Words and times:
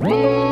Whoa! 0.00 0.49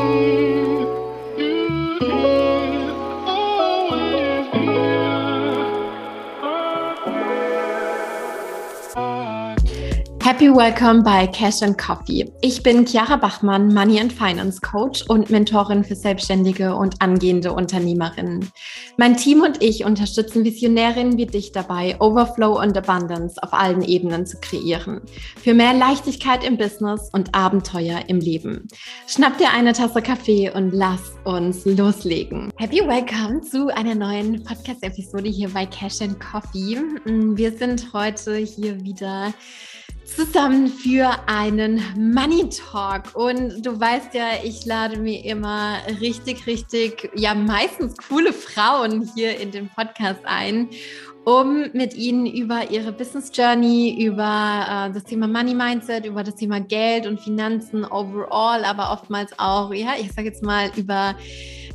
Happy 10.38 10.54
Welcome 10.54 11.02
bei 11.02 11.26
Cash 11.26 11.62
and 11.62 11.76
Coffee. 11.76 12.30
Ich 12.42 12.62
bin 12.62 12.86
Chiara 12.86 13.16
Bachmann, 13.16 13.74
Money 13.74 13.98
and 13.98 14.12
Finance 14.12 14.60
Coach 14.60 15.02
und 15.08 15.30
Mentorin 15.30 15.82
für 15.82 15.96
selbstständige 15.96 16.76
und 16.76 17.02
angehende 17.02 17.52
Unternehmerinnen. 17.52 18.48
Mein 18.96 19.16
Team 19.16 19.42
und 19.42 19.60
ich 19.60 19.84
unterstützen 19.84 20.44
Visionärinnen 20.44 21.18
wie 21.18 21.26
dich 21.26 21.50
dabei, 21.50 22.00
Overflow 22.00 22.56
und 22.60 22.78
Abundance 22.78 23.42
auf 23.42 23.52
allen 23.52 23.82
Ebenen 23.82 24.26
zu 24.26 24.38
kreieren. 24.40 25.00
Für 25.42 25.54
mehr 25.54 25.74
Leichtigkeit 25.74 26.44
im 26.44 26.56
Business 26.56 27.10
und 27.12 27.34
Abenteuer 27.34 28.02
im 28.06 28.20
Leben. 28.20 28.68
Schnapp 29.08 29.38
dir 29.38 29.50
eine 29.50 29.72
Tasse 29.72 30.02
Kaffee 30.02 30.52
und 30.54 30.70
lass 30.70 31.14
uns 31.24 31.64
loslegen. 31.64 32.52
Happy 32.58 32.78
Welcome 32.86 33.40
zu 33.40 33.74
einer 33.74 33.96
neuen 33.96 34.44
Podcast-Episode 34.44 35.30
hier 35.30 35.48
bei 35.48 35.66
Cash 35.66 36.00
and 36.00 36.20
Coffee. 36.20 36.80
Wir 37.04 37.50
sind 37.58 37.92
heute 37.92 38.36
hier 38.36 38.80
wieder 38.84 39.34
zusammen 40.14 40.68
für 40.68 41.10
einen 41.26 41.82
Money 41.96 42.48
Talk. 42.48 43.14
Und 43.14 43.64
du 43.64 43.78
weißt 43.78 44.14
ja, 44.14 44.28
ich 44.42 44.64
lade 44.64 44.98
mir 44.98 45.24
immer 45.24 45.78
richtig, 46.00 46.46
richtig, 46.46 47.10
ja, 47.14 47.34
meistens 47.34 47.96
coole 48.08 48.32
Frauen 48.32 49.08
hier 49.14 49.38
in 49.38 49.50
den 49.50 49.68
Podcast 49.68 50.20
ein, 50.24 50.68
um 51.24 51.66
mit 51.72 51.94
ihnen 51.94 52.26
über 52.26 52.70
ihre 52.70 52.92
Business 52.92 53.30
Journey, 53.34 54.02
über 54.04 54.88
äh, 54.88 54.92
das 54.92 55.04
Thema 55.04 55.28
Money 55.28 55.54
Mindset, 55.54 56.06
über 56.06 56.24
das 56.24 56.36
Thema 56.36 56.60
Geld 56.60 57.06
und 57.06 57.20
Finanzen 57.20 57.84
overall, 57.84 58.64
aber 58.64 58.92
oftmals 58.92 59.32
auch, 59.38 59.72
ja, 59.74 59.92
ich 60.00 60.12
sage 60.12 60.28
jetzt 60.28 60.42
mal 60.42 60.70
über 60.76 61.14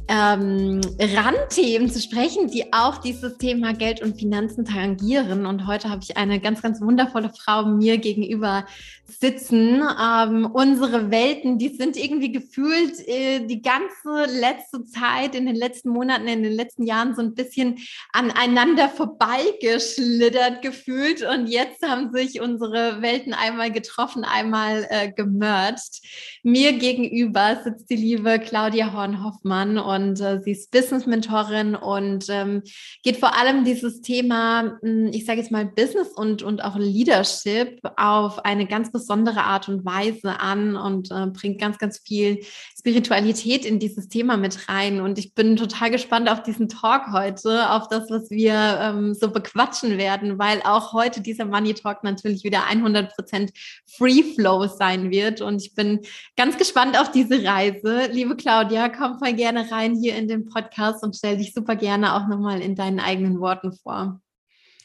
ähm, 0.08 0.82
Randthemen 1.00 1.90
zu 1.90 2.02
sprechen, 2.02 2.48
die 2.50 2.74
auch 2.74 2.98
dieses 2.98 3.38
Thema 3.38 3.74
Geld 3.74 4.02
und 4.02 4.20
Finanzen 4.20 4.66
tangieren. 4.66 5.46
Und 5.46 5.68
heute 5.68 5.90
habe 5.90 6.02
ich 6.04 6.18
eine 6.18 6.40
ganz, 6.40 6.62
ganz 6.62 6.82
wundervolle 6.82 7.30
Frau 7.30 7.66
mir 7.66 7.98
gegenüber 7.98 8.66
sitzen. 9.06 9.82
Ähm, 10.02 10.50
unsere 10.52 11.12
Welten, 11.12 11.58
die 11.58 11.70
sind 11.70 11.98
irgendwie 11.98 12.32
gefühlt 12.32 13.08
äh, 13.08 13.46
die 13.46 13.62
ganze 13.62 14.40
letzte 14.40 14.84
Zeit, 14.84 15.36
in 15.36 15.46
den 15.46 15.56
letzten 15.56 15.90
Monaten, 15.90 16.28
in 16.28 16.44
den 16.44 16.54
letzten 16.54 16.84
Jahren 16.84 17.16
so 17.16 17.22
ein 17.22 17.34
bisschen 17.34 17.80
aneinander 18.12 18.90
vorbeigeschlittert 18.90 20.62
gefühlt. 20.62 21.24
Und 21.24 21.48
jetzt 21.48 21.88
haben 21.88 22.12
sich 22.12 22.42
unsere 22.42 23.02
Welten 23.02 23.34
einmal 23.34 23.72
getroffen, 23.72 24.24
einmal 24.24 24.86
äh, 24.90 25.12
gemerged. 25.12 26.02
Mir 26.44 26.74
gegenüber 26.74 27.62
sitzt 27.64 27.90
die 27.90 27.96
liebe 27.96 28.40
Claudia 28.40 28.94
Horn-Hoffmann 28.94 29.78
und 29.94 30.20
äh, 30.20 30.40
sie 30.42 30.52
ist 30.52 30.72
Business-Mentorin 30.72 31.76
und 31.76 32.26
ähm, 32.30 32.64
geht 33.04 33.18
vor 33.18 33.38
allem 33.38 33.64
dieses 33.64 34.02
Thema, 34.02 34.78
hm, 34.82 35.08
ich 35.14 35.26
sage 35.26 35.40
jetzt 35.40 35.52
mal 35.52 35.66
Business 35.66 36.10
und, 36.10 36.44
und 36.44 36.64
auch 36.64 36.76
Leadership 36.76 37.80
auf 37.98 38.44
eine 38.46 38.68
ganz 38.68 38.92
besondere 38.92 39.44
Art 39.44 39.70
und 39.70 39.86
Weise 39.86 40.40
an 40.40 40.76
und 40.76 41.12
äh, 41.12 41.28
bringt 41.28 41.60
ganz, 41.60 41.78
ganz 41.78 42.00
viel 42.00 42.40
Spiritualität 42.84 43.66
in 43.66 43.80
dieses 43.80 44.10
Thema 44.10 44.36
mit 44.36 44.68
rein. 44.68 45.00
Und 45.00 45.18
ich 45.18 45.34
bin 45.34 45.56
total 45.56 45.90
gespannt 45.90 46.30
auf 46.30 46.44
diesen 46.44 46.68
Talk 46.68 47.14
heute, 47.14 47.70
auf 47.70 47.88
das, 47.88 48.10
was 48.10 48.30
wir 48.30 48.54
ähm, 48.54 49.14
so 49.14 49.32
bequatschen 49.32 49.98
werden, 49.98 50.38
weil 50.38 50.62
auch 50.64 50.92
heute 50.92 51.22
dieser 51.22 51.46
Money 51.46 51.76
Talk 51.76 52.04
natürlich 52.04 52.44
wieder 52.44 52.64
100% 52.70 53.54
Free 53.88 54.24
Flow 54.36 54.68
sein 54.68 55.12
wird. 55.12 55.40
Und 55.40 55.62
ich 55.62 55.76
bin 55.76 56.02
ganz 56.36 56.58
gespannt 56.58 57.00
auf 57.00 57.10
diese 57.10 57.42
Reise. 57.46 58.10
Liebe 58.12 58.36
Claudia, 58.36 58.90
komm 58.90 59.18
mal 59.22 59.34
gerne 59.34 59.72
rein 59.72 59.96
hier 59.96 60.18
in 60.18 60.28
den 60.28 60.50
Podcast 60.50 61.06
und 61.06 61.16
stell 61.16 61.38
dich 61.38 61.54
super 61.54 61.78
gerne 61.78 62.14
auch 62.16 62.28
nochmal 62.28 62.60
in 62.60 62.76
deinen 62.76 63.00
eigenen 63.00 63.40
Worten 63.40 63.72
vor. 63.72 64.20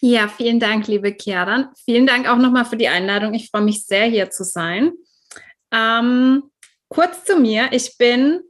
Ja, 0.00 0.28
vielen 0.28 0.60
Dank, 0.60 0.86
liebe 0.86 1.16
Chiara. 1.20 1.72
Vielen 1.84 2.06
Dank 2.06 2.28
auch 2.28 2.38
nochmal 2.38 2.64
für 2.64 2.76
die 2.76 2.86
Einladung. 2.86 3.34
Ich 3.34 3.50
freue 3.50 3.62
mich 3.62 3.84
sehr, 3.84 4.04
hier 4.04 4.30
zu 4.30 4.44
sein. 4.44 4.92
Ähm, 5.72 6.44
kurz 6.88 7.24
zu 7.24 7.36
mir. 7.36 7.68
Ich 7.72 7.96
bin 7.98 8.40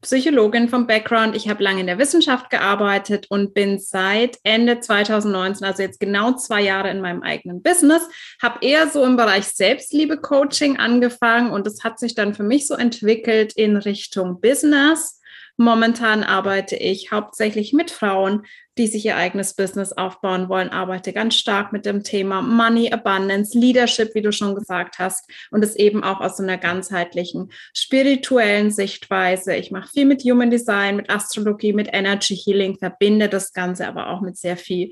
Psychologin 0.00 0.68
vom 0.68 0.86
Background. 0.86 1.36
Ich 1.36 1.48
habe 1.48 1.62
lange 1.62 1.80
in 1.80 1.86
der 1.86 1.98
Wissenschaft 1.98 2.48
gearbeitet 2.48 3.26
und 3.28 3.52
bin 3.52 3.78
seit 3.78 4.38
Ende 4.42 4.80
2019, 4.80 5.66
also 5.66 5.82
jetzt 5.82 6.00
genau 6.00 6.32
zwei 6.32 6.62
Jahre 6.62 6.90
in 6.90 7.00
meinem 7.00 7.22
eigenen 7.22 7.62
Business, 7.62 8.02
habe 8.40 8.64
eher 8.64 8.88
so 8.88 9.04
im 9.04 9.16
Bereich 9.16 9.44
Selbstliebe-Coaching 9.44 10.78
angefangen 10.78 11.50
und 11.50 11.66
es 11.66 11.84
hat 11.84 11.98
sich 11.98 12.14
dann 12.14 12.34
für 12.34 12.44
mich 12.44 12.66
so 12.66 12.74
entwickelt 12.74 13.52
in 13.54 13.76
Richtung 13.76 14.40
Business. 14.40 15.15
Momentan 15.58 16.22
arbeite 16.22 16.76
ich 16.76 17.12
hauptsächlich 17.12 17.72
mit 17.72 17.90
Frauen, 17.90 18.44
die 18.76 18.86
sich 18.86 19.06
ihr 19.06 19.16
eigenes 19.16 19.54
Business 19.54 19.92
aufbauen 19.92 20.50
wollen, 20.50 20.68
arbeite 20.68 21.14
ganz 21.14 21.34
stark 21.36 21.72
mit 21.72 21.86
dem 21.86 22.02
Thema 22.02 22.42
Money, 22.42 22.92
Abundance, 22.92 23.58
Leadership, 23.58 24.14
wie 24.14 24.20
du 24.20 24.32
schon 24.32 24.54
gesagt 24.54 24.98
hast, 24.98 25.30
und 25.50 25.64
es 25.64 25.74
eben 25.76 26.04
auch 26.04 26.20
aus 26.20 26.38
einer 26.40 26.58
ganzheitlichen 26.58 27.50
spirituellen 27.72 28.70
Sichtweise. 28.70 29.56
Ich 29.56 29.70
mache 29.70 29.88
viel 29.88 30.04
mit 30.04 30.22
Human 30.24 30.50
Design, 30.50 30.96
mit 30.96 31.08
Astrologie, 31.08 31.72
mit 31.72 31.88
Energy 31.90 32.36
Healing, 32.36 32.76
verbinde 32.76 33.30
das 33.30 33.54
Ganze 33.54 33.88
aber 33.88 34.10
auch 34.10 34.20
mit 34.20 34.36
sehr 34.36 34.58
viel 34.58 34.90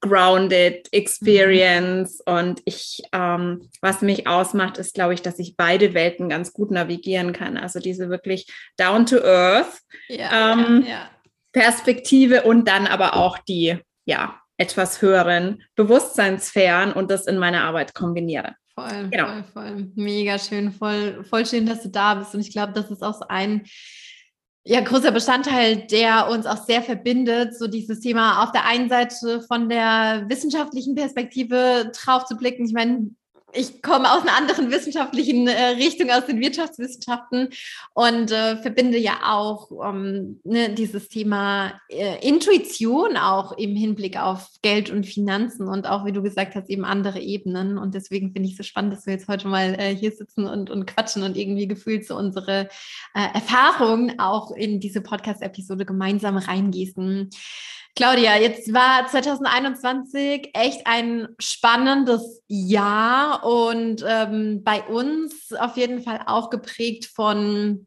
grounded 0.00 0.88
Experience. 0.92 2.20
Und 2.24 2.62
ich, 2.64 3.02
ähm, 3.12 3.68
was 3.80 4.02
mich 4.02 4.26
ausmacht, 4.26 4.78
ist, 4.78 4.94
glaube 4.94 5.14
ich, 5.14 5.22
dass 5.22 5.38
ich 5.38 5.56
beide 5.56 5.94
Welten 5.94 6.28
ganz 6.28 6.52
gut 6.52 6.70
navigieren 6.70 7.32
kann. 7.32 7.56
Also 7.56 7.80
diese 7.80 8.08
wirklich 8.08 8.46
down 8.76 9.06
to 9.06 9.18
earth 9.18 9.80
ja, 10.08 10.52
ähm, 10.52 10.84
ja, 10.86 10.90
ja. 10.90 11.10
Perspektive 11.52 12.42
und 12.42 12.68
dann 12.68 12.86
aber 12.86 13.16
auch 13.16 13.38
die, 13.38 13.78
ja, 14.04 14.40
etwas 14.58 15.02
höheren 15.02 15.62
Bewusstseinssphären 15.74 16.92
und 16.92 17.10
das 17.10 17.26
in 17.26 17.38
meiner 17.38 17.64
Arbeit 17.64 17.94
kombiniere. 17.94 18.54
Voll, 18.74 19.08
genau. 19.10 19.26
voll, 19.26 19.44
voll. 19.52 19.92
Mega 19.94 20.38
schön, 20.38 20.72
voll, 20.72 21.24
voll 21.24 21.46
schön, 21.46 21.66
dass 21.66 21.82
du 21.82 21.88
da 21.88 22.14
bist. 22.14 22.34
Und 22.34 22.40
ich 22.40 22.52
glaube, 22.52 22.72
das 22.74 22.90
ist 22.90 23.02
auch 23.02 23.14
so 23.14 23.26
ein 23.28 23.64
ja, 24.68 24.80
großer 24.80 25.12
Bestandteil, 25.12 25.76
der 25.76 26.28
uns 26.28 26.44
auch 26.44 26.64
sehr 26.64 26.82
verbindet, 26.82 27.56
so 27.56 27.68
dieses 27.68 28.00
Thema 28.00 28.42
auf 28.42 28.50
der 28.50 28.66
einen 28.66 28.88
Seite 28.88 29.40
von 29.42 29.68
der 29.68 30.24
wissenschaftlichen 30.28 30.96
Perspektive 30.96 31.92
drauf 31.94 32.24
zu 32.24 32.36
blicken. 32.36 32.66
Ich 32.66 32.72
meine, 32.72 33.10
ich 33.56 33.82
komme 33.82 34.12
aus 34.12 34.22
einer 34.22 34.36
anderen 34.36 34.70
wissenschaftlichen 34.70 35.48
äh, 35.48 35.68
Richtung, 35.76 36.10
aus 36.10 36.26
den 36.26 36.40
Wirtschaftswissenschaften 36.40 37.48
und 37.94 38.30
äh, 38.30 38.56
verbinde 38.58 38.98
ja 38.98 39.20
auch 39.24 39.70
ähm, 39.84 40.40
ne, 40.44 40.70
dieses 40.70 41.08
Thema 41.08 41.80
äh, 41.88 42.26
Intuition 42.26 43.16
auch 43.16 43.52
im 43.52 43.74
Hinblick 43.74 44.18
auf 44.18 44.48
Geld 44.62 44.90
und 44.90 45.06
Finanzen 45.06 45.68
und 45.68 45.86
auch, 45.88 46.04
wie 46.04 46.12
du 46.12 46.22
gesagt 46.22 46.54
hast, 46.54 46.68
eben 46.68 46.84
andere 46.84 47.20
Ebenen. 47.20 47.78
Und 47.78 47.94
deswegen 47.94 48.32
finde 48.32 48.48
ich 48.48 48.52
es 48.52 48.58
so 48.58 48.62
spannend, 48.64 48.92
dass 48.92 49.06
wir 49.06 49.14
jetzt 49.14 49.28
heute 49.28 49.48
mal 49.48 49.74
äh, 49.78 49.94
hier 49.94 50.12
sitzen 50.12 50.46
und, 50.46 50.70
und 50.70 50.86
quatschen 50.86 51.22
und 51.22 51.36
irgendwie 51.36 51.68
gefühlt 51.68 52.06
so 52.06 52.16
unsere 52.16 52.68
äh, 53.14 53.34
Erfahrungen 53.34 54.18
auch 54.18 54.50
in 54.50 54.80
diese 54.80 55.00
Podcast-Episode 55.00 55.84
gemeinsam 55.84 56.36
reingießen. 56.36 57.30
Claudia, 57.96 58.38
jetzt 58.38 58.74
war 58.74 59.06
2021 59.06 60.50
echt 60.52 60.86
ein 60.86 61.28
spannendes 61.38 62.42
Jahr 62.46 63.42
und 63.42 64.04
ähm, 64.06 64.62
bei 64.62 64.82
uns 64.82 65.50
auf 65.54 65.78
jeden 65.78 66.02
Fall 66.02 66.20
auch 66.26 66.50
geprägt 66.50 67.06
von 67.06 67.86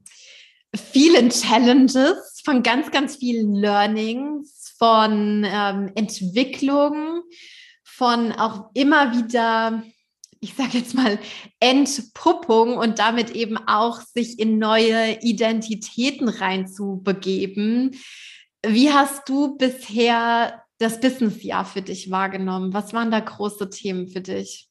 vielen 0.75 1.29
Challenges, 1.29 2.41
von 2.43 2.63
ganz, 2.63 2.89
ganz 2.89 3.17
vielen 3.17 3.53
Learnings, 3.53 4.73
von 4.79 5.45
ähm, 5.47 5.91
Entwicklung, 5.93 7.21
von 7.83 8.31
auch 8.31 8.71
immer 8.73 9.15
wieder, 9.15 9.83
ich 10.39 10.55
sage 10.55 10.79
jetzt 10.79 10.95
mal, 10.95 11.19
Entpuppung 11.59 12.77
und 12.77 12.97
damit 12.97 13.29
eben 13.35 13.57
auch 13.57 14.01
sich 14.01 14.39
in 14.39 14.57
neue 14.57 15.19
Identitäten 15.21 16.29
reinzubegeben. 16.29 17.91
Wie 18.65 18.91
hast 18.91 19.27
du 19.29 19.57
bisher 19.57 20.63
das 20.79 20.99
Businessjahr 20.99 21.65
für 21.65 21.81
dich 21.81 22.11
wahrgenommen? 22.11 22.73
Was 22.73 22.93
waren 22.93 23.11
da 23.11 23.19
große 23.19 23.69
Themen 23.69 24.07
für 24.07 24.21
dich? 24.21 24.69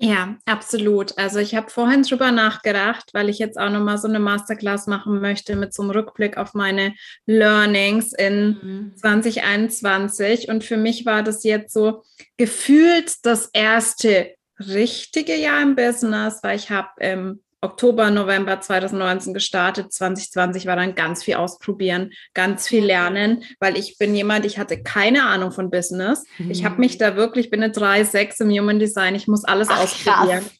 Ja, 0.00 0.36
absolut. 0.46 1.18
Also 1.18 1.40
ich 1.40 1.56
habe 1.56 1.70
vorhin 1.70 2.02
drüber 2.02 2.30
nachgedacht, 2.30 3.10
weil 3.14 3.28
ich 3.28 3.40
jetzt 3.40 3.58
auch 3.58 3.68
nochmal 3.68 3.98
so 3.98 4.06
eine 4.06 4.20
Masterclass 4.20 4.86
machen 4.86 5.20
möchte 5.20 5.56
mit 5.56 5.74
so 5.74 5.82
einem 5.82 5.90
Rückblick 5.90 6.36
auf 6.36 6.54
meine 6.54 6.94
Learnings 7.26 8.12
in 8.12 8.58
mhm. 8.62 8.96
2021. 8.96 10.48
Und 10.48 10.62
für 10.62 10.76
mich 10.76 11.04
war 11.04 11.24
das 11.24 11.42
jetzt 11.42 11.72
so 11.72 12.04
gefühlt 12.36 13.26
das 13.26 13.50
erste 13.52 14.34
richtige 14.60 15.34
Jahr 15.34 15.62
im 15.62 15.74
Business, 15.74 16.40
weil 16.42 16.56
ich 16.56 16.70
habe 16.70 16.90
im 17.00 17.42
Oktober, 17.60 18.10
November 18.10 18.60
2019 18.60 19.34
gestartet. 19.34 19.92
2020 19.92 20.66
war 20.66 20.76
dann 20.76 20.94
ganz 20.94 21.24
viel 21.24 21.34
ausprobieren, 21.34 22.12
ganz 22.34 22.68
viel 22.68 22.84
lernen, 22.84 23.42
weil 23.58 23.76
ich 23.76 23.98
bin 23.98 24.14
jemand, 24.14 24.44
ich 24.44 24.58
hatte 24.58 24.82
keine 24.82 25.24
Ahnung 25.24 25.50
von 25.50 25.70
Business. 25.70 26.24
Mhm. 26.38 26.50
Ich 26.50 26.64
habe 26.64 26.80
mich 26.80 26.98
da 26.98 27.16
wirklich, 27.16 27.50
bin 27.50 27.62
eine 27.62 27.72
3, 27.72 28.04
6 28.04 28.40
im 28.40 28.50
Human 28.50 28.78
Design, 28.78 29.14
ich 29.14 29.26
muss 29.26 29.44
alles 29.44 29.68
Ach, 29.70 29.82
ausprobieren. 29.82 30.40
Krass. 30.40 30.54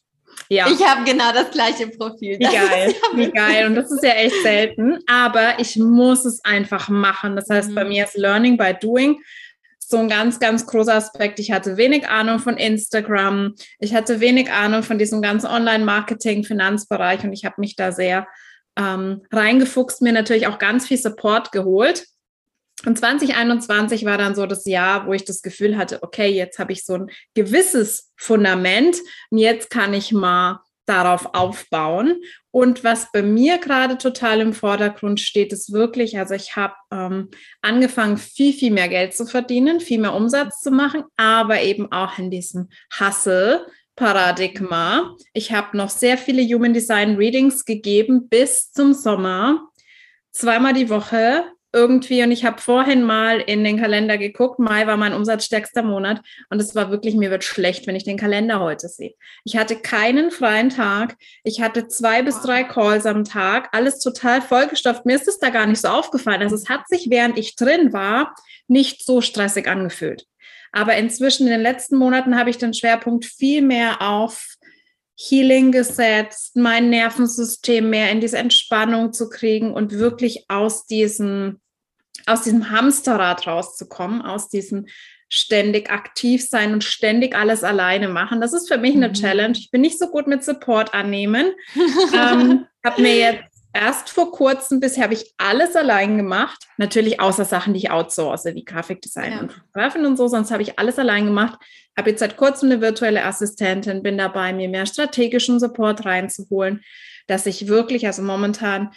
Ja. 0.51 0.67
Ich 0.67 0.83
habe 0.83 1.03
genau 1.03 1.31
das 1.31 1.51
gleiche 1.51 1.87
Profil. 1.87 2.39
Wie 2.39 2.43
geil, 2.43 2.95
wie 3.13 3.31
geil. 3.31 3.67
Und 3.67 3.75
das 3.75 3.91
ist 3.91 4.03
ja 4.03 4.13
echt 4.13 4.41
selten. 4.41 4.97
Aber 5.05 5.59
ich 5.59 5.75
muss 5.75 6.25
es 6.25 6.43
einfach 6.43 6.89
machen. 6.89 7.35
Das 7.35 7.49
heißt, 7.49 7.69
mhm. 7.69 7.75
bei 7.75 7.85
mir 7.85 8.05
ist 8.05 8.17
Learning 8.17 8.57
by 8.57 8.73
Doing 8.79 9.21
so 9.89 9.97
ein 9.97 10.07
ganz, 10.07 10.39
ganz 10.39 10.67
großer 10.67 10.93
Aspekt. 10.93 11.39
Ich 11.39 11.51
hatte 11.51 11.75
wenig 11.75 12.07
Ahnung 12.07 12.37
von 12.37 12.57
Instagram. 12.57 13.55
Ich 13.79 13.95
hatte 13.95 14.19
wenig 14.19 14.51
Ahnung 14.51 14.83
von 14.83 14.99
diesem 14.99 15.21
ganzen 15.21 15.47
Online-Marketing, 15.47 16.43
Finanzbereich 16.43 17.23
und 17.23 17.33
ich 17.33 17.43
habe 17.43 17.55
mich 17.57 17.75
da 17.75 17.91
sehr 17.91 18.27
ähm, 18.77 19.23
reingefuchst, 19.31 20.03
mir 20.03 20.13
natürlich 20.13 20.45
auch 20.45 20.59
ganz 20.59 20.87
viel 20.87 20.97
Support 20.97 21.51
geholt. 21.51 22.05
Und 22.85 22.99
2021 22.99 24.05
war 24.05 24.17
dann 24.17 24.35
so 24.35 24.45
das 24.45 24.65
Jahr, 24.65 25.07
wo 25.07 25.13
ich 25.13 25.25
das 25.25 25.41
Gefühl 25.41 25.75
hatte, 25.75 26.03
okay, 26.03 26.27
jetzt 26.27 26.59
habe 26.59 26.71
ich 26.71 26.85
so 26.85 26.93
ein 26.93 27.09
gewisses 27.33 28.11
Fundament 28.15 28.95
und 29.31 29.39
jetzt 29.39 29.71
kann 29.71 29.93
ich 29.95 30.11
mal 30.11 30.61
darauf 30.89 31.33
aufbauen. 31.33 32.21
Und 32.51 32.83
was 32.83 33.11
bei 33.11 33.21
mir 33.21 33.59
gerade 33.59 33.97
total 33.97 34.41
im 34.41 34.53
Vordergrund 34.53 35.19
steht, 35.19 35.53
ist 35.53 35.71
wirklich, 35.71 36.17
also 36.17 36.33
ich 36.33 36.55
habe 36.55 36.73
ähm, 36.91 37.29
angefangen, 37.61 38.17
viel, 38.17 38.53
viel 38.53 38.71
mehr 38.71 38.89
Geld 38.89 39.15
zu 39.15 39.25
verdienen, 39.25 39.79
viel 39.79 39.99
mehr 39.99 40.15
Umsatz 40.15 40.61
zu 40.61 40.71
machen, 40.71 41.03
aber 41.15 41.61
eben 41.61 41.91
auch 41.91 42.17
in 42.17 42.31
diesem 42.31 42.69
Hustle. 42.99 43.65
Paradigma. 43.95 45.17
Ich 45.33 45.51
habe 45.51 45.75
noch 45.75 45.89
sehr 45.89 46.17
viele 46.17 46.41
Human 46.41 46.73
Design 46.73 47.17
Readings 47.17 47.65
gegeben 47.65 48.29
bis 48.29 48.71
zum 48.71 48.93
Sommer. 48.93 49.67
Zweimal 50.31 50.71
die 50.71 50.89
Woche 50.89 51.43
irgendwie 51.71 52.23
und 52.23 52.31
ich 52.31 52.45
habe 52.45 52.61
vorhin 52.61 53.03
mal 53.03 53.39
in 53.39 53.63
den 53.63 53.79
Kalender 53.79 54.17
geguckt. 54.17 54.59
Mai 54.59 54.87
war 54.87 54.97
mein 54.97 55.13
umsatzstärkster 55.13 55.83
Monat 55.83 56.21
und 56.49 56.61
es 56.61 56.75
war 56.75 56.89
wirklich, 56.89 57.15
mir 57.15 57.29
wird 57.29 57.43
schlecht, 57.43 57.85
wenn 57.85 57.95
ich 57.95 58.03
den 58.03 58.17
Kalender 58.17 58.59
heute 58.59 58.87
sehe. 58.87 59.13
Ich 59.43 59.55
hatte 59.55 59.75
keinen 59.75 60.31
freien 60.31 60.69
Tag. 60.69 61.15
Ich 61.43 61.61
hatte 61.61 61.87
zwei 61.87 62.23
bis 62.23 62.41
drei 62.41 62.63
Calls 62.63 63.05
am 63.05 63.23
Tag, 63.23 63.69
alles 63.71 63.99
total 63.99 64.41
vollgestopft. 64.41 65.05
Mir 65.05 65.15
ist 65.15 65.27
es 65.27 65.39
da 65.39 65.49
gar 65.49 65.67
nicht 65.67 65.81
so 65.81 65.89
aufgefallen. 65.89 66.41
Also 66.41 66.55
es 66.55 66.69
hat 66.69 66.87
sich, 66.87 67.09
während 67.09 67.37
ich 67.37 67.55
drin 67.55 67.93
war, 67.93 68.35
nicht 68.67 69.05
so 69.05 69.21
stressig 69.21 69.67
angefühlt. 69.67 70.25
Aber 70.71 70.95
inzwischen 70.95 71.47
in 71.47 71.53
den 71.53 71.61
letzten 71.61 71.97
Monaten 71.97 72.37
habe 72.37 72.49
ich 72.49 72.57
den 72.57 72.73
Schwerpunkt 72.73 73.25
viel 73.25 73.61
mehr 73.61 74.01
auf 74.01 74.45
Healing 75.21 75.73
gesetzt, 75.73 76.55
mein 76.55 76.89
Nervensystem 76.89 77.89
mehr 77.89 78.09
in 78.09 78.21
diese 78.21 78.37
Entspannung 78.37 79.11
zu 79.11 79.29
kriegen 79.29 79.73
und 79.73 79.91
wirklich 79.91 80.45
aus 80.47 80.85
diesem, 80.85 81.59
aus 82.25 82.43
diesem 82.43 82.71
Hamsterrad 82.71 83.45
rauszukommen, 83.45 84.21
aus 84.21 84.47
diesem 84.47 84.85
ständig 85.27 85.91
aktiv 85.91 86.47
sein 86.47 86.71
und 86.73 86.85
ständig 86.85 87.35
alles 87.35 87.65
alleine 87.65 88.07
machen. 88.07 88.39
Das 88.39 88.53
ist 88.53 88.69
für 88.69 88.77
mich 88.77 88.95
eine 88.95 89.09
mhm. 89.09 89.13
Challenge. 89.13 89.57
Ich 89.57 89.71
bin 89.71 89.81
nicht 89.81 89.99
so 89.99 90.07
gut 90.07 90.27
mit 90.27 90.43
Support 90.43 90.93
annehmen. 90.93 91.51
ähm, 92.15 92.65
habe 92.85 93.01
mir 93.01 93.15
jetzt 93.15 93.43
erst 93.73 94.09
vor 94.09 94.31
kurzem, 94.31 94.79
bisher 94.79 95.03
habe 95.03 95.13
ich 95.13 95.33
alles 95.37 95.75
allein 95.75 96.17
gemacht. 96.17 96.65
Natürlich 96.77 97.19
außer 97.19 97.45
Sachen, 97.45 97.73
die 97.73 97.79
ich 97.79 97.91
outsource, 97.91 98.45
wie 98.45 98.63
Grafikdesign 98.63 99.31
ja. 99.33 99.39
und 99.41 99.51
Fotografin 99.51 100.05
und 100.05 100.17
so. 100.17 100.27
Sonst 100.27 100.51
habe 100.51 100.63
ich 100.63 100.79
alles 100.79 100.97
allein 100.97 101.25
gemacht. 101.25 101.59
Habe 101.99 102.11
jetzt 102.11 102.21
seit 102.21 102.37
kurzem 102.37 102.71
eine 102.71 102.79
virtuelle 102.79 103.25
Assistentin, 103.25 104.01
bin 104.03 104.17
dabei, 104.17 104.53
mir 104.53 104.69
mehr 104.69 104.85
strategischen 104.85 105.59
Support 105.59 106.05
reinzuholen, 106.05 106.81
dass 107.27 107.45
ich 107.45 107.67
wirklich, 107.67 108.07
also 108.07 108.21
momentan 108.21 108.91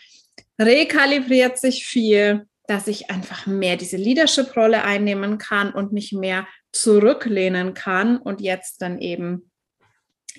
rekalibriert 0.56 1.58
sich 1.58 1.84
viel, 1.84 2.46
dass 2.68 2.86
ich 2.86 3.10
einfach 3.10 3.48
mehr 3.48 3.76
diese 3.76 3.96
Leadership-Rolle 3.96 4.84
einnehmen 4.84 5.38
kann 5.38 5.72
und 5.72 5.92
mich 5.92 6.12
mehr 6.12 6.46
zurücklehnen 6.70 7.74
kann 7.74 8.18
und 8.18 8.40
jetzt 8.40 8.80
dann 8.82 9.00
eben 9.00 9.50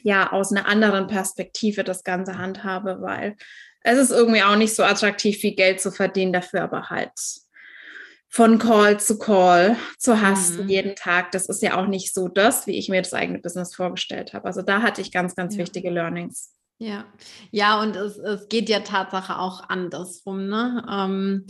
ja 0.02 0.32
aus 0.32 0.54
einer 0.54 0.66
anderen 0.66 1.08
Perspektive 1.08 1.84
das 1.84 2.06
Ganze 2.06 2.38
handhabe, 2.38 3.02
weil 3.02 3.36
es 3.82 3.98
ist 3.98 4.12
irgendwie 4.12 4.44
auch 4.44 4.56
nicht 4.56 4.74
so 4.74 4.84
attraktiv, 4.84 5.38
viel 5.38 5.56
Geld 5.56 5.82
zu 5.82 5.92
verdienen, 5.92 6.32
dafür 6.32 6.62
aber 6.62 6.90
halt 6.90 7.12
von 8.34 8.58
Call 8.58 9.00
zu 9.00 9.20
Call 9.20 9.78
zu 10.00 10.20
hasten 10.20 10.64
mhm. 10.64 10.70
jeden 10.70 10.96
Tag. 10.96 11.30
Das 11.34 11.46
ist 11.46 11.62
ja 11.62 11.80
auch 11.80 11.86
nicht 11.86 12.16
so 12.16 12.28
das, 12.28 12.66
wie 12.66 12.76
ich 12.80 12.90
mir 12.90 13.00
das 13.00 13.14
eigene 13.14 13.38
Business 13.38 13.76
vorgestellt 13.76 14.34
habe. 14.34 14.46
Also 14.46 14.64
da 14.64 14.82
hatte 14.82 15.02
ich 15.02 15.12
ganz, 15.12 15.36
ganz 15.36 15.54
ja. 15.54 15.60
wichtige 15.60 15.92
Learnings. 15.92 16.52
Ja, 16.80 17.06
ja, 17.52 17.80
und 17.80 17.96
es, 17.96 18.18
es 18.18 18.50
geht 18.50 18.70
ja 18.70 18.80
Tatsache 18.80 19.38
auch 19.38 19.70
andersrum. 19.70 20.48
Ne? 20.48 20.84
Ähm, 20.90 21.46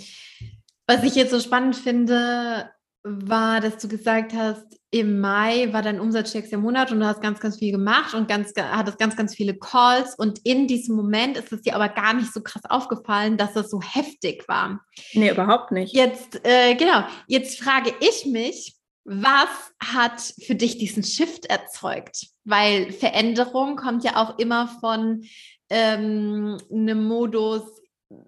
was 0.86 1.04
ich 1.04 1.16
jetzt 1.16 1.32
so 1.32 1.40
spannend 1.40 1.78
finde, 1.78 2.70
war, 3.04 3.60
dass 3.60 3.78
du 3.78 3.88
gesagt 3.88 4.34
hast, 4.34 4.66
im 4.90 5.20
Mai 5.20 5.74
war 5.74 5.82
dein 5.82 6.00
umsatzstärkster 6.00 6.58
Monat 6.58 6.92
und 6.92 7.00
du 7.00 7.06
hast 7.06 7.22
ganz, 7.22 7.40
ganz 7.40 7.58
viel 7.58 7.72
gemacht 7.72 8.14
und 8.14 8.28
ganz, 8.28 8.54
hattest 8.56 9.00
ganz, 9.00 9.16
ganz 9.16 9.36
viele 9.36 9.58
Calls. 9.58 10.16
Und 10.16 10.40
in 10.46 10.68
diesem 10.68 10.96
Moment 10.96 11.36
ist 11.36 11.52
es 11.52 11.64
dir 11.64 11.76
aber 11.76 11.90
gar 11.90 12.14
nicht 12.14 12.32
so 12.32 12.42
krass 12.42 12.64
aufgefallen, 12.70 13.36
dass 13.36 13.56
es 13.56 13.70
so 13.70 13.82
heftig 13.82 14.48
war. 14.48 14.82
Nee, 15.14 15.32
überhaupt 15.32 15.72
nicht. 15.72 15.94
Jetzt, 15.94 16.40
äh, 16.46 16.76
genau, 16.76 17.04
jetzt 17.28 17.60
frage 17.60 17.94
ich 18.00 18.26
mich, 18.26 18.76
was 19.04 19.50
hat 19.84 20.22
für 20.22 20.56
dich 20.56 20.78
diesen 20.78 21.04
Shift 21.04 21.48
erzeugt? 21.48 22.28
Weil 22.46 22.92
Veränderung 22.92 23.76
kommt 23.76 24.04
ja 24.04 24.16
auch 24.16 24.38
immer 24.38 24.70
von 24.80 25.24
ähm, 25.70 26.58
einem 26.72 27.04
Modus, 27.06 27.64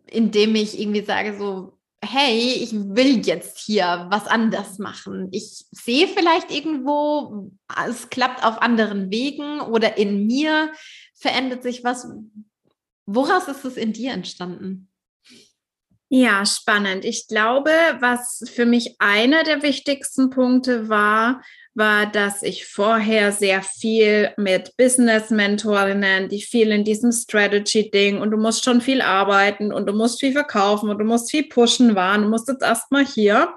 in 0.07 0.31
dem 0.31 0.55
ich 0.55 0.79
irgendwie 0.79 1.03
sage, 1.03 1.37
so, 1.37 1.77
hey, 2.03 2.53
ich 2.53 2.73
will 2.73 3.25
jetzt 3.25 3.59
hier 3.59 4.07
was 4.09 4.27
anders 4.27 4.79
machen. 4.79 5.29
Ich 5.31 5.65
sehe 5.71 6.07
vielleicht 6.07 6.51
irgendwo, 6.51 7.51
es 7.87 8.09
klappt 8.09 8.43
auf 8.43 8.61
anderen 8.61 9.11
Wegen 9.11 9.61
oder 9.61 9.97
in 9.97 10.27
mir 10.27 10.71
verändert 11.15 11.63
sich 11.63 11.83
was. 11.83 12.07
Woraus 13.05 13.47
ist 13.47 13.65
es 13.65 13.77
in 13.77 13.93
dir 13.93 14.13
entstanden? 14.13 14.89
Ja, 16.09 16.45
spannend. 16.45 17.03
Ich 17.03 17.27
glaube, 17.27 17.71
was 17.99 18.43
für 18.53 18.65
mich 18.65 18.95
einer 18.99 19.43
der 19.43 19.63
wichtigsten 19.63 20.29
Punkte 20.29 20.87
war, 20.87 21.41
war, 21.75 22.05
dass 22.05 22.41
ich 22.41 22.65
vorher 22.65 23.31
sehr 23.31 23.61
viel 23.61 24.31
mit 24.37 24.75
Business-Mentorinnen, 24.77 26.29
die 26.29 26.41
viel 26.41 26.71
in 26.71 26.83
diesem 26.83 27.11
Strategy-Ding 27.11 28.21
und 28.21 28.31
du 28.31 28.37
musst 28.37 28.63
schon 28.63 28.81
viel 28.81 29.01
arbeiten 29.01 29.73
und 29.73 29.85
du 29.85 29.93
musst 29.93 30.19
viel 30.19 30.31
verkaufen 30.31 30.89
und 30.89 30.97
du 30.97 31.05
musst 31.05 31.29
viel 31.29 31.47
pushen 31.47 31.95
waren. 31.95 32.23
Du 32.23 32.29
musst 32.29 32.47
jetzt 32.47 32.63
erstmal 32.63 33.05
hier. 33.05 33.53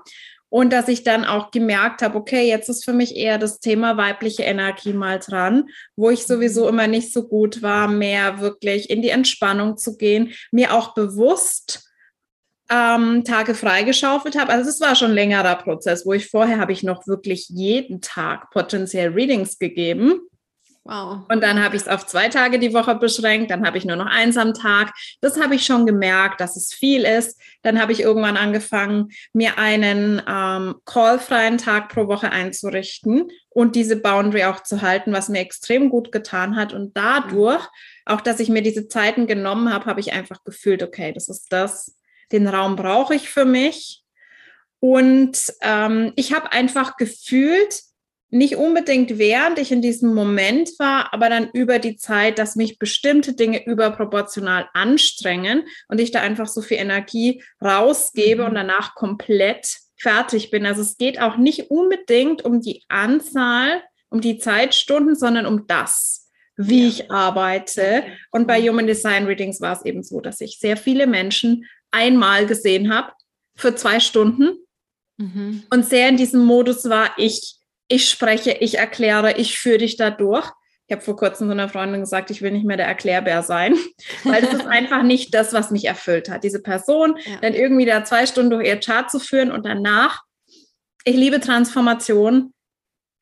Und 0.50 0.72
dass 0.72 0.88
ich 0.88 1.04
dann 1.04 1.26
auch 1.26 1.50
gemerkt 1.50 2.00
habe, 2.00 2.16
okay, 2.16 2.48
jetzt 2.48 2.70
ist 2.70 2.84
für 2.84 2.94
mich 2.94 3.16
eher 3.16 3.36
das 3.36 3.60
Thema 3.60 3.98
weibliche 3.98 4.44
Energie 4.44 4.94
mal 4.94 5.18
dran, 5.18 5.68
wo 5.94 6.08
ich 6.08 6.26
sowieso 6.26 6.66
immer 6.68 6.86
nicht 6.86 7.12
so 7.12 7.28
gut 7.28 7.60
war, 7.60 7.86
mehr 7.86 8.40
wirklich 8.40 8.88
in 8.88 9.02
die 9.02 9.10
Entspannung 9.10 9.76
zu 9.76 9.98
gehen, 9.98 10.32
mir 10.50 10.72
auch 10.72 10.94
bewusst 10.94 11.87
ähm, 12.70 13.24
Tage 13.24 13.54
freigeschaufelt 13.54 14.38
habe. 14.38 14.52
Also 14.52 14.68
es 14.70 14.80
war 14.80 14.94
schon 14.94 15.12
ein 15.12 15.14
längerer 15.14 15.56
Prozess, 15.56 16.04
wo 16.04 16.12
ich 16.12 16.28
vorher 16.28 16.58
habe 16.58 16.72
ich 16.72 16.82
noch 16.82 17.06
wirklich 17.06 17.48
jeden 17.48 18.00
Tag 18.00 18.50
potenziell 18.50 19.10
Readings 19.10 19.58
gegeben. 19.58 20.20
Wow. 20.88 21.26
Und 21.30 21.42
dann 21.42 21.62
habe 21.62 21.76
ich 21.76 21.82
es 21.82 21.88
auf 21.88 22.06
zwei 22.06 22.28
Tage 22.28 22.58
die 22.58 22.72
Woche 22.72 22.94
beschränkt, 22.94 23.50
dann 23.50 23.66
habe 23.66 23.76
ich 23.76 23.84
nur 23.84 23.96
noch 23.96 24.06
eins 24.06 24.38
am 24.38 24.54
Tag. 24.54 24.94
Das 25.20 25.38
habe 25.38 25.54
ich 25.54 25.66
schon 25.66 25.84
gemerkt, 25.84 26.40
dass 26.40 26.56
es 26.56 26.72
viel 26.72 27.02
ist. 27.02 27.38
Dann 27.62 27.78
habe 27.78 27.92
ich 27.92 28.00
irgendwann 28.00 28.38
angefangen, 28.38 29.10
mir 29.34 29.58
einen 29.58 30.22
ähm, 30.26 30.76
callfreien 30.86 31.58
Tag 31.58 31.90
pro 31.90 32.06
Woche 32.06 32.30
einzurichten 32.30 33.28
und 33.50 33.76
diese 33.76 33.96
Boundary 33.96 34.44
auch 34.44 34.62
zu 34.62 34.80
halten, 34.80 35.12
was 35.12 35.28
mir 35.28 35.40
extrem 35.40 35.90
gut 35.90 36.10
getan 36.10 36.56
hat. 36.56 36.72
Und 36.72 36.96
dadurch, 36.96 37.66
auch 38.06 38.22
dass 38.22 38.40
ich 38.40 38.48
mir 38.48 38.62
diese 38.62 38.88
Zeiten 38.88 39.26
genommen 39.26 39.70
habe, 39.70 39.84
habe 39.84 40.00
ich 40.00 40.14
einfach 40.14 40.42
gefühlt, 40.42 40.82
okay, 40.82 41.12
das 41.12 41.28
ist 41.28 41.52
das, 41.52 41.97
den 42.32 42.46
Raum 42.46 42.76
brauche 42.76 43.14
ich 43.14 43.28
für 43.30 43.44
mich. 43.44 44.02
Und 44.80 45.52
ähm, 45.62 46.12
ich 46.16 46.32
habe 46.32 46.52
einfach 46.52 46.96
gefühlt, 46.96 47.82
nicht 48.30 48.56
unbedingt 48.56 49.18
während 49.18 49.58
ich 49.58 49.72
in 49.72 49.80
diesem 49.80 50.14
Moment 50.14 50.70
war, 50.78 51.14
aber 51.14 51.30
dann 51.30 51.48
über 51.52 51.78
die 51.78 51.96
Zeit, 51.96 52.38
dass 52.38 52.56
mich 52.56 52.78
bestimmte 52.78 53.34
Dinge 53.34 53.64
überproportional 53.64 54.68
anstrengen 54.74 55.64
und 55.88 55.98
ich 55.98 56.10
da 56.10 56.20
einfach 56.20 56.46
so 56.46 56.60
viel 56.60 56.76
Energie 56.76 57.42
rausgebe 57.64 58.42
mhm. 58.42 58.48
und 58.48 58.54
danach 58.54 58.94
komplett 58.94 59.78
fertig 59.96 60.50
bin. 60.50 60.66
Also 60.66 60.82
es 60.82 60.96
geht 60.96 61.20
auch 61.20 61.36
nicht 61.38 61.70
unbedingt 61.70 62.44
um 62.44 62.60
die 62.60 62.84
Anzahl, 62.88 63.82
um 64.10 64.20
die 64.20 64.38
Zeitstunden, 64.38 65.16
sondern 65.16 65.46
um 65.46 65.66
das, 65.66 66.28
wie 66.56 66.82
ja. 66.82 66.88
ich 66.88 67.10
arbeite. 67.10 68.04
Und 68.30 68.46
bei 68.46 68.60
Human 68.60 68.86
Design 68.86 69.24
Readings 69.24 69.60
war 69.60 69.72
es 69.72 69.84
eben 69.84 70.02
so, 70.02 70.20
dass 70.20 70.40
ich 70.40 70.58
sehr 70.58 70.76
viele 70.76 71.06
Menschen 71.06 71.64
einmal 71.90 72.46
gesehen 72.46 72.92
habe 72.92 73.12
für 73.56 73.74
zwei 73.74 74.00
Stunden 74.00 74.58
mhm. 75.16 75.64
und 75.70 75.84
sehr 75.84 76.08
in 76.08 76.16
diesem 76.16 76.44
Modus 76.44 76.88
war, 76.88 77.10
ich, 77.16 77.56
ich 77.88 78.08
spreche, 78.08 78.52
ich 78.52 78.78
erkläre, 78.78 79.36
ich 79.36 79.58
führe 79.58 79.78
dich 79.78 79.96
da 79.96 80.10
durch. 80.10 80.48
Ich 80.86 80.94
habe 80.94 81.04
vor 81.04 81.16
kurzem 81.16 81.48
so 81.48 81.52
einer 81.52 81.68
Freundin 81.68 82.00
gesagt, 82.00 82.30
ich 82.30 82.40
will 82.40 82.50
nicht 82.50 82.64
mehr 82.64 82.78
der 82.78 82.86
Erklärbär 82.86 83.42
sein, 83.42 83.76
weil 84.24 84.40
das 84.40 84.54
ist 84.54 84.66
einfach 84.66 85.02
nicht 85.02 85.34
das, 85.34 85.52
was 85.52 85.70
mich 85.70 85.84
erfüllt 85.84 86.30
hat. 86.30 86.44
Diese 86.44 86.62
Person 86.62 87.18
ja. 87.24 87.36
dann 87.42 87.52
irgendwie 87.52 87.84
da 87.84 88.04
zwei 88.04 88.24
Stunden 88.26 88.50
durch 88.50 88.66
ihr 88.66 88.80
Chart 88.80 89.10
zu 89.10 89.18
führen 89.18 89.50
und 89.50 89.66
danach, 89.66 90.22
ich 91.04 91.16
liebe 91.16 91.40
Transformation, 91.40 92.54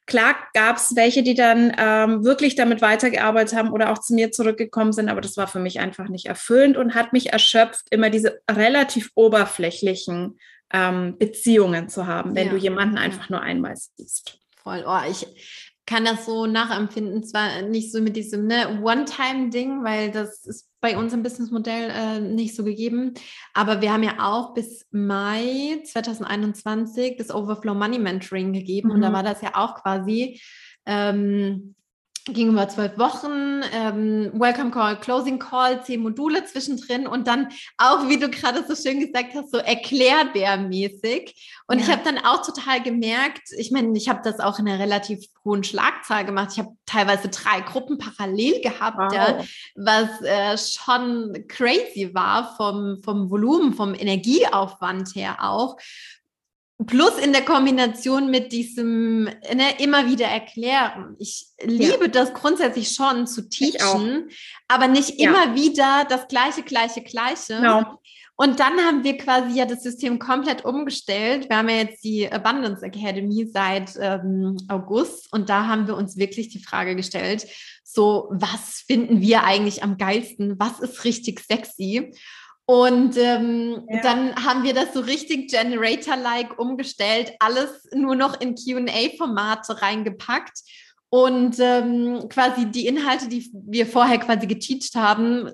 Klar 0.07 0.37
gab 0.55 0.77
es 0.77 0.95
welche, 0.95 1.23
die 1.25 1.35
dann 1.35 1.73
ähm, 1.79 2.25
wirklich 2.25 2.55
damit 2.55 2.81
weitergearbeitet 2.81 3.59
haben 3.59 3.73
oder 3.73 3.91
auch 3.91 3.99
zu 3.99 4.15
mir 4.15 4.31
zurückgekommen 4.31 4.93
sind, 4.93 5.09
aber 5.09 5.21
das 5.21 5.37
war 5.37 5.49
für 5.49 5.59
mich 5.59 5.81
einfach 5.81 6.09
nicht 6.09 6.27
erfüllend 6.27 6.77
und 6.77 6.95
hat 6.95 7.13
mich 7.13 7.33
erschöpft, 7.33 7.87
immer 7.91 8.09
diese 8.09 8.41
relativ 8.49 9.11
oberflächlichen 9.17 10.39
ähm, 10.73 11.19
Beziehungen 11.19 11.89
zu 11.89 12.07
haben, 12.07 12.35
wenn 12.37 12.47
ja. 12.47 12.53
du 12.53 12.59
jemanden 12.59 12.99
einfach 12.99 13.31
nur 13.31 13.41
einmal 13.41 13.75
siehst. 13.77 14.39
Voll. 14.63 14.85
Oh, 14.87 15.01
ich 15.09 15.27
kann 15.87 16.05
das 16.05 16.27
so 16.27 16.47
nachempfinden. 16.47 17.23
Zwar 17.23 17.63
nicht 17.63 17.93
so 17.93 18.01
mit 18.03 18.17
diesem 18.17 18.47
ne, 18.47 18.81
One-Time-Ding, 18.83 19.85
weil 19.85 20.11
das 20.11 20.45
ist 20.45 20.69
bei 20.81 20.99
uns 20.99 21.13
im 21.13 21.23
Businessmodell 21.23 21.91
äh, 21.91 22.21
nicht 22.21 22.55
so 22.57 22.65
gegeben. 22.65 23.15
Aber 23.55 23.81
wir 23.81 23.93
haben 23.93 24.03
ja 24.03 24.17
auch 24.19 24.53
bis 24.53 24.87
Mai 24.91 25.81
2021 25.85 27.17
das 27.17 27.33
Overflow 27.33 27.75
Money 27.75 27.99
Mentoring 27.99 28.53
gegeben. 28.53 28.89
Mhm. 28.89 28.95
Und 28.97 29.01
da 29.01 29.11
mhm. 29.11 29.15
war 29.15 29.23
das 29.23 29.41
ja 29.43 29.51
auch 29.55 29.77
quasi 29.77 30.41
ähm, 30.87 31.77
ging 32.33 32.49
über 32.49 32.69
zwölf 32.69 32.99
Wochen, 32.99 33.63
ähm, 33.73 34.33
Welcome 34.35 34.73
Call, 34.73 34.99
Closing 34.99 35.39
Call, 35.39 35.85
zehn 35.85 36.01
Module 36.01 36.45
zwischendrin 36.45 37.07
und 37.07 37.29
dann 37.29 37.49
auch, 37.79 38.09
wie 38.09 38.19
du 38.19 38.29
gerade 38.29 38.65
so 38.67 38.75
schön 38.75 38.99
gesagt 38.99 39.35
hast, 39.35 39.53
so 39.53 39.59
erklärbärmäßig. 39.59 41.61
Und 41.69 41.79
ja. 41.79 41.85
ich 41.85 41.91
habe 41.91 42.03
dann 42.05 42.19
auch 42.19 42.45
total 42.45 42.83
gemerkt, 42.83 43.51
ich 43.57 43.71
meine, 43.71 43.97
ich 43.97 44.09
habe 44.09 44.21
das 44.25 44.41
auch 44.41 44.59
in 44.59 44.69
einer 44.69 44.81
relativ 44.81 45.25
hohen 45.45 45.63
Schlagzahl 45.63 46.25
gemacht. 46.25 46.51
Ich 46.53 46.59
habe 46.59 46.77
teilweise 46.85 47.29
drei 47.29 47.61
Gruppen 47.61 47.99
parallel 47.99 48.61
gehabt, 48.61 48.99
wow. 48.99 49.13
ja, 49.13 49.45
was 49.77 50.21
äh, 50.23 50.59
schon 50.59 51.45
crazy 51.47 52.13
war 52.13 52.57
vom, 52.57 53.01
vom 53.05 53.31
Volumen, 53.31 53.75
vom 53.75 53.95
Energieaufwand 53.95 55.15
her 55.15 55.37
auch. 55.41 55.77
Plus 56.85 57.19
in 57.19 57.33
der 57.33 57.43
Kombination 57.43 58.31
mit 58.31 58.53
diesem 58.53 59.25
ne, 59.25 59.79
immer 59.79 60.07
wieder 60.07 60.27
erklären. 60.27 61.17
Ich 61.19 61.47
liebe 61.63 62.05
ja. 62.05 62.09
das 62.09 62.35
grundsätzlich 62.35 62.93
schon 62.93 63.27
zu 63.27 63.49
teachen, 63.49 64.29
aber 64.69 64.87
nicht 64.87 65.19
ja. 65.19 65.31
immer 65.31 65.55
wieder 65.55 66.07
das 66.07 66.29
gleiche, 66.29 66.63
gleiche, 66.63 67.01
gleiche. 67.01 67.57
Genau. 67.57 67.99
Und 68.39 68.61
dann 68.61 68.79
haben 68.81 69.03
wir 69.03 69.17
quasi 69.17 69.59
ja 69.59 69.65
das 69.65 69.83
System 69.83 70.19
komplett 70.19 70.67
umgestellt. 70.67 71.49
Wir 71.49 71.57
haben 71.57 71.71
ja 71.71 71.77
jetzt 71.77 72.05
die 72.05 72.31
Abundance 72.31 72.85
Academy 72.85 73.49
seit 73.51 73.97
ähm, 73.99 74.59
August 74.69 75.33
und 75.33 75.49
da 75.49 75.67
haben 75.67 75.87
wir 75.87 75.97
uns 75.97 76.19
wirklich 76.19 76.51
die 76.51 76.63
Frage 76.63 76.95
gestellt, 76.95 77.47
so 77.83 78.29
was 78.31 78.85
finden 78.87 79.23
wir 79.23 79.45
eigentlich 79.45 79.83
am 79.83 79.97
geilsten? 79.97 80.59
Was 80.59 80.81
ist 80.81 81.05
richtig 81.05 81.41
sexy? 81.41 82.13
Und 82.69 83.17
ähm, 83.17 83.87
ja. 83.89 84.03
dann 84.03 84.35
haben 84.45 84.65
wir 84.65 84.75
das 84.75 84.93
so 84.93 85.01
richtig 85.01 85.51
Generator-like 85.51 86.59
umgestellt, 86.59 87.33
alles 87.39 87.89
nur 87.95 88.17
noch 88.17 88.41
in 88.41 88.57
QA-Formate 88.57 89.81
reingepackt 89.81 90.59
und 91.09 91.57
ähm, 91.61 92.29
quasi 92.29 92.67
die 92.67 92.89
Inhalte, 92.89 93.29
die 93.29 93.49
wir 93.53 93.87
vorher 93.87 94.19
quasi 94.19 94.49
geteacht 94.49 94.97
haben, 94.97 95.51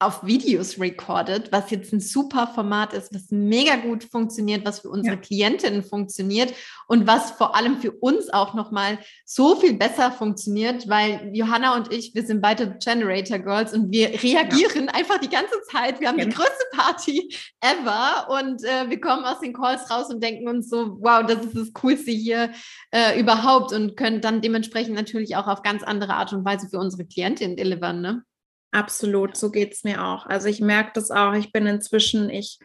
auf 0.00 0.24
Videos 0.24 0.80
recorded, 0.80 1.52
was 1.52 1.70
jetzt 1.70 1.92
ein 1.92 2.00
super 2.00 2.46
Format 2.54 2.94
ist, 2.94 3.14
was 3.14 3.30
mega 3.30 3.76
gut 3.76 4.02
funktioniert, 4.04 4.64
was 4.64 4.80
für 4.80 4.88
unsere 4.88 5.16
ja. 5.16 5.20
Klientinnen 5.20 5.84
funktioniert 5.84 6.54
und 6.88 7.06
was 7.06 7.32
vor 7.32 7.54
allem 7.54 7.80
für 7.80 7.92
uns 7.92 8.32
auch 8.32 8.54
nochmal 8.54 8.98
so 9.26 9.56
viel 9.56 9.74
besser 9.74 10.10
funktioniert, 10.10 10.88
weil 10.88 11.30
Johanna 11.34 11.76
und 11.76 11.92
ich, 11.92 12.14
wir 12.14 12.24
sind 12.24 12.40
beide 12.40 12.78
Generator 12.82 13.38
Girls 13.38 13.74
und 13.74 13.92
wir 13.92 14.08
reagieren 14.22 14.86
ja. 14.86 14.94
einfach 14.94 15.18
die 15.18 15.28
ganze 15.28 15.60
Zeit. 15.70 16.00
Wir 16.00 16.08
haben 16.08 16.18
ja. 16.18 16.24
die 16.24 16.34
größte 16.34 16.64
Party 16.72 17.34
ever 17.60 18.28
und 18.30 18.64
äh, 18.64 18.88
wir 18.88 19.00
kommen 19.02 19.24
aus 19.26 19.40
den 19.40 19.52
Calls 19.52 19.90
raus 19.90 20.08
und 20.08 20.22
denken 20.22 20.48
uns 20.48 20.70
so, 20.70 20.96
wow, 21.02 21.22
das 21.26 21.44
ist 21.44 21.56
das 21.56 21.72
Coolste 21.74 22.10
hier 22.10 22.52
äh, 22.90 23.20
überhaupt 23.20 23.74
und 23.74 23.98
können 23.98 24.22
dann 24.22 24.40
dementsprechend 24.40 24.94
natürlich 24.94 25.36
auch 25.36 25.46
auf 25.46 25.62
ganz 25.62 25.82
andere 25.82 26.14
Art 26.14 26.32
und 26.32 26.42
Weise 26.46 26.68
für 26.70 26.78
unsere 26.78 27.04
Klientinnen 27.04 27.56
delivern, 27.56 28.00
ne? 28.00 28.24
Absolut, 28.72 29.36
so 29.36 29.50
geht 29.50 29.72
es 29.72 29.84
mir 29.84 30.04
auch. 30.04 30.26
Also 30.26 30.48
ich 30.48 30.60
merke 30.60 30.92
das 30.94 31.10
auch, 31.10 31.34
ich 31.34 31.52
bin 31.52 31.66
inzwischen, 31.66 32.30
ich 32.30 32.58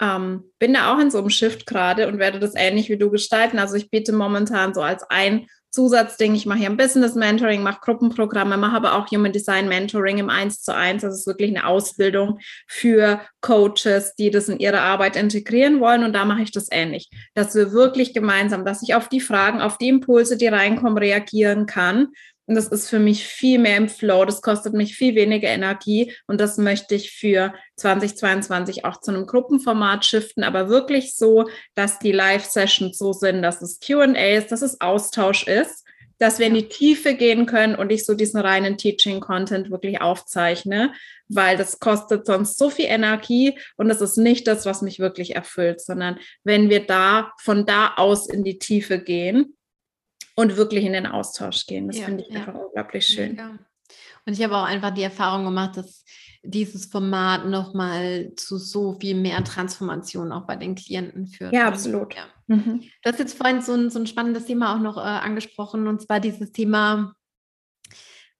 ähm, 0.00 0.44
bin 0.58 0.72
da 0.72 0.94
auch 0.94 0.98
in 0.98 1.10
so 1.10 1.18
einem 1.18 1.30
Shift 1.30 1.66
gerade 1.66 2.08
und 2.08 2.18
werde 2.18 2.38
das 2.38 2.54
ähnlich 2.54 2.88
wie 2.88 2.96
du 2.96 3.10
gestalten. 3.10 3.58
Also 3.58 3.76
ich 3.76 3.90
biete 3.90 4.12
momentan 4.12 4.72
so 4.72 4.80
als 4.80 5.02
ein 5.10 5.46
Zusatzding, 5.70 6.34
ich 6.34 6.46
mache 6.46 6.60
hier 6.60 6.70
ein 6.70 6.76
Business 6.76 7.14
Mentoring, 7.14 7.62
mache 7.62 7.80
Gruppenprogramme, 7.82 8.56
mache 8.56 8.74
aber 8.74 8.94
auch 8.96 9.08
Human 9.12 9.30
Design 9.30 9.68
Mentoring 9.68 10.18
im 10.18 10.28
1 10.28 10.62
zu 10.62 10.74
1. 10.74 11.02
Das 11.02 11.14
ist 11.14 11.26
wirklich 11.28 11.50
eine 11.50 11.66
Ausbildung 11.66 12.40
für 12.66 13.20
Coaches, 13.40 14.14
die 14.16 14.30
das 14.30 14.48
in 14.48 14.58
ihre 14.58 14.80
Arbeit 14.80 15.14
integrieren 15.14 15.78
wollen. 15.78 16.02
Und 16.02 16.12
da 16.12 16.24
mache 16.24 16.42
ich 16.42 16.50
das 16.50 16.68
ähnlich, 16.72 17.08
dass 17.34 17.54
wir 17.54 17.70
wirklich 17.72 18.14
gemeinsam, 18.14 18.64
dass 18.64 18.82
ich 18.82 18.94
auf 18.94 19.08
die 19.08 19.20
Fragen, 19.20 19.60
auf 19.60 19.78
die 19.78 19.88
Impulse, 19.88 20.36
die 20.36 20.48
reinkommen, 20.48 20.98
reagieren 20.98 21.66
kann 21.66 22.08
und 22.50 22.56
das 22.56 22.66
ist 22.66 22.90
für 22.90 22.98
mich 22.98 23.24
viel 23.24 23.60
mehr 23.60 23.76
im 23.76 23.88
Flow. 23.88 24.24
Das 24.24 24.42
kostet 24.42 24.74
mich 24.74 24.96
viel 24.96 25.14
weniger 25.14 25.46
Energie. 25.46 26.12
Und 26.26 26.40
das 26.40 26.58
möchte 26.58 26.96
ich 26.96 27.12
für 27.12 27.54
2022 27.76 28.84
auch 28.84 29.00
zu 29.00 29.12
einem 29.12 29.26
Gruppenformat 29.26 30.04
shiften, 30.04 30.42
aber 30.42 30.68
wirklich 30.68 31.14
so, 31.14 31.48
dass 31.76 32.00
die 32.00 32.10
Live-Sessions 32.10 32.98
so 32.98 33.12
sind, 33.12 33.42
dass 33.42 33.62
es 33.62 33.78
QA 33.78 34.06
ist, 34.34 34.50
dass 34.50 34.62
es 34.62 34.80
Austausch 34.80 35.46
ist, 35.46 35.86
dass 36.18 36.40
wir 36.40 36.48
in 36.48 36.54
die 36.54 36.68
Tiefe 36.68 37.14
gehen 37.14 37.46
können 37.46 37.76
und 37.76 37.92
ich 37.92 38.04
so 38.04 38.14
diesen 38.14 38.40
reinen 38.40 38.76
Teaching-Content 38.76 39.70
wirklich 39.70 40.00
aufzeichne, 40.00 40.92
weil 41.28 41.56
das 41.56 41.78
kostet 41.78 42.26
sonst 42.26 42.58
so 42.58 42.68
viel 42.68 42.86
Energie 42.86 43.60
und 43.76 43.88
das 43.88 44.00
ist 44.00 44.16
nicht 44.16 44.48
das, 44.48 44.66
was 44.66 44.82
mich 44.82 44.98
wirklich 44.98 45.36
erfüllt, 45.36 45.80
sondern 45.80 46.18
wenn 46.42 46.68
wir 46.68 46.84
da 46.84 47.30
von 47.38 47.64
da 47.64 47.94
aus 47.96 48.28
in 48.28 48.42
die 48.42 48.58
Tiefe 48.58 48.98
gehen, 48.98 49.54
und 50.40 50.56
wirklich 50.56 50.84
in 50.84 50.92
den 50.92 51.06
Austausch 51.06 51.66
gehen. 51.66 51.86
Das 51.86 51.98
ja, 51.98 52.06
finde 52.06 52.24
ich 52.24 52.32
ja. 52.32 52.40
einfach 52.40 52.54
unglaublich 52.54 53.06
schön. 53.06 53.36
Ja. 53.36 53.58
Und 54.26 54.32
ich 54.32 54.42
habe 54.42 54.56
auch 54.56 54.64
einfach 54.64 54.90
die 54.90 55.02
Erfahrung 55.02 55.44
gemacht, 55.44 55.76
dass 55.76 56.04
dieses 56.42 56.86
Format 56.86 57.46
nochmal 57.46 58.32
zu 58.36 58.56
so 58.56 58.98
viel 58.98 59.14
mehr 59.14 59.44
Transformation 59.44 60.32
auch 60.32 60.46
bei 60.46 60.56
den 60.56 60.74
Klienten 60.74 61.26
führt. 61.26 61.52
Ja, 61.52 61.68
absolut. 61.68 62.14
Ja. 62.14 62.24
Mhm. 62.46 62.80
Du 63.02 63.10
hast 63.10 63.18
jetzt 63.18 63.36
vorhin 63.36 63.60
so 63.60 63.74
ein, 63.74 63.90
so 63.90 63.98
ein 63.98 64.06
spannendes 64.06 64.46
Thema 64.46 64.74
auch 64.74 64.80
noch 64.80 64.96
äh, 64.96 65.00
angesprochen, 65.00 65.86
und 65.86 66.00
zwar 66.00 66.20
dieses 66.20 66.52
Thema 66.52 67.14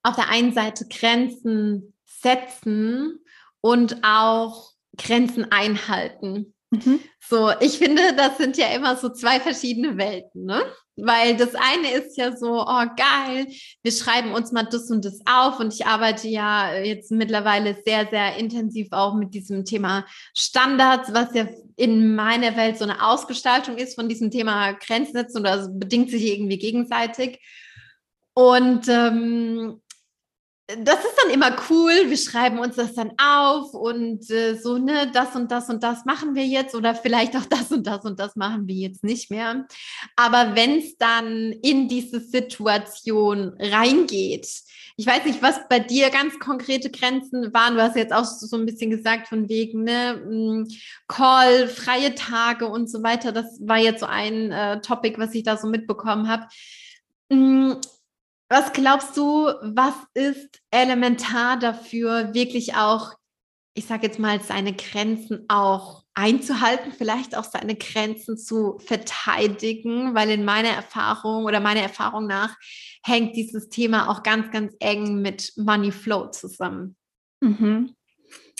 auf 0.02 0.16
der 0.16 0.30
einen 0.30 0.52
Seite 0.52 0.86
Grenzen 0.88 1.94
setzen 2.06 3.18
und 3.60 3.98
auch 4.02 4.72
Grenzen 4.96 5.52
einhalten. 5.52 6.54
Mhm. 6.70 7.00
So, 7.20 7.50
ich 7.60 7.78
finde, 7.78 8.14
das 8.16 8.38
sind 8.38 8.56
ja 8.56 8.68
immer 8.68 8.96
so 8.96 9.10
zwei 9.10 9.40
verschiedene 9.40 9.98
Welten, 9.98 10.44
ne? 10.44 10.62
Weil 11.04 11.36
das 11.36 11.54
eine 11.54 11.90
ist 11.92 12.16
ja 12.16 12.36
so, 12.36 12.62
oh 12.62 12.84
geil, 12.96 13.46
wir 13.82 13.92
schreiben 13.92 14.32
uns 14.32 14.52
mal 14.52 14.64
das 14.64 14.90
und 14.90 15.04
das 15.04 15.20
auf 15.26 15.60
und 15.60 15.72
ich 15.74 15.86
arbeite 15.86 16.28
ja 16.28 16.74
jetzt 16.74 17.10
mittlerweile 17.10 17.76
sehr, 17.84 18.06
sehr 18.08 18.36
intensiv 18.36 18.88
auch 18.92 19.14
mit 19.14 19.34
diesem 19.34 19.64
Thema 19.64 20.04
Standards, 20.34 21.12
was 21.12 21.34
ja 21.34 21.46
in 21.76 22.14
meiner 22.14 22.56
Welt 22.56 22.78
so 22.78 22.84
eine 22.84 23.04
Ausgestaltung 23.04 23.76
ist 23.76 23.94
von 23.94 24.08
diesem 24.08 24.30
Thema 24.30 24.72
Grenzen 24.72 25.24
oder 25.36 25.52
also 25.52 25.68
bedingt 25.72 26.10
sich 26.10 26.26
irgendwie 26.26 26.58
gegenseitig. 26.58 27.40
Und 28.34 28.88
ähm, 28.88 29.80
das 30.78 31.04
ist 31.04 31.16
dann 31.22 31.32
immer 31.32 31.56
cool. 31.68 31.92
Wir 32.08 32.16
schreiben 32.16 32.58
uns 32.58 32.76
das 32.76 32.94
dann 32.94 33.12
auf 33.18 33.74
und 33.74 34.30
äh, 34.30 34.54
so, 34.54 34.78
ne, 34.78 35.10
das 35.12 35.34
und 35.34 35.50
das 35.50 35.68
und 35.68 35.82
das 35.82 36.04
machen 36.04 36.34
wir 36.34 36.46
jetzt 36.46 36.74
oder 36.74 36.94
vielleicht 36.94 37.36
auch 37.36 37.44
das 37.50 37.70
und 37.70 37.86
das 37.86 38.04
und 38.04 38.18
das 38.18 38.36
machen 38.36 38.66
wir 38.66 38.74
jetzt 38.74 39.04
nicht 39.04 39.30
mehr. 39.30 39.66
Aber 40.16 40.54
wenn 40.54 40.78
es 40.78 40.96
dann 40.96 41.52
in 41.62 41.88
diese 41.88 42.20
Situation 42.20 43.54
reingeht, 43.58 44.46
ich 44.96 45.06
weiß 45.06 45.24
nicht, 45.24 45.42
was 45.42 45.60
bei 45.68 45.78
dir 45.78 46.10
ganz 46.10 46.38
konkrete 46.38 46.90
Grenzen 46.90 47.54
waren. 47.54 47.74
Du 47.74 47.82
hast 47.82 47.96
jetzt 47.96 48.12
auch 48.12 48.24
so 48.24 48.54
ein 48.56 48.66
bisschen 48.66 48.90
gesagt 48.90 49.28
von 49.28 49.48
wegen, 49.48 49.84
ne, 49.84 50.16
mm, 50.16 50.68
Call, 51.08 51.68
freie 51.68 52.14
Tage 52.14 52.68
und 52.68 52.90
so 52.90 53.02
weiter. 53.02 53.32
Das 53.32 53.58
war 53.66 53.78
jetzt 53.78 54.00
so 54.00 54.06
ein 54.06 54.52
äh, 54.52 54.80
Topic, 54.82 55.18
was 55.18 55.34
ich 55.34 55.42
da 55.42 55.56
so 55.56 55.68
mitbekommen 55.68 56.28
habe 56.28 56.46
mm, 57.30 57.80
was 58.50 58.72
glaubst 58.72 59.16
du, 59.16 59.46
was 59.62 59.94
ist 60.12 60.60
elementar 60.72 61.58
dafür, 61.58 62.34
wirklich 62.34 62.74
auch, 62.74 63.14
ich 63.74 63.86
sage 63.86 64.08
jetzt 64.08 64.18
mal, 64.18 64.40
seine 64.40 64.74
Grenzen 64.74 65.44
auch 65.48 66.02
einzuhalten, 66.14 66.92
vielleicht 66.92 67.36
auch 67.36 67.44
seine 67.44 67.76
Grenzen 67.76 68.36
zu 68.36 68.78
verteidigen, 68.80 70.16
weil 70.16 70.30
in 70.30 70.44
meiner 70.44 70.70
Erfahrung 70.70 71.44
oder 71.44 71.60
meiner 71.60 71.82
Erfahrung 71.82 72.26
nach 72.26 72.56
hängt 73.04 73.36
dieses 73.36 73.68
Thema 73.68 74.10
auch 74.10 74.24
ganz, 74.24 74.50
ganz 74.50 74.74
eng 74.80 75.22
mit 75.22 75.52
Money 75.56 75.92
Flow 75.92 76.26
zusammen. 76.26 76.96
Mhm. 77.40 77.94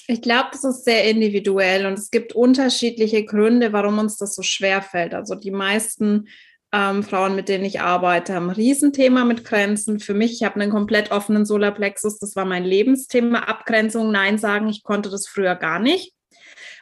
Ich 0.06 0.23
glaube, 0.23 0.50
das 0.52 0.62
ist 0.62 0.85
sehr 0.85 1.04
individuell 1.11 1.87
und 1.87 1.94
es 1.94 2.11
gibt 2.11 2.32
unterschiedliche 2.32 3.25
Gründe, 3.25 3.73
warum 3.73 3.99
uns 3.99 4.16
das 4.16 4.37
so 4.37 4.42
schwer 4.42 4.82
fällt. 4.82 5.14
Also 5.14 5.35
die 5.35 5.50
meisten 5.50 6.28
ähm, 6.73 7.03
Frauen, 7.03 7.35
mit 7.35 7.49
denen 7.49 7.65
ich 7.65 7.81
arbeite, 7.81 8.35
haben 8.35 8.49
ein 8.49 8.57
Riesenthema 8.57 9.25
mit 9.25 9.45
Grenzen. 9.45 9.99
Für 9.99 10.15
mich, 10.15 10.33
ich 10.33 10.45
habe 10.45 10.61
einen 10.61 10.71
komplett 10.71 11.11
offenen 11.11 11.45
Solarplexus. 11.45 12.19
Das 12.19 12.37
war 12.37 12.45
mein 12.45 12.65
Lebensthema. 12.65 13.41
Abgrenzung, 13.41 14.12
Nein 14.12 14.39
sagen. 14.39 14.69
Ich 14.69 14.85
konnte 14.85 15.11
das 15.11 15.27
früher 15.27 15.57
gar 15.57 15.81
nicht. 15.81 16.15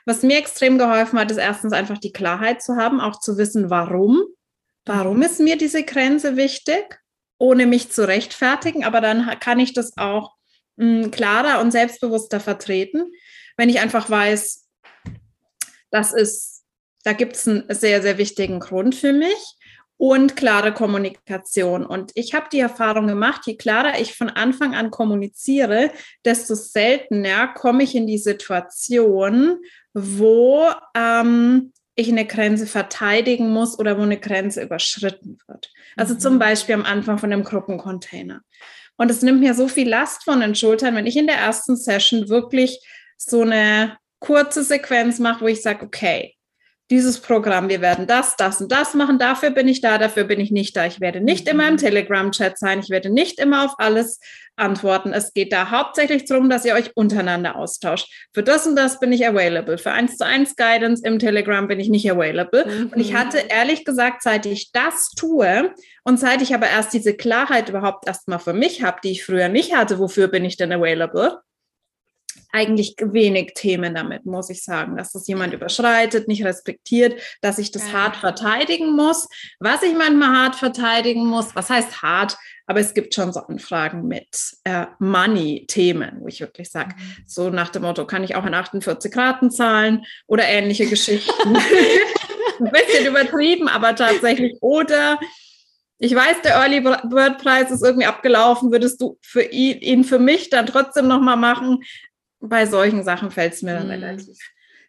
Was 0.05 0.23
mir 0.23 0.39
extrem 0.39 0.79
geholfen 0.79 1.19
hat, 1.19 1.31
ist 1.31 1.39
erstens 1.39 1.73
einfach 1.73 1.99
die 1.99 2.13
Klarheit 2.13 2.63
zu 2.63 2.77
haben, 2.77 3.01
auch 3.01 3.21
zu 3.21 3.39
wissen, 3.39 3.71
warum. 3.71 4.23
warum 4.85 5.23
ist 5.23 5.41
mir 5.41 5.57
diese 5.57 5.85
Grenze 5.85 6.37
wichtig, 6.37 6.99
ohne 7.39 7.67
mich 7.67 7.91
zu 7.91 8.07
rechtfertigen, 8.07 8.85
aber 8.85 9.01
dann 9.03 9.39
kann 9.39 9.61
ich 9.61 9.75
das 9.75 9.99
auch 9.99 10.35
mh, 10.77 11.03
hm, 11.03 11.11
klarer 11.11 11.61
und 11.61 11.73
selbstbewusster 11.73 12.41
vertreten, 12.41 13.13
wenn 13.59 13.69
ich 13.69 13.81
einfach 13.81 14.09
weiß, 14.09 14.67
das 15.91 16.15
ist, 16.15 16.65
da 17.05 17.13
gibt 17.13 17.37
es 17.37 17.47
einen 17.47 17.65
sehr, 17.69 18.01
sehr 18.01 18.17
wichtigen 18.17 18.61
Grund 18.61 18.95
für 18.95 19.13
mich 19.13 19.58
und 19.99 20.37
klare 20.37 20.73
Kommunikation. 20.73 21.85
Und 21.85 22.13
ich 22.15 22.33
habe 22.33 22.47
die 22.51 22.61
Erfahrung 22.61 23.09
gemacht, 23.09 23.43
je 23.47 23.57
klarer 23.57 24.01
ich 24.01 24.15
von 24.15 24.31
Anfang 24.31 24.75
an 24.75 24.91
kommuniziere, 24.91 25.91
desto 26.25 26.55
seltener 26.55 27.49
komme 27.49 27.83
ich 27.83 27.95
in 27.95 28.07
die 28.07 28.19
Situation, 28.19 29.59
wo 29.93 30.69
ähm, 30.95 31.73
ich 31.97 32.09
eine 32.09 32.27
Grenze 32.27 32.67
verteidigen 32.69 33.51
muss 33.51 33.77
oder 33.77 33.99
wo 33.99 34.03
eine 34.03 34.21
Grenze 34.21 34.63
überschritten 34.63 35.39
wird. 35.49 35.73
Also 35.97 36.15
mhm. 36.15 36.21
zum 36.21 36.39
Beispiel 36.39 36.77
am 36.77 36.85
Anfang 36.85 37.19
von 37.19 37.33
einem 37.33 37.43
Gruppencontainer. 37.43 38.43
Und 38.97 39.11
es 39.11 39.23
nimmt 39.23 39.41
mir 39.41 39.55
so 39.55 39.67
viel 39.67 39.89
Last 39.89 40.23
von 40.23 40.41
den 40.41 40.55
Schultern, 40.55 40.95
wenn 40.95 41.07
ich 41.07 41.17
in 41.17 41.27
der 41.27 41.37
ersten 41.37 41.77
Session 41.77 42.29
wirklich 42.29 42.81
so 43.17 43.43
eine 43.43 43.99
kurze 44.21 44.63
Sequenz 44.63 45.19
mache, 45.19 45.41
wo 45.41 45.49
ich 45.49 45.61
sage, 45.61 45.85
okay, 45.85 46.35
dieses 46.91 47.21
Programm, 47.21 47.69
wir 47.69 47.81
werden 47.81 48.07
das, 48.07 48.37
das 48.37 48.61
und 48.61 48.73
das 48.73 48.95
machen, 48.95 49.19
dafür 49.19 49.51
bin 49.51 49.69
ich 49.69 49.81
da, 49.81 49.99
dafür 49.99 50.25
bin 50.25 50.41
ich 50.41 50.51
nicht 50.51 50.77
da. 50.77 50.87
Ich 50.87 51.01
werde 51.01 51.21
nicht 51.21 51.49
immer 51.49 51.67
im 51.69 51.75
mhm. 51.75 51.79
Telegram-Chat 51.79 52.59
sein, 52.59 52.81
ich 52.81 52.89
werde 52.89 53.11
nicht 53.11 53.39
immer 53.39 53.65
auf 53.65 53.75
alles 53.79 54.21
antworten. 54.57 55.13
Es 55.13 55.33
geht 55.35 55.53
da 55.53 55.71
hauptsächlich 55.71 56.25
darum, 56.25 56.49
dass 56.49 56.65
ihr 56.65 56.75
euch 56.75 56.97
untereinander 56.97 57.57
austauscht. 57.57 58.11
Für 58.33 58.43
das 58.43 58.67
und 58.67 58.77
das 58.77 59.01
bin 59.01 59.13
ich 59.13 59.27
available. 59.27 59.79
Für 59.79 59.93
eins 59.93 60.17
zu 60.17 60.25
eins 60.25 60.57
Guidance 60.57 61.03
im 61.05 61.19
Telegram 61.19 61.69
bin 61.69 61.79
ich 61.79 61.91
nicht 61.91 62.11
available. 62.11 62.67
Mhm. 62.67 62.93
Und 62.95 63.01
ich 63.01 63.15
hatte 63.15 63.39
ehrlich 63.49 63.85
gesagt, 63.85 64.23
seit 64.23 64.47
ich 64.47 64.73
das 64.73 65.11
tue 65.11 65.75
und 66.05 66.19
seit 66.19 66.43
ich 66.43 66.55
aber 66.55 66.69
erst 66.69 66.93
diese 66.93 67.15
Klarheit 67.15 67.69
überhaupt 67.69 68.07
erstmal 68.07 68.39
für 68.39 68.55
mich 68.55 68.83
habe, 68.83 68.99
die 69.05 69.13
ich 69.13 69.25
früher 69.25 69.49
nicht 69.49 69.75
hatte, 69.77 69.99
wofür 69.99 70.29
bin 70.29 70.45
ich 70.45 70.57
denn 70.57 70.73
available? 70.73 71.41
Eigentlich 72.53 72.95
wenig 72.99 73.53
Themen 73.55 73.95
damit, 73.95 74.25
muss 74.27 74.51
ich 74.51 74.63
sagen, 74.63 74.97
dass 74.97 75.13
das 75.13 75.27
jemand 75.27 75.53
überschreitet, 75.53 76.29
nicht 76.29 76.45
respektiert, 76.45 77.21
dass 77.43 77.59
ich 77.59 77.71
das 77.71 77.89
ja. 77.89 77.99
hart 77.99 78.17
verteidigen 78.17 78.95
muss. 78.95 79.29
Was 79.61 79.83
ich 79.83 79.95
manchmal 79.95 80.37
hart 80.37 80.57
verteidigen 80.57 81.27
muss, 81.27 81.55
was 81.55 81.71
heißt 81.71 82.03
hart? 82.03 82.37
Aber 82.67 82.81
es 82.81 82.93
gibt 82.93 83.15
schon 83.15 83.33
so 83.33 83.41
Anfragen 83.41 84.07
mit 84.07 84.29
äh, 84.65 84.87
Money-Themen, 84.99 86.19
wo 86.21 86.29
ich 86.29 86.41
wirklich 86.41 86.71
sage, 86.71 86.95
mhm. 86.97 87.25
so 87.27 87.51
nach 87.51 87.71
dem 87.71 87.83
Motto, 87.83 88.07
kann 88.07 88.25
ich 88.25 88.35
auch 88.35 88.45
in 88.45 88.55
48 88.55 89.17
Raten 89.17 89.51
zahlen 89.51 90.05
oder 90.27 90.45
ähnliche 90.45 90.87
Geschichten. 90.87 91.57
Ein 92.61 92.71
bisschen 92.71 93.07
übertrieben, 93.07 93.69
aber 93.69 93.95
tatsächlich. 93.95 94.57
Oder 94.61 95.19
ich 95.99 96.15
weiß, 96.15 96.43
der 96.43 96.55
Early 96.55 96.81
Bird 96.81 97.39
Preis 97.39 97.71
ist 97.71 97.83
irgendwie 97.83 98.07
abgelaufen, 98.07 98.71
würdest 98.71 99.01
du 99.01 99.19
für 99.21 99.43
ihn, 99.43 99.79
ihn 99.81 100.05
für 100.05 100.21
mich 100.21 100.49
dann 100.49 100.67
trotzdem 100.67 101.09
nochmal 101.09 101.37
machen? 101.37 101.83
Bei 102.41 102.67
solchen 102.67 103.03
Sachen 103.03 103.31
fällt 103.31 103.55
es 103.55 103.63
mir 103.63 103.75
dann 103.75 103.87
mhm. 103.87 103.93
relativ 104.05 104.39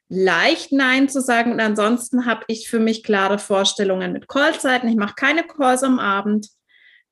leicht, 0.09 0.71
Nein 0.71 1.07
zu 1.07 1.21
sagen. 1.21 1.51
Und 1.51 1.59
ansonsten 1.59 2.25
habe 2.25 2.43
ich 2.47 2.69
für 2.69 2.79
mich 2.79 3.03
klare 3.03 3.39
Vorstellungen 3.39 4.11
mit 4.11 4.27
Callzeiten. 4.27 4.89
Ich 4.89 4.95
mache 4.95 5.15
keine 5.15 5.43
Calls 5.43 5.83
am 5.83 5.99
Abend. 5.99 6.49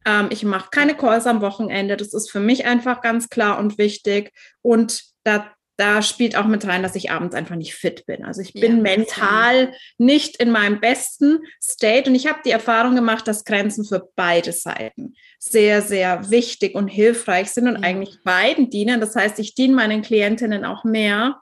Ähm, 0.06 0.28
ich 0.32 0.44
mache 0.44 0.70
keine 0.72 0.96
Calls 0.96 1.28
am 1.28 1.42
Wochenende. 1.42 1.96
Das 1.96 2.14
ist 2.14 2.32
für 2.32 2.40
mich 2.40 2.66
einfach 2.66 3.02
ganz 3.02 3.30
klar 3.30 3.60
und 3.60 3.78
wichtig. 3.78 4.32
Und 4.62 5.04
da 5.24 5.52
da 5.78 6.02
spielt 6.02 6.36
auch 6.36 6.48
mit 6.48 6.66
rein, 6.66 6.84
dass 6.84 6.96
ich 6.96 7.12
abends 7.12 7.36
einfach 7.36 7.56
nicht 7.56 7.76
fit 7.76 8.06
bin. 8.08 8.26
Also 8.26 8.42
ich 8.42 8.54
bin 8.54 8.78
ja, 8.78 8.82
mental 8.82 9.74
nicht 9.98 10.38
in 10.38 10.50
meinem 10.52 10.80
besten 10.80 11.40
State 11.62 12.10
und 12.10 12.16
ich 12.16 12.28
habe 12.28 12.40
die 12.44 12.52
Erfahrung 12.52 12.96
gemacht, 12.96 13.28
dass 13.28 13.46
Grenzen 13.46 13.86
für 13.86 14.10
beide 14.16 14.52
Seiten 14.52 15.14
sehr, 15.40 15.84
sehr 15.84 16.32
wichtig 16.32 16.74
und 16.74 16.88
hilfreich 16.88 17.52
sind 17.52 17.68
und 17.68 17.76
ja. 17.76 17.82
eigentlich 17.82 18.18
beiden 18.24 18.70
dienen. 18.72 19.00
Das 19.00 19.16
heißt, 19.16 19.38
ich 19.40 19.54
diene 19.54 19.76
meinen 19.76 20.02
Klientinnen 20.02 20.66
auch 20.66 20.84
mehr, 20.84 21.40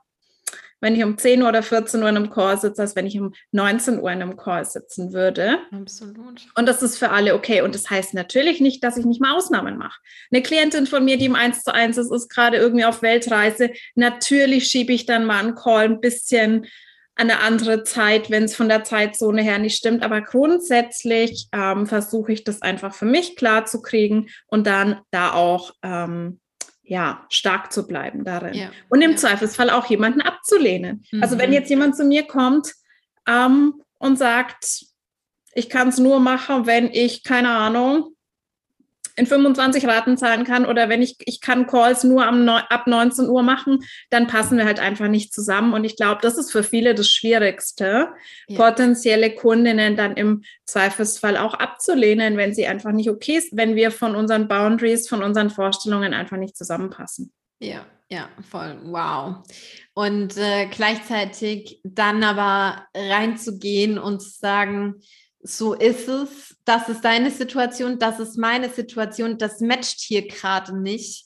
wenn 0.82 0.96
ich 0.96 1.04
um 1.04 1.18
10 1.18 1.42
Uhr 1.42 1.50
oder 1.50 1.64
14 1.64 2.02
Uhr 2.02 2.10
in 2.10 2.18
einem 2.18 2.30
Call 2.30 2.60
sitze, 2.60 2.82
als 2.82 2.96
wenn 2.96 3.08
ich 3.08 3.20
um 3.20 3.34
19 3.52 4.00
Uhr 4.00 4.12
in 4.12 4.22
einem 4.22 4.38
Call 4.38 4.66
sitzen 4.66 5.14
würde. 5.14 5.60
Absolut. 5.72 6.48
Und 6.56 6.68
das 6.68 6.82
ist 6.82 6.98
für 6.98 7.10
alle 7.10 7.36
okay. 7.36 7.62
Und 7.62 7.76
das 7.76 7.90
heißt 7.90 8.14
natürlich 8.14 8.62
nicht, 8.62 8.84
dass 8.84 8.98
ich 8.98 9.06
nicht 9.06 9.22
mal 9.22 9.36
Ausnahmen 9.36 9.78
mache. 9.78 10.00
Eine 10.32 10.44
Klientin 10.44 10.88
von 10.88 11.04
mir, 11.04 11.18
die 11.18 11.26
im 11.26 11.36
1 11.36 11.64
zu 11.64 11.74
1 11.74 11.98
ist, 11.98 12.12
ist 12.12 12.30
gerade 12.30 12.58
irgendwie 12.58 12.86
auf 12.86 13.02
Weltreise. 13.02 13.72
Natürlich 13.96 14.68
schiebe 14.68 14.94
ich 14.94 15.06
dann 15.06 15.26
mal 15.26 15.40
einen 15.40 15.56
Call 15.56 15.86
ein 15.86 16.02
bisschen 16.02 16.68
an 17.16 17.30
eine 17.30 17.40
andere 17.40 17.84
Zeit, 17.84 18.30
wenn 18.30 18.44
es 18.44 18.56
von 18.56 18.68
der 18.68 18.84
Zeitzone 18.84 19.42
her 19.42 19.58
nicht 19.58 19.78
stimmt. 19.78 20.04
Aber 20.04 20.22
grundsätzlich 20.22 21.48
ähm, 21.54 21.88
versuche 21.88 22.34
ich 22.34 22.44
das 22.44 22.62
einfach 22.62 22.94
für 22.94 23.06
mich 23.06 23.36
klar 23.38 23.66
zu 23.66 23.82
kriegen 23.82 24.28
und 24.48 24.68
dann 24.68 25.00
da 25.12 25.34
auch 25.34 25.72
ähm, 25.82 26.40
ja, 26.86 27.26
stark 27.30 27.72
zu 27.72 27.88
bleiben 27.88 28.24
darin. 28.24 28.54
Ja. 28.54 28.70
Und 28.90 29.02
im 29.02 29.12
ja. 29.12 29.18
Zweifelsfall 29.18 29.70
auch 29.70 29.86
jemanden 29.88 30.22
abzulehnen. 30.22 31.04
Mhm. 31.12 31.24
Also 31.24 31.38
wenn 31.38 31.50
mhm. 31.50 31.56
jetzt 31.56 31.70
jemand 31.70 31.96
zu 31.96 32.06
mir 32.06 32.24
kommt 32.24 32.74
ähm, 33.28 33.82
und 33.98 34.18
sagt, 34.18 34.86
ich 35.54 35.70
kann 35.70 35.90
es 35.90 35.98
nur 35.98 36.20
machen, 36.20 36.66
wenn 36.66 36.88
ich, 36.92 37.24
keine 37.24 37.50
Ahnung, 37.50 38.15
in 39.16 39.26
25 39.26 39.88
Raten 39.88 40.18
zahlen 40.18 40.44
kann 40.44 40.66
oder 40.66 40.90
wenn 40.90 41.02
ich, 41.02 41.16
ich 41.20 41.42
kann 41.42 41.68
Calls 41.68 42.04
nur 42.04 42.26
am, 42.26 42.48
ab 42.48 42.88
19 42.88 43.30
Uhr 43.30 43.44
machen, 43.44 43.84
dann 44.10 44.28
passen 44.28 44.58
wir 44.58 44.66
halt 44.66 44.80
einfach 44.80 45.08
nicht 45.08 45.34
zusammen. 45.34 45.74
Und 45.74 45.84
ich 45.84 45.96
glaube, 45.96 46.20
das 46.22 46.38
ist 46.38 46.52
für 46.52 46.64
viele 46.64 46.96
das 46.96 47.10
Schwierigste, 47.10 48.10
ja. 48.48 48.58
potenzielle 48.58 49.34
Kundinnen 49.34 49.96
dann 49.96 50.18
im 50.18 50.44
Zweifelsfall 50.66 51.38
auch 51.38 51.54
abzulehnen, 51.54 52.38
wenn 52.38 52.54
sie 52.54 52.68
einfach 52.68 52.92
nicht 52.92 53.10
okay 53.10 53.38
ist, 53.38 53.56
wenn 53.56 53.76
wir 53.76 53.92
von 53.92 54.16
unseren 54.16 54.48
Boundaries, 54.48 55.08
von 55.08 55.24
unseren 55.24 55.50
Vorstellungen 55.50 56.14
einfach 56.14 56.38
nicht 56.38 56.58
zusammenpassen. 56.58 57.32
Ja, 57.60 57.86
ja, 58.10 58.30
voll. 58.50 58.78
Wow. 58.84 59.38
Und 59.94 60.38
äh, 60.38 60.68
gleichzeitig 60.68 61.80
dann 61.84 62.24
aber 62.24 62.86
reinzugehen 62.94 63.98
und 63.98 64.22
zu 64.22 64.30
sagen, 64.30 65.02
so 65.48 65.74
ist 65.74 66.08
es, 66.08 66.58
das 66.66 66.90
ist 66.90 67.02
deine 67.02 67.30
Situation, 67.30 68.00
das 68.00 68.20
ist 68.20 68.38
meine 68.38 68.70
Situation, 68.70 69.38
das 69.38 69.60
matcht 69.62 70.00
hier 70.00 70.28
gerade 70.28 70.78
nicht. 70.78 71.26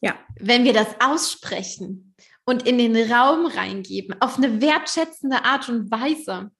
Ja. 0.00 0.14
Wenn 0.38 0.64
wir 0.64 0.72
das 0.72 0.88
aussprechen 1.00 2.14
und 2.44 2.66
in 2.66 2.78
den 2.78 3.12
Raum 3.12 3.46
reingeben, 3.46 4.20
auf 4.20 4.36
eine 4.36 4.60
wertschätzende 4.60 5.44
Art 5.44 5.68
und 5.68 5.90
Weise, 5.90 6.52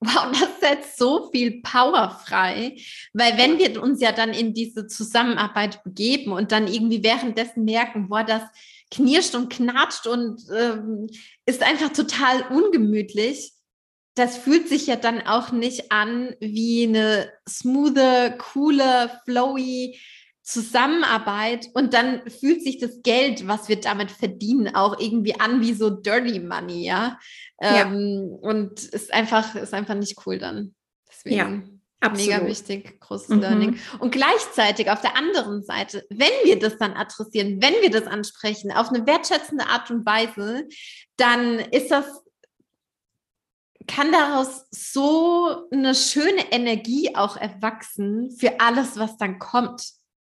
wow, 0.00 0.32
das 0.32 0.60
setzt 0.60 0.98
so 0.98 1.30
viel 1.30 1.60
Power 1.60 2.18
frei, 2.24 2.76
weil 3.12 3.36
wenn 3.36 3.58
wir 3.58 3.82
uns 3.82 4.00
ja 4.00 4.12
dann 4.12 4.30
in 4.30 4.54
diese 4.54 4.86
Zusammenarbeit 4.86 5.84
begeben 5.84 6.32
und 6.32 6.50
dann 6.50 6.66
irgendwie 6.66 7.04
währenddessen 7.04 7.64
merken, 7.64 8.08
boah, 8.08 8.24
das 8.24 8.42
knirscht 8.90 9.34
und 9.34 9.52
knatscht 9.52 10.06
und 10.06 10.42
ähm, 10.56 11.08
ist 11.44 11.62
einfach 11.62 11.92
total 11.92 12.42
ungemütlich, 12.50 13.52
das 14.14 14.36
fühlt 14.36 14.68
sich 14.68 14.86
ja 14.86 14.96
dann 14.96 15.22
auch 15.22 15.52
nicht 15.52 15.92
an 15.92 16.34
wie 16.40 16.86
eine 16.86 17.32
smoothe, 17.48 18.36
coole, 18.38 19.10
flowy 19.24 19.98
Zusammenarbeit 20.42 21.68
und 21.74 21.94
dann 21.94 22.28
fühlt 22.28 22.62
sich 22.62 22.78
das 22.78 23.02
Geld, 23.02 23.46
was 23.46 23.68
wir 23.68 23.80
damit 23.80 24.10
verdienen, 24.10 24.74
auch 24.74 24.98
irgendwie 24.98 25.38
an 25.38 25.60
wie 25.60 25.74
so 25.74 25.90
Dirty 25.90 26.40
Money, 26.40 26.84
ja. 26.84 27.18
ja. 27.60 27.82
Ähm, 27.82 28.36
und 28.40 28.82
ist 28.82 29.12
einfach, 29.12 29.54
ist 29.54 29.74
einfach 29.74 29.94
nicht 29.94 30.16
cool 30.26 30.38
dann. 30.38 30.74
Deswegen. 31.08 31.36
Ja. 31.36 31.62
Absolut. 32.02 32.32
Mega 32.32 32.46
wichtig, 32.46 32.98
großes 33.00 33.28
mhm. 33.28 33.40
Learning. 33.40 33.78
Und 33.98 34.10
gleichzeitig 34.10 34.90
auf 34.90 35.02
der 35.02 35.16
anderen 35.18 35.62
Seite, 35.62 36.06
wenn 36.08 36.32
wir 36.44 36.58
das 36.58 36.78
dann 36.78 36.94
adressieren, 36.94 37.60
wenn 37.60 37.74
wir 37.82 37.90
das 37.90 38.06
ansprechen, 38.06 38.72
auf 38.72 38.88
eine 38.88 39.06
wertschätzende 39.06 39.66
Art 39.66 39.90
und 39.90 40.06
Weise, 40.06 40.66
dann 41.18 41.58
ist 41.58 41.90
das 41.90 42.06
kann 43.86 44.12
daraus 44.12 44.66
so 44.70 45.68
eine 45.70 45.94
schöne 45.94 46.52
Energie 46.52 47.14
auch 47.14 47.36
erwachsen 47.36 48.30
für 48.30 48.60
alles, 48.60 48.98
was 48.98 49.16
dann 49.16 49.38
kommt. 49.38 49.90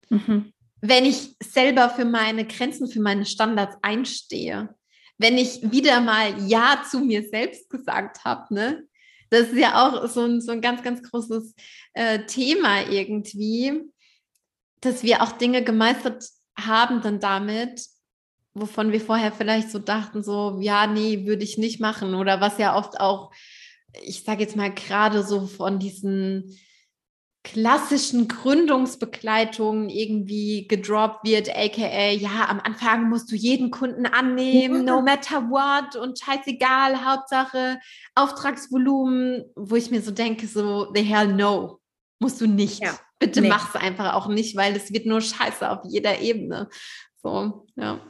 Mhm. 0.08 0.52
Wenn 0.80 1.04
ich 1.04 1.36
selber 1.42 1.90
für 1.90 2.04
meine 2.04 2.46
Grenzen, 2.46 2.88
für 2.88 3.00
meine 3.00 3.26
Standards 3.26 3.76
einstehe, 3.82 4.74
wenn 5.18 5.38
ich 5.38 5.70
wieder 5.70 6.00
mal 6.00 6.34
Ja 6.46 6.82
zu 6.88 7.00
mir 7.00 7.28
selbst 7.28 7.70
gesagt 7.70 8.24
habe, 8.24 8.52
ne? 8.52 8.88
Das 9.30 9.48
ist 9.48 9.58
ja 9.58 9.82
auch 9.82 10.06
so 10.06 10.24
ein, 10.24 10.40
so 10.40 10.52
ein 10.52 10.60
ganz, 10.60 10.82
ganz 10.82 11.02
großes 11.02 11.54
äh, 11.94 12.20
Thema 12.26 12.88
irgendwie, 12.88 13.82
dass 14.80 15.02
wir 15.02 15.22
auch 15.22 15.32
Dinge 15.32 15.64
gemeistert 15.64 16.28
haben 16.58 17.00
dann 17.00 17.20
damit, 17.20 17.84
wovon 18.54 18.92
wir 18.92 19.00
vorher 19.00 19.32
vielleicht 19.32 19.70
so 19.70 19.78
dachten, 19.78 20.22
so, 20.22 20.58
ja, 20.60 20.86
nee, 20.86 21.26
würde 21.26 21.44
ich 21.44 21.58
nicht 21.58 21.80
machen. 21.80 22.14
Oder 22.14 22.40
was 22.40 22.58
ja 22.58 22.76
oft 22.76 23.00
auch, 23.00 23.32
ich 24.02 24.22
sage 24.22 24.42
jetzt 24.42 24.56
mal 24.56 24.72
gerade 24.72 25.22
so 25.24 25.46
von 25.46 25.78
diesen 25.78 26.56
klassischen 27.42 28.26
Gründungsbegleitungen 28.26 29.90
irgendwie 29.90 30.66
gedroppt 30.66 31.26
wird, 31.26 31.50
aka 31.54 32.10
ja, 32.10 32.48
am 32.48 32.58
Anfang 32.60 33.10
musst 33.10 33.30
du 33.30 33.36
jeden 33.36 33.70
Kunden 33.70 34.06
annehmen, 34.06 34.84
no 34.86 35.02
matter 35.02 35.42
what 35.50 35.94
und 35.94 36.18
scheißegal, 36.18 37.04
Hauptsache 37.04 37.78
Auftragsvolumen, 38.14 39.44
wo 39.56 39.76
ich 39.76 39.90
mir 39.90 40.00
so 40.00 40.10
denke, 40.10 40.46
so 40.46 40.90
the 40.94 41.02
hell 41.02 41.28
no, 41.28 41.80
musst 42.18 42.40
du 42.40 42.46
nicht. 42.46 42.82
Ja, 42.82 42.98
Bitte 43.18 43.42
nee. 43.42 43.48
mach's 43.48 43.76
einfach 43.76 44.14
auch 44.14 44.28
nicht, 44.28 44.56
weil 44.56 44.74
es 44.74 44.90
wird 44.90 45.04
nur 45.04 45.20
scheiße 45.20 45.70
auf 45.70 45.80
jeder 45.84 46.20
Ebene. 46.20 46.70
So, 47.22 47.66
ja. 47.76 48.00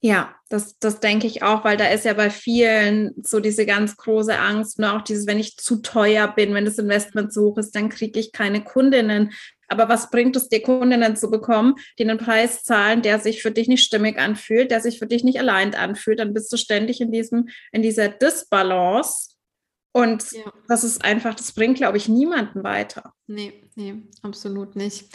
Ja, 0.00 0.34
das, 0.50 0.78
das 0.78 1.00
denke 1.00 1.26
ich 1.26 1.42
auch, 1.42 1.64
weil 1.64 1.76
da 1.76 1.88
ist 1.88 2.04
ja 2.04 2.12
bei 2.12 2.30
vielen 2.30 3.14
so 3.22 3.40
diese 3.40 3.64
ganz 3.64 3.96
große 3.96 4.38
Angst, 4.38 4.78
nur 4.78 4.88
ne, 4.88 4.96
auch 4.96 5.02
dieses, 5.02 5.26
wenn 5.26 5.38
ich 5.38 5.56
zu 5.56 5.76
teuer 5.76 6.28
bin, 6.28 6.54
wenn 6.54 6.66
das 6.66 6.78
Investment 6.78 7.32
so 7.32 7.46
hoch 7.46 7.58
ist, 7.58 7.74
dann 7.74 7.88
kriege 7.88 8.20
ich 8.20 8.32
keine 8.32 8.62
Kundinnen. 8.62 9.32
Aber 9.68 9.88
was 9.88 10.10
bringt 10.10 10.36
es 10.36 10.48
dir, 10.48 10.62
Kundinnen 10.62 11.16
zu 11.16 11.30
bekommen, 11.30 11.74
die 11.98 12.04
einen 12.04 12.18
Preis 12.18 12.62
zahlen, 12.62 13.02
der 13.02 13.18
sich 13.18 13.42
für 13.42 13.50
dich 13.50 13.68
nicht 13.68 13.82
stimmig 13.82 14.18
anfühlt, 14.18 14.70
der 14.70 14.80
sich 14.80 14.98
für 14.98 15.06
dich 15.06 15.24
nicht 15.24 15.40
allein 15.40 15.74
anfühlt? 15.74 16.20
Dann 16.20 16.34
bist 16.34 16.52
du 16.52 16.56
ständig 16.56 17.00
in 17.00 17.10
diesem, 17.10 17.48
in 17.72 17.82
dieser 17.82 18.08
Disbalance. 18.08 19.30
Und 19.92 20.30
ja. 20.32 20.52
das 20.68 20.84
ist 20.84 21.04
einfach, 21.04 21.34
das 21.34 21.52
bringt, 21.52 21.78
glaube 21.78 21.96
ich, 21.96 22.08
niemanden 22.08 22.62
weiter. 22.62 23.14
Nee, 23.26 23.64
nee, 23.74 23.94
absolut 24.22 24.76
nicht. 24.76 25.08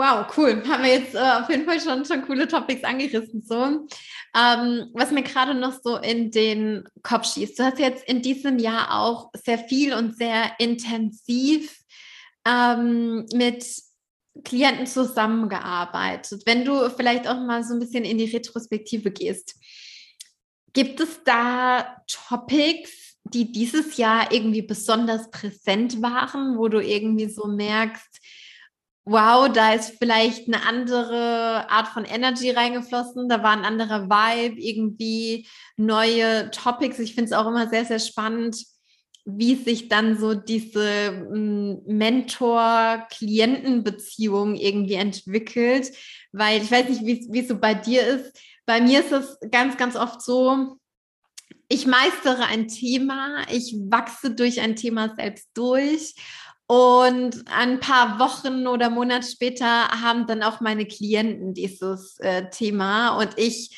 Wow, 0.00 0.26
cool. 0.34 0.62
Haben 0.66 0.82
wir 0.82 0.94
jetzt 0.94 1.14
äh, 1.14 1.18
auf 1.18 1.50
jeden 1.50 1.66
Fall 1.66 1.78
schon, 1.78 2.06
schon 2.06 2.22
coole 2.22 2.48
Topics 2.48 2.84
angerissen. 2.84 3.42
So. 3.42 3.86
Ähm, 4.34 4.88
was 4.94 5.10
mir 5.10 5.22
gerade 5.22 5.52
noch 5.52 5.78
so 5.82 5.98
in 5.98 6.30
den 6.30 6.84
Kopf 7.02 7.26
schießt, 7.26 7.58
du 7.58 7.64
hast 7.64 7.78
jetzt 7.78 8.08
in 8.08 8.22
diesem 8.22 8.58
Jahr 8.58 8.98
auch 8.98 9.30
sehr 9.44 9.58
viel 9.58 9.92
und 9.92 10.16
sehr 10.16 10.52
intensiv 10.58 11.80
ähm, 12.48 13.26
mit 13.34 13.66
Klienten 14.42 14.86
zusammengearbeitet. 14.86 16.44
Wenn 16.46 16.64
du 16.64 16.88
vielleicht 16.88 17.28
auch 17.28 17.38
mal 17.38 17.62
so 17.62 17.74
ein 17.74 17.80
bisschen 17.80 18.06
in 18.06 18.16
die 18.16 18.34
Retrospektive 18.34 19.10
gehst, 19.10 19.54
gibt 20.72 21.00
es 21.00 21.22
da 21.26 22.02
Topics, 22.06 23.18
die 23.24 23.52
dieses 23.52 23.98
Jahr 23.98 24.32
irgendwie 24.32 24.62
besonders 24.62 25.30
präsent 25.30 26.00
waren, 26.00 26.56
wo 26.56 26.68
du 26.68 26.82
irgendwie 26.82 27.28
so 27.28 27.48
merkst, 27.48 28.09
wow, 29.10 29.50
da 29.52 29.74
ist 29.74 29.98
vielleicht 29.98 30.46
eine 30.46 30.64
andere 30.64 31.68
Art 31.68 31.88
von 31.88 32.04
Energy 32.04 32.50
reingeflossen, 32.50 33.28
da 33.28 33.42
war 33.42 33.50
ein 33.50 33.64
anderer 33.64 34.08
Vibe, 34.08 34.60
irgendwie 34.60 35.48
neue 35.76 36.52
Topics. 36.52 37.00
Ich 37.00 37.16
finde 37.16 37.30
es 37.30 37.32
auch 37.32 37.48
immer 37.48 37.68
sehr, 37.68 37.84
sehr 37.84 37.98
spannend, 37.98 38.64
wie 39.24 39.56
sich 39.56 39.88
dann 39.88 40.16
so 40.16 40.34
diese 40.34 41.08
hm, 41.08 41.82
Mentor-Klienten-Beziehung 41.86 44.54
irgendwie 44.54 44.94
entwickelt, 44.94 45.90
weil 46.30 46.62
ich 46.62 46.70
weiß 46.70 46.88
nicht, 46.88 47.04
wie 47.04 47.40
es 47.40 47.48
so 47.48 47.58
bei 47.58 47.74
dir 47.74 48.06
ist. 48.06 48.40
Bei 48.64 48.80
mir 48.80 49.00
ist 49.00 49.10
es 49.10 49.38
ganz, 49.50 49.76
ganz 49.76 49.96
oft 49.96 50.22
so, 50.22 50.76
ich 51.68 51.84
meistere 51.86 52.44
ein 52.44 52.68
Thema, 52.68 53.42
ich 53.52 53.74
wachse 53.88 54.36
durch 54.36 54.60
ein 54.60 54.76
Thema 54.76 55.12
selbst 55.16 55.48
durch 55.54 56.14
und 56.70 57.46
ein 57.52 57.80
paar 57.80 58.20
Wochen 58.20 58.68
oder 58.68 58.90
Monate 58.90 59.26
später 59.26 59.88
haben 59.88 60.28
dann 60.28 60.44
auch 60.44 60.60
meine 60.60 60.86
Klienten 60.86 61.52
dieses 61.52 62.16
äh, 62.20 62.48
Thema 62.50 63.18
und 63.18 63.30
ich 63.38 63.76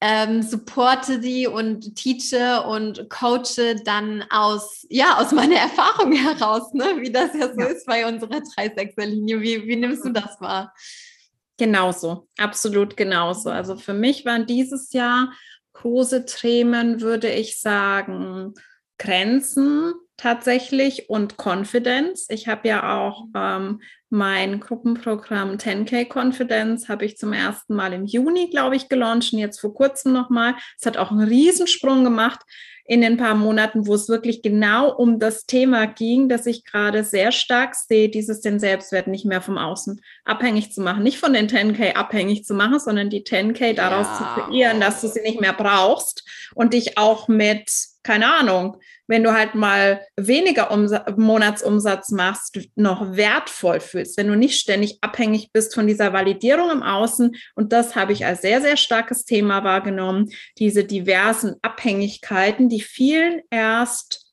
ähm, 0.00 0.42
supporte 0.42 1.22
sie 1.22 1.46
und 1.46 1.94
teache 1.94 2.64
und 2.66 3.08
coache 3.08 3.76
dann 3.84 4.24
aus, 4.28 4.84
ja, 4.90 5.18
aus 5.18 5.30
meiner 5.30 5.54
Erfahrung 5.60 6.10
heraus, 6.10 6.74
ne? 6.74 6.96
wie 6.98 7.12
das 7.12 7.32
ja 7.32 7.54
so 7.54 7.60
ja. 7.60 7.66
ist 7.66 7.86
bei 7.86 8.08
unserer 8.08 8.38
3-6er-Linie. 8.38 9.40
Wie, 9.40 9.68
wie 9.68 9.76
nimmst 9.76 10.04
du 10.04 10.10
das 10.10 10.40
wahr? 10.40 10.74
Genauso, 11.58 12.26
absolut 12.38 12.96
genauso. 12.96 13.50
Also 13.50 13.76
für 13.76 13.94
mich 13.94 14.24
waren 14.24 14.46
dieses 14.46 14.92
Jahr 14.92 15.32
große 15.74 16.24
Themen, 16.24 17.02
würde 17.02 17.30
ich 17.30 17.60
sagen, 17.60 18.54
Grenzen, 18.98 19.94
tatsächlich 20.22 21.10
und 21.10 21.34
Confidence. 21.36 22.26
Ich 22.28 22.46
habe 22.46 22.68
ja 22.68 22.96
auch 22.96 23.24
ähm, 23.34 23.80
mein 24.08 24.60
Gruppenprogramm 24.60 25.56
10K 25.56 26.06
Confidence 26.06 26.88
habe 26.88 27.04
ich 27.04 27.16
zum 27.16 27.32
ersten 27.32 27.74
Mal 27.74 27.92
im 27.92 28.04
Juni, 28.04 28.48
glaube 28.48 28.76
ich, 28.76 28.88
gelauncht 28.88 29.32
und 29.32 29.40
jetzt 29.40 29.60
vor 29.60 29.74
kurzem 29.74 30.12
nochmal. 30.12 30.54
Es 30.78 30.86
hat 30.86 30.96
auch 30.96 31.10
einen 31.10 31.26
Riesensprung 31.26 32.04
gemacht 32.04 32.40
in 32.84 33.00
den 33.00 33.16
paar 33.16 33.34
Monaten, 33.34 33.86
wo 33.86 33.94
es 33.94 34.08
wirklich 34.08 34.42
genau 34.42 34.94
um 34.94 35.18
das 35.18 35.46
Thema 35.46 35.86
ging, 35.86 36.28
dass 36.28 36.46
ich 36.46 36.64
gerade 36.64 37.04
sehr 37.04 37.32
stark 37.32 37.74
sehe, 37.74 38.08
dieses 38.08 38.40
den 38.40 38.60
Selbstwert 38.60 39.06
nicht 39.08 39.24
mehr 39.24 39.40
vom 39.40 39.58
Außen 39.58 40.00
abhängig 40.24 40.72
zu 40.72 40.82
machen, 40.82 41.02
nicht 41.02 41.18
von 41.18 41.32
den 41.32 41.48
10K 41.48 41.94
abhängig 41.94 42.44
zu 42.44 42.54
machen, 42.54 42.78
sondern 42.78 43.10
die 43.10 43.22
10K 43.24 43.74
daraus 43.74 44.06
ja. 44.06 44.18
zu 44.18 44.42
kreieren, 44.42 44.80
dass 44.80 45.00
du 45.00 45.08
sie 45.08 45.22
nicht 45.22 45.40
mehr 45.40 45.52
brauchst 45.52 46.24
und 46.54 46.74
dich 46.74 46.98
auch 46.98 47.28
mit, 47.28 47.70
keine 48.02 48.32
Ahnung, 48.32 48.78
wenn 49.06 49.22
du 49.22 49.32
halt 49.32 49.54
mal 49.54 50.04
weniger 50.16 50.70
Umsa 50.70 51.04
Monatsumsatz 51.16 52.10
machst, 52.10 52.58
noch 52.74 53.16
wertvoll 53.16 53.80
fühlst, 53.80 54.16
wenn 54.16 54.28
du 54.28 54.36
nicht 54.36 54.58
ständig 54.58 54.98
abhängig 55.02 55.52
bist 55.52 55.74
von 55.74 55.86
dieser 55.86 56.12
Validierung 56.12 56.70
im 56.70 56.82
Außen. 56.82 57.36
Und 57.54 57.72
das 57.72 57.94
habe 57.94 58.12
ich 58.12 58.26
als 58.26 58.42
sehr, 58.42 58.60
sehr 58.60 58.76
starkes 58.76 59.24
Thema 59.24 59.62
wahrgenommen, 59.64 60.30
diese 60.58 60.84
diversen 60.84 61.56
Abhängigkeiten, 61.62 62.68
die 62.68 62.80
vielen 62.80 63.42
erst 63.50 64.26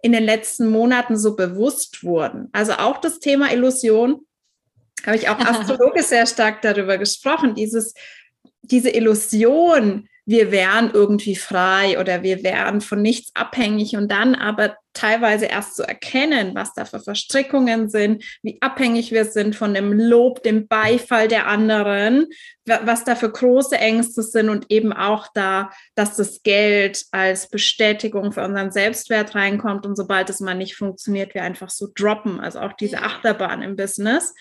in 0.00 0.12
den 0.12 0.24
letzten 0.24 0.70
Monaten 0.70 1.16
so 1.16 1.36
bewusst 1.36 2.04
wurden. 2.04 2.48
Also 2.52 2.74
auch 2.74 2.98
das 2.98 3.18
Thema 3.18 3.52
Illusion, 3.52 4.20
habe 5.04 5.16
ich 5.16 5.28
auch 5.28 5.38
astrologisch 5.38 6.06
sehr 6.06 6.26
stark 6.26 6.62
darüber 6.62 6.98
gesprochen, 6.98 7.54
dieses, 7.54 7.94
diese 8.62 8.90
Illusion, 8.90 10.08
wir 10.28 10.52
wären 10.52 10.90
irgendwie 10.92 11.36
frei 11.36 11.98
oder 11.98 12.22
wir 12.22 12.42
wären 12.42 12.82
von 12.82 13.00
nichts 13.00 13.30
abhängig 13.34 13.96
und 13.96 14.12
dann 14.12 14.34
aber 14.34 14.76
teilweise 14.92 15.46
erst 15.46 15.74
zu 15.76 15.84
erkennen, 15.84 16.54
was 16.54 16.74
da 16.74 16.84
für 16.84 17.00
Verstrickungen 17.00 17.88
sind, 17.88 18.22
wie 18.42 18.60
abhängig 18.60 19.10
wir 19.10 19.24
sind 19.24 19.56
von 19.56 19.72
dem 19.72 19.90
Lob, 19.90 20.42
dem 20.42 20.68
Beifall 20.68 21.28
der 21.28 21.46
anderen, 21.46 22.26
was 22.66 23.04
da 23.04 23.14
für 23.14 23.32
große 23.32 23.78
Ängste 23.78 24.22
sind 24.22 24.50
und 24.50 24.70
eben 24.70 24.92
auch 24.92 25.28
da, 25.32 25.70
dass 25.94 26.16
das 26.16 26.42
Geld 26.42 27.06
als 27.10 27.48
Bestätigung 27.48 28.32
für 28.32 28.44
unseren 28.44 28.70
Selbstwert 28.70 29.34
reinkommt 29.34 29.86
und 29.86 29.96
sobald 29.96 30.28
es 30.28 30.40
mal 30.40 30.54
nicht 30.54 30.76
funktioniert, 30.76 31.32
wir 31.32 31.42
einfach 31.42 31.70
so 31.70 31.88
droppen. 31.94 32.38
Also 32.38 32.60
auch 32.60 32.74
diese 32.74 32.98
Achterbahn 32.98 33.62
im 33.62 33.76
Business 33.76 34.34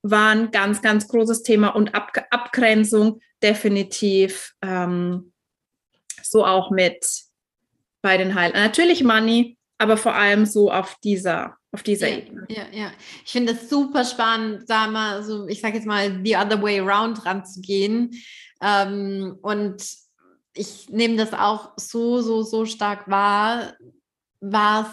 war 0.00 0.30
ein 0.30 0.50
ganz, 0.52 0.80
ganz 0.80 1.06
großes 1.06 1.42
Thema 1.42 1.68
und 1.68 1.94
Ab 1.94 2.12
Abgrenzung 2.30 3.20
definitiv. 3.42 4.54
Ähm, 4.62 5.32
so 6.34 6.44
auch 6.44 6.72
mit 6.72 7.06
bei 8.02 8.16
den 8.16 8.34
Heilern. 8.34 8.60
Natürlich 8.60 9.04
Money, 9.04 9.56
aber 9.78 9.96
vor 9.96 10.14
allem 10.14 10.46
so 10.46 10.70
auf 10.70 10.96
dieser, 11.04 11.56
auf 11.70 11.84
dieser 11.84 12.08
ja, 12.08 12.16
Ebene. 12.16 12.46
Ja, 12.48 12.64
ja. 12.72 12.92
Ich 13.24 13.30
finde 13.30 13.52
es 13.52 13.70
super 13.70 14.04
spannend, 14.04 14.68
da 14.68 14.88
mal 14.88 15.22
so, 15.22 15.46
ich 15.46 15.60
sage 15.60 15.76
jetzt 15.76 15.86
mal, 15.86 16.20
the 16.24 16.36
other 16.36 16.60
way 16.60 16.80
around 16.80 17.24
ranzugehen. 17.24 18.10
Ähm, 18.60 19.38
und 19.42 19.86
ich 20.54 20.88
nehme 20.88 21.16
das 21.16 21.32
auch 21.32 21.74
so, 21.76 22.20
so, 22.20 22.42
so 22.42 22.66
stark 22.66 23.08
wahr, 23.08 23.74
was 24.40 24.88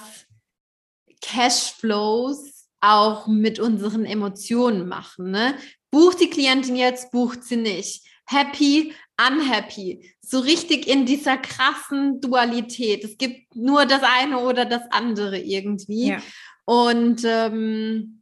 Cashflows 1.22 2.68
auch 2.82 3.26
mit 3.26 3.60
unseren 3.60 4.06
Emotionen 4.06 4.88
machen. 4.88 5.32
Ne? 5.32 5.56
Bucht 5.90 6.22
die 6.22 6.30
Klientin 6.30 6.76
jetzt, 6.76 7.12
bucht 7.12 7.44
sie 7.44 7.58
nicht. 7.58 8.06
Happy, 8.26 8.94
unhappy, 9.20 10.14
so 10.22 10.40
richtig 10.40 10.88
in 10.88 11.06
dieser 11.06 11.38
krassen 11.38 12.22
Dualität. 12.22 13.04
Es 13.04 13.18
gibt 13.18 13.56
nur 13.56 13.86
das 13.86 14.02
eine 14.04 14.40
oder 14.40 14.66
das 14.66 14.84
andere 14.92 15.40
irgendwie. 15.40 16.10
Ja. 16.10 16.22
Und 16.66 17.24
ähm, 17.26 18.21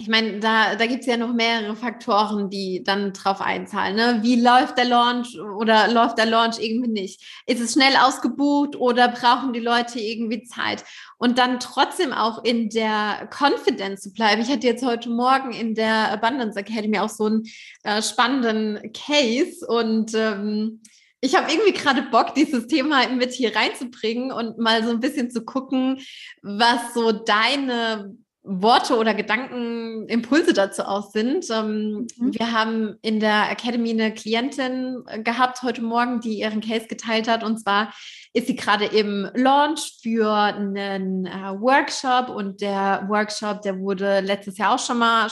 ich 0.00 0.06
meine, 0.06 0.38
da, 0.38 0.76
da 0.76 0.86
gibt 0.86 1.00
es 1.00 1.06
ja 1.06 1.16
noch 1.16 1.32
mehrere 1.32 1.74
Faktoren, 1.74 2.50
die 2.50 2.84
dann 2.84 3.12
drauf 3.12 3.40
einzahlen. 3.40 3.96
Ne? 3.96 4.20
Wie 4.22 4.40
läuft 4.40 4.78
der 4.78 4.84
Launch 4.84 5.36
oder 5.40 5.88
läuft 5.88 6.18
der 6.18 6.26
Launch 6.26 6.60
irgendwie 6.60 6.88
nicht? 6.88 7.42
Ist 7.46 7.60
es 7.60 7.72
schnell 7.72 7.96
ausgebucht 7.96 8.76
oder 8.76 9.08
brauchen 9.08 9.52
die 9.52 9.58
Leute 9.58 9.98
irgendwie 9.98 10.44
Zeit? 10.44 10.84
Und 11.18 11.38
dann 11.38 11.58
trotzdem 11.58 12.12
auch 12.12 12.44
in 12.44 12.70
der 12.70 13.28
Confidence 13.36 14.02
zu 14.02 14.12
bleiben. 14.12 14.40
Ich 14.40 14.48
hatte 14.48 14.68
jetzt 14.68 14.84
heute 14.84 15.10
Morgen 15.10 15.52
in 15.52 15.74
der 15.74 16.12
Abundance 16.12 16.56
Academy 16.56 17.00
auch 17.00 17.08
so 17.08 17.24
einen 17.24 17.42
äh, 17.82 18.00
spannenden 18.00 18.92
Case 18.92 19.66
und 19.66 20.14
ähm, 20.14 20.80
ich 21.20 21.34
habe 21.34 21.50
irgendwie 21.50 21.72
gerade 21.72 22.02
Bock, 22.02 22.34
dieses 22.36 22.68
Thema 22.68 23.08
mit 23.08 23.32
hier 23.32 23.56
reinzubringen 23.56 24.30
und 24.30 24.58
mal 24.58 24.84
so 24.84 24.90
ein 24.90 25.00
bisschen 25.00 25.28
zu 25.32 25.44
gucken, 25.44 26.00
was 26.42 26.94
so 26.94 27.10
deine 27.10 28.16
Worte 28.50 28.96
oder 28.96 29.12
Gedanken, 29.14 30.08
Impulse 30.08 30.54
dazu 30.54 30.82
aus 30.82 31.12
sind. 31.12 31.44
Ähm, 31.50 32.06
mhm. 32.16 32.34
Wir 32.34 32.52
haben 32.52 32.96
in 33.02 33.20
der 33.20 33.50
Academy 33.50 33.90
eine 33.90 34.14
Klientin 34.14 35.04
äh, 35.06 35.22
gehabt 35.22 35.62
heute 35.62 35.82
Morgen, 35.82 36.20
die 36.20 36.40
ihren 36.40 36.62
Case 36.62 36.86
geteilt 36.86 37.28
hat. 37.28 37.44
Und 37.44 37.58
zwar 37.58 37.92
ist 38.32 38.46
sie 38.46 38.56
gerade 38.56 38.86
im 38.86 39.28
Launch 39.34 39.98
für 40.02 40.32
einen 40.32 41.26
äh, 41.26 41.60
Workshop 41.60 42.30
und 42.34 42.62
der 42.62 43.04
Workshop, 43.08 43.60
der 43.62 43.78
wurde 43.78 44.20
letztes 44.20 44.56
Jahr 44.56 44.74
auch 44.74 44.78
schon 44.78 44.98
mal 44.98 45.28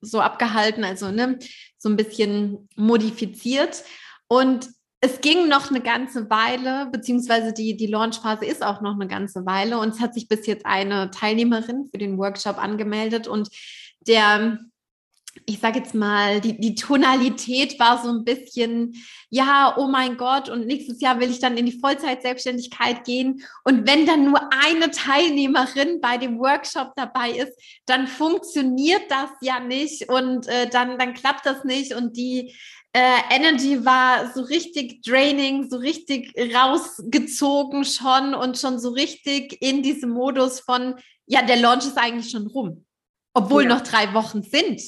so 0.00 0.20
abgehalten, 0.20 0.84
also 0.84 1.10
ne, 1.10 1.38
so 1.78 1.88
ein 1.88 1.96
bisschen 1.96 2.68
modifiziert. 2.74 3.84
Und 4.26 4.68
es 5.04 5.20
ging 5.20 5.48
noch 5.48 5.68
eine 5.70 5.82
ganze 5.82 6.30
Weile, 6.30 6.88
beziehungsweise 6.90 7.52
die, 7.52 7.76
die 7.76 7.88
Launchphase 7.88 8.46
ist 8.46 8.64
auch 8.64 8.80
noch 8.80 8.94
eine 8.94 9.06
ganze 9.06 9.44
Weile 9.44 9.78
und 9.78 9.90
es 9.90 10.00
hat 10.00 10.14
sich 10.14 10.28
bis 10.28 10.46
jetzt 10.46 10.64
eine 10.64 11.10
Teilnehmerin 11.10 11.84
für 11.90 11.98
den 11.98 12.16
Workshop 12.16 12.56
angemeldet 12.56 13.28
und 13.28 13.50
der, 14.00 14.60
ich 15.44 15.58
sage 15.58 15.80
jetzt 15.80 15.94
mal, 15.94 16.40
die, 16.40 16.58
die 16.58 16.74
Tonalität 16.74 17.78
war 17.78 18.02
so 18.02 18.08
ein 18.08 18.24
bisschen, 18.24 18.94
ja, 19.28 19.74
oh 19.76 19.88
mein 19.88 20.16
Gott, 20.16 20.48
und 20.48 20.66
nächstes 20.66 21.02
Jahr 21.02 21.20
will 21.20 21.28
ich 21.28 21.38
dann 21.38 21.58
in 21.58 21.66
die 21.66 21.78
Vollzeitselbstständigkeit 21.80 23.04
gehen. 23.04 23.42
Und 23.64 23.86
wenn 23.86 24.06
dann 24.06 24.24
nur 24.24 24.40
eine 24.64 24.90
Teilnehmerin 24.90 26.00
bei 26.00 26.16
dem 26.16 26.38
Workshop 26.38 26.92
dabei 26.96 27.30
ist, 27.30 27.52
dann 27.84 28.06
funktioniert 28.06 29.02
das 29.10 29.30
ja 29.42 29.60
nicht 29.60 30.08
und 30.08 30.46
äh, 30.48 30.66
dann, 30.70 30.98
dann 30.98 31.12
klappt 31.12 31.44
das 31.44 31.64
nicht. 31.64 31.94
Und 31.94 32.16
die 32.16 32.54
äh, 32.94 33.18
Energy 33.30 33.84
war 33.84 34.32
so 34.32 34.42
richtig 34.42 35.02
draining, 35.02 35.68
so 35.68 35.78
richtig 35.78 36.32
rausgezogen 36.54 37.84
schon 37.84 38.34
und 38.34 38.56
schon 38.56 38.78
so 38.78 38.90
richtig 38.90 39.60
in 39.60 39.82
diesem 39.82 40.10
Modus 40.10 40.60
von, 40.60 40.94
ja, 41.26 41.42
der 41.42 41.56
Launch 41.56 41.86
ist 41.86 41.98
eigentlich 41.98 42.30
schon 42.30 42.46
rum, 42.46 42.86
obwohl 43.34 43.64
ja. 43.64 43.68
noch 43.70 43.80
drei 43.80 44.14
Wochen 44.14 44.42
sind. 44.42 44.80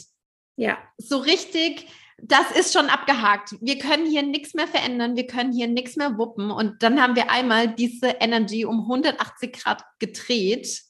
Ja. 0.57 0.79
So 0.99 1.19
richtig, 1.19 1.89
das 2.19 2.53
ist 2.53 2.73
schon 2.73 2.87
abgehakt. 2.91 3.57
Wir 3.61 3.79
können 3.79 4.07
hier 4.07 4.23
nichts 4.23 4.55
mehr 4.55 4.69
verändern, 4.69 5.17
wir 5.17 5.27
können 5.27 5.53
hier 5.53 5.67
nichts 5.67 5.97
mehr 5.97 6.17
wuppen. 6.17 6.53
Und 6.53 6.85
dann 6.85 7.03
haben 7.03 7.17
wir 7.17 7.29
einmal 7.29 7.75
diese 7.75 8.07
Energy 8.21 8.65
um 8.65 8.83
180 8.83 9.53
Grad 9.53 9.83
gedreht 9.99 10.81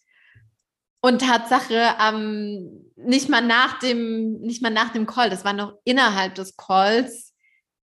und 1.00 1.20
Tatsache, 1.20 1.94
ähm, 2.00 2.92
nicht 2.96 3.28
mal 3.28 3.42
nach 3.42 3.78
dem, 3.78 4.40
nicht 4.40 4.62
mal 4.62 4.70
nach 4.70 4.92
dem 4.92 5.06
Call, 5.06 5.30
das 5.30 5.44
war 5.44 5.52
noch 5.52 5.78
innerhalb 5.84 6.34
des 6.34 6.56
Calls, 6.56 7.34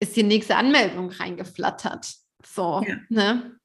ist 0.00 0.16
die 0.16 0.22
nächste 0.22 0.56
Anmeldung 0.56 1.10
reingeflattert. 1.10 2.14
So, 2.44 2.82
ja. 2.86 2.96
ne? 3.08 3.56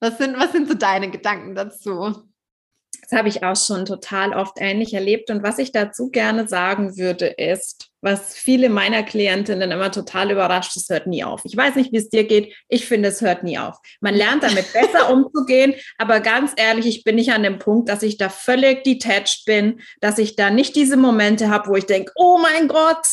Was 0.00 0.18
sind, 0.18 0.36
was 0.38 0.52
sind 0.52 0.68
so 0.68 0.74
deine 0.74 1.10
Gedanken 1.10 1.54
dazu? 1.54 2.28
Das 3.12 3.18
habe 3.18 3.28
ich 3.28 3.42
auch 3.42 3.56
schon 3.56 3.84
total 3.84 4.32
oft 4.32 4.54
ähnlich 4.58 4.94
erlebt. 4.94 5.28
Und 5.28 5.42
was 5.42 5.58
ich 5.58 5.70
dazu 5.70 6.08
gerne 6.08 6.48
sagen 6.48 6.96
würde, 6.96 7.26
ist, 7.26 7.90
was 8.00 8.34
viele 8.34 8.70
meiner 8.70 9.02
Klientinnen 9.02 9.70
immer 9.70 9.92
total 9.92 10.30
überrascht, 10.30 10.74
es 10.78 10.88
hört 10.88 11.06
nie 11.06 11.22
auf. 11.22 11.42
Ich 11.44 11.54
weiß 11.54 11.74
nicht, 11.74 11.92
wie 11.92 11.98
es 11.98 12.08
dir 12.08 12.24
geht. 12.24 12.54
Ich 12.70 12.86
finde, 12.86 13.10
es 13.10 13.20
hört 13.20 13.44
nie 13.44 13.58
auf. 13.58 13.76
Man 14.00 14.14
lernt 14.14 14.44
damit 14.44 14.72
besser 14.72 15.12
umzugehen. 15.12 15.74
Aber 15.98 16.20
ganz 16.20 16.52
ehrlich, 16.56 16.86
ich 16.86 17.04
bin 17.04 17.16
nicht 17.16 17.32
an 17.32 17.42
dem 17.42 17.58
Punkt, 17.58 17.90
dass 17.90 18.02
ich 18.02 18.16
da 18.16 18.30
völlig 18.30 18.82
detached 18.82 19.44
bin, 19.44 19.82
dass 20.00 20.16
ich 20.16 20.34
da 20.34 20.48
nicht 20.48 20.74
diese 20.74 20.96
Momente 20.96 21.50
habe, 21.50 21.68
wo 21.68 21.76
ich 21.76 21.84
denke, 21.84 22.12
oh 22.14 22.38
mein 22.38 22.66
Gott, 22.66 23.06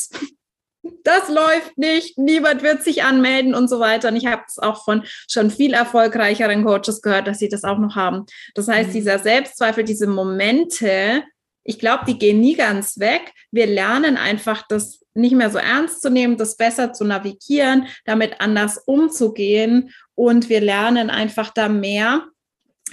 das 1.04 1.30
läuft 1.30 1.78
nicht, 1.78 2.18
niemand 2.18 2.64
wird 2.64 2.84
sich 2.84 3.04
anmelden 3.04 3.54
und 3.54 3.70
so 3.70 3.80
weiter. 3.80 4.10
Und 4.10 4.16
ich 4.16 4.26
habe 4.26 4.44
es 4.48 4.60
auch 4.60 4.84
von 4.84 5.04
schon 5.30 5.52
viel 5.52 5.74
erfolgreicheren 5.74 6.64
Coaches 6.64 7.02
gehört, 7.02 7.28
dass 7.28 7.40
sie 7.40 7.50
das 7.50 7.64
auch 7.64 7.78
noch 7.78 7.96
haben. 7.96 8.26
Das 8.56 8.68
heißt, 8.68 8.90
mhm. 8.90 8.94
dieser 8.94 9.20
Selbstzweifel, 9.20 9.84
diese 9.84 10.08
Momente, 10.08 11.24
ich 11.64 11.80
glaube, 11.80 12.06
die 12.08 12.18
gehen 12.18 12.40
nie 12.40 12.56
ganz 12.56 13.00
weg. 13.00 13.34
Wir 13.52 13.68
lernen 13.68 14.18
einfach, 14.18 14.66
das 14.68 15.06
nicht 15.14 15.36
mehr 15.36 15.50
so 15.50 15.58
ernst 15.58 16.02
zu 16.02 16.10
nehmen, 16.10 16.38
das 16.38 16.56
besser 16.56 16.94
zu 16.94 17.04
navigieren, 17.04 17.88
damit 18.06 18.40
anders 18.40 18.78
umzugehen. 18.86 19.92
Und 20.16 20.50
wir 20.50 20.62
lernen 20.62 21.10
einfach 21.10 21.52
da 21.54 21.68
mehr 21.68 22.28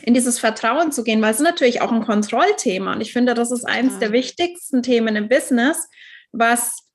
in 0.03 0.13
dieses 0.13 0.39
Vertrauen 0.39 0.93
zu 0.93 1.05
gehen, 1.05 1.23
weil 1.23 1.31
es 1.31 1.39
ist 1.39 1.45
natürlich 1.45 1.81
auch 1.81 1.93
ein 1.93 2.05
Kontrollthema. 2.05 2.93
Und 2.93 3.01
ich 3.01 3.13
finde, 3.13 3.35
das 3.35 3.51
ist 3.51 3.65
eines 3.65 3.95
ja. 3.95 4.01
der 4.01 4.13
wichtigsten 4.13 4.83
Themen 4.83 5.17
im 5.17 5.29
Business, 5.29 5.89
was 6.33 6.86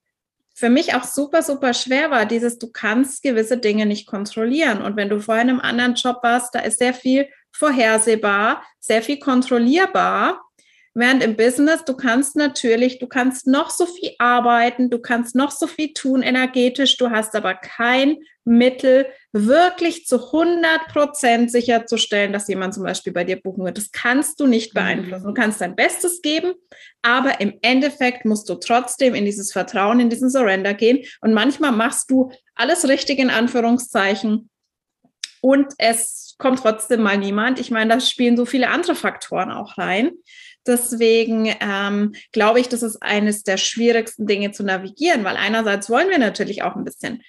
für 0.54 0.70
mich 0.70 0.94
auch 0.94 1.04
super, 1.04 1.42
super 1.42 1.74
schwer 1.74 2.12
war, 2.12 2.26
dieses, 2.26 2.60
du 2.60 2.72
kannst 2.72 3.24
gewisse 3.24 3.58
Dinge 3.58 3.86
nicht 3.86 4.06
kontrollieren. 4.08 4.82
Und 4.82 4.96
wenn 4.96 5.10
du 5.10 5.20
vorher 5.20 5.44
in 5.44 5.50
einem 5.50 5.60
anderen 5.60 5.96
Job 5.96 6.18
warst, 6.24 6.54
da 6.54 6.60
ist 6.60 6.80
sehr 6.80 6.94
viel 6.94 7.28
vorhersehbar, 7.52 8.64
sehr 8.80 9.02
viel 9.02 9.20
kontrollierbar. 9.20 10.42
Während 10.94 11.24
im 11.24 11.38
Business, 11.38 11.86
du 11.86 11.96
kannst 11.96 12.36
natürlich, 12.36 13.00
du 13.00 13.08
kannst 13.08 13.48
noch 13.48 13.70
so 13.70 13.86
viel 13.86 14.12
arbeiten, 14.20 14.90
du 14.90 15.00
kannst 15.00 15.36
noch 15.36 15.52
so 15.52 15.68
viel 15.68 15.94
tun 15.94 16.22
energetisch, 16.22 16.98
du 16.98 17.10
hast 17.10 17.34
aber 17.36 17.56
kein 17.56 18.18
Mittel, 18.43 19.06
wirklich 19.32 20.06
zu 20.08 20.27
100 20.27 20.88
Prozent 20.88 21.51
sicherzustellen, 21.51 22.34
dass 22.34 22.47
jemand 22.47 22.73
zum 22.73 22.84
Beispiel 22.84 23.13
bei 23.13 23.23
dir 23.23 23.39
buchen 23.39 23.63
wird. 23.63 23.77
Das 23.77 23.91
kannst 23.91 24.39
du 24.39 24.47
nicht 24.47 24.73
mhm. 24.73 24.80
beeinflussen. 24.80 25.27
Du 25.27 25.34
kannst 25.34 25.62
dein 25.62 25.75
Bestes 25.75 26.21
geben, 26.21 26.54
aber 27.01 27.39
im 27.39 27.54
Endeffekt 27.62 28.25
musst 28.25 28.49
du 28.49 28.56
trotzdem 28.56 29.13
in 29.13 29.25
dieses 29.25 29.51
Vertrauen, 29.51 29.99
in 29.99 30.10
diesen 30.10 30.30
Surrender 30.30 30.73
gehen. 30.73 31.06
Und 31.21 31.34
manchmal 31.34 31.71
machst 31.71 32.10
du 32.10 32.32
alles 32.56 32.88
richtig 32.88 33.19
in 33.19 33.30
Anführungszeichen 33.30 34.49
und 35.41 35.73
es 35.77 36.36
kommt 36.38 36.60
trotzdem 36.60 37.01
mal 37.01 37.17
niemand. 37.17 37.60
Ich 37.60 37.71
meine, 37.71 37.93
da 37.93 37.99
spielen 37.99 38.38
so 38.38 38.45
viele 38.45 38.69
andere 38.69 38.95
Faktoren 38.95 39.51
auch 39.51 39.77
rein. 39.77 40.12
Deswegen 40.67 41.56
ähm, 41.60 42.13
glaube 42.32 42.60
ich, 42.60 42.69
das 42.69 42.84
ist 42.84 43.01
eines 43.01 43.43
der 43.43 43.58
schwierigsten 43.58 44.27
Dinge 44.27 44.51
zu 44.51 44.63
navigieren, 44.63 45.23
weil 45.23 45.38
einerseits 45.38 45.89
wollen 45.89 46.10
wir 46.10 46.19
natürlich 46.19 46.62
auch 46.62 46.75
ein 46.75 46.84
bisschen 46.84 47.23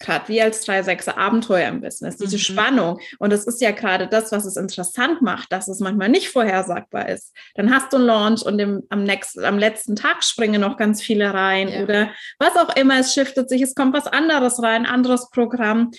gerade 0.00 0.28
wie 0.28 0.42
als 0.42 0.66
3-6er 0.66 1.16
Abenteuer 1.16 1.68
im 1.68 1.80
Business, 1.80 2.16
diese 2.16 2.36
mhm. 2.36 2.40
Spannung. 2.40 3.00
Und 3.18 3.32
das 3.32 3.46
ist 3.46 3.60
ja 3.60 3.70
gerade 3.70 4.06
das, 4.06 4.32
was 4.32 4.44
es 4.44 4.56
interessant 4.56 5.22
macht, 5.22 5.52
dass 5.52 5.68
es 5.68 5.80
manchmal 5.80 6.08
nicht 6.08 6.28
vorhersagbar 6.28 7.08
ist. 7.08 7.32
Dann 7.54 7.72
hast 7.72 7.92
du 7.92 7.96
einen 7.96 8.06
Launch 8.06 8.42
und 8.42 8.58
im, 8.58 8.82
am, 8.90 9.04
nächsten, 9.04 9.44
am 9.44 9.58
letzten 9.58 9.96
Tag 9.96 10.24
springen 10.24 10.60
noch 10.60 10.76
ganz 10.76 11.02
viele 11.02 11.32
rein 11.32 11.68
ja. 11.68 11.82
oder 11.82 12.10
was 12.38 12.56
auch 12.56 12.74
immer, 12.76 12.98
es 12.98 13.14
shiftet 13.14 13.48
sich, 13.48 13.62
es 13.62 13.74
kommt 13.74 13.94
was 13.94 14.06
anderes 14.06 14.62
rein, 14.62 14.86
anderes 14.86 15.30
Programm. 15.30 15.90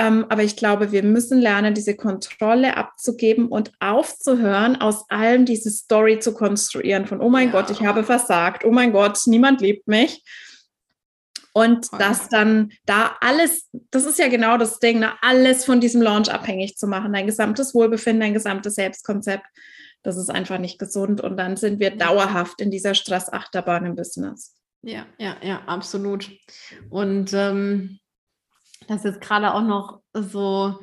Ähm, 0.00 0.26
aber 0.28 0.44
ich 0.44 0.56
glaube, 0.56 0.92
wir 0.92 1.02
müssen 1.02 1.40
lernen, 1.40 1.74
diese 1.74 1.96
Kontrolle 1.96 2.76
abzugeben 2.76 3.48
und 3.48 3.72
aufzuhören, 3.80 4.80
aus 4.80 5.10
allem 5.10 5.44
diese 5.44 5.70
Story 5.70 6.20
zu 6.20 6.32
konstruieren 6.34 7.06
von, 7.06 7.20
oh 7.20 7.28
mein 7.28 7.48
ja. 7.48 7.52
Gott, 7.52 7.70
ich 7.70 7.84
habe 7.84 8.04
versagt, 8.04 8.64
oh 8.64 8.70
mein 8.70 8.92
Gott, 8.92 9.18
niemand 9.26 9.60
liebt 9.60 9.88
mich. 9.88 10.22
Und 11.52 11.86
okay. 11.86 11.96
das 11.98 12.28
dann 12.28 12.72
da 12.86 13.16
alles, 13.20 13.68
das 13.90 14.04
ist 14.04 14.18
ja 14.18 14.28
genau 14.28 14.58
das 14.58 14.78
Ding, 14.78 15.00
ne, 15.00 15.12
alles 15.22 15.64
von 15.64 15.80
diesem 15.80 16.02
Launch 16.02 16.30
abhängig 16.30 16.76
zu 16.76 16.86
machen, 16.86 17.12
dein 17.12 17.26
gesamtes 17.26 17.74
Wohlbefinden, 17.74 18.20
dein 18.20 18.34
gesamtes 18.34 18.74
Selbstkonzept, 18.74 19.46
das 20.02 20.16
ist 20.16 20.30
einfach 20.30 20.58
nicht 20.58 20.78
gesund. 20.78 21.20
Und 21.20 21.36
dann 21.36 21.56
sind 21.56 21.80
wir 21.80 21.90
dauerhaft 21.96 22.60
in 22.60 22.70
dieser 22.70 22.94
Stressachterbahn 22.94 23.86
im 23.86 23.96
Business. 23.96 24.54
Ja, 24.82 25.06
ja, 25.18 25.36
ja, 25.42 25.62
absolut. 25.66 26.30
Und 26.90 27.32
ähm, 27.32 27.98
das 28.86 29.04
ist 29.04 29.20
gerade 29.20 29.52
auch 29.52 29.62
noch 29.62 30.00
so, 30.12 30.78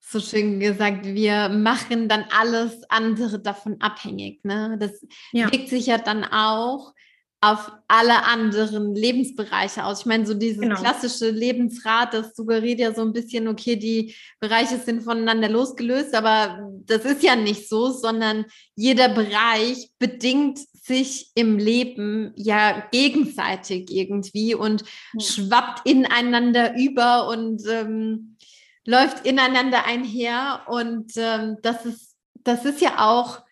so 0.00 0.20
schön 0.20 0.60
gesagt, 0.60 1.04
wir 1.06 1.48
machen 1.48 2.08
dann 2.08 2.24
alles 2.30 2.82
andere 2.88 3.40
davon 3.40 3.80
abhängig. 3.80 4.44
Ne? 4.44 4.76
Das 4.78 5.04
ja. 5.32 5.50
wirkt 5.50 5.68
sich 5.68 5.86
ja 5.86 5.98
dann 5.98 6.24
auch 6.24 6.92
auf 7.40 7.70
alle 7.86 8.24
anderen 8.24 8.94
Lebensbereiche 8.96 9.84
aus. 9.84 10.00
Ich 10.00 10.06
meine, 10.06 10.26
so 10.26 10.34
dieses 10.34 10.60
genau. 10.60 10.74
klassische 10.74 11.30
Lebensrad, 11.30 12.12
das 12.12 12.34
suggeriert 12.34 12.80
ja 12.80 12.92
so 12.92 13.02
ein 13.02 13.12
bisschen, 13.12 13.46
okay, 13.46 13.76
die 13.76 14.14
Bereiche 14.40 14.78
sind 14.78 15.02
voneinander 15.02 15.48
losgelöst, 15.48 16.14
aber 16.14 16.68
das 16.86 17.04
ist 17.04 17.22
ja 17.22 17.36
nicht 17.36 17.68
so, 17.68 17.90
sondern 17.92 18.44
jeder 18.74 19.08
Bereich 19.08 19.90
bedingt 20.00 20.58
sich 20.72 21.30
im 21.34 21.58
Leben 21.58 22.32
ja 22.34 22.82
gegenseitig 22.90 23.90
irgendwie 23.90 24.54
und 24.54 24.82
ja. 25.12 25.20
schwappt 25.20 25.86
ineinander 25.86 26.76
über 26.76 27.28
und 27.28 27.62
ähm, 27.68 28.36
läuft 28.84 29.26
ineinander 29.26 29.84
einher. 29.84 30.62
Und 30.66 31.12
ähm, 31.16 31.58
das 31.62 31.84
ist, 31.86 32.16
das 32.42 32.64
ist 32.64 32.80
ja 32.80 33.06
auch 33.08 33.42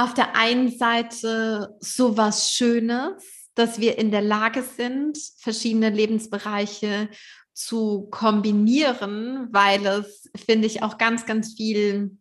auf 0.00 0.14
der 0.14 0.34
einen 0.34 0.70
Seite 0.70 1.76
so 1.80 2.16
was 2.16 2.52
Schönes, 2.52 3.50
dass 3.54 3.80
wir 3.80 3.98
in 3.98 4.10
der 4.10 4.22
Lage 4.22 4.62
sind, 4.62 5.18
verschiedene 5.36 5.90
Lebensbereiche 5.90 7.10
zu 7.52 8.08
kombinieren, 8.10 9.48
weil 9.50 9.84
es, 9.84 10.30
finde 10.46 10.66
ich, 10.66 10.82
auch 10.82 10.96
ganz, 10.96 11.26
ganz 11.26 11.52
viel 11.54 12.16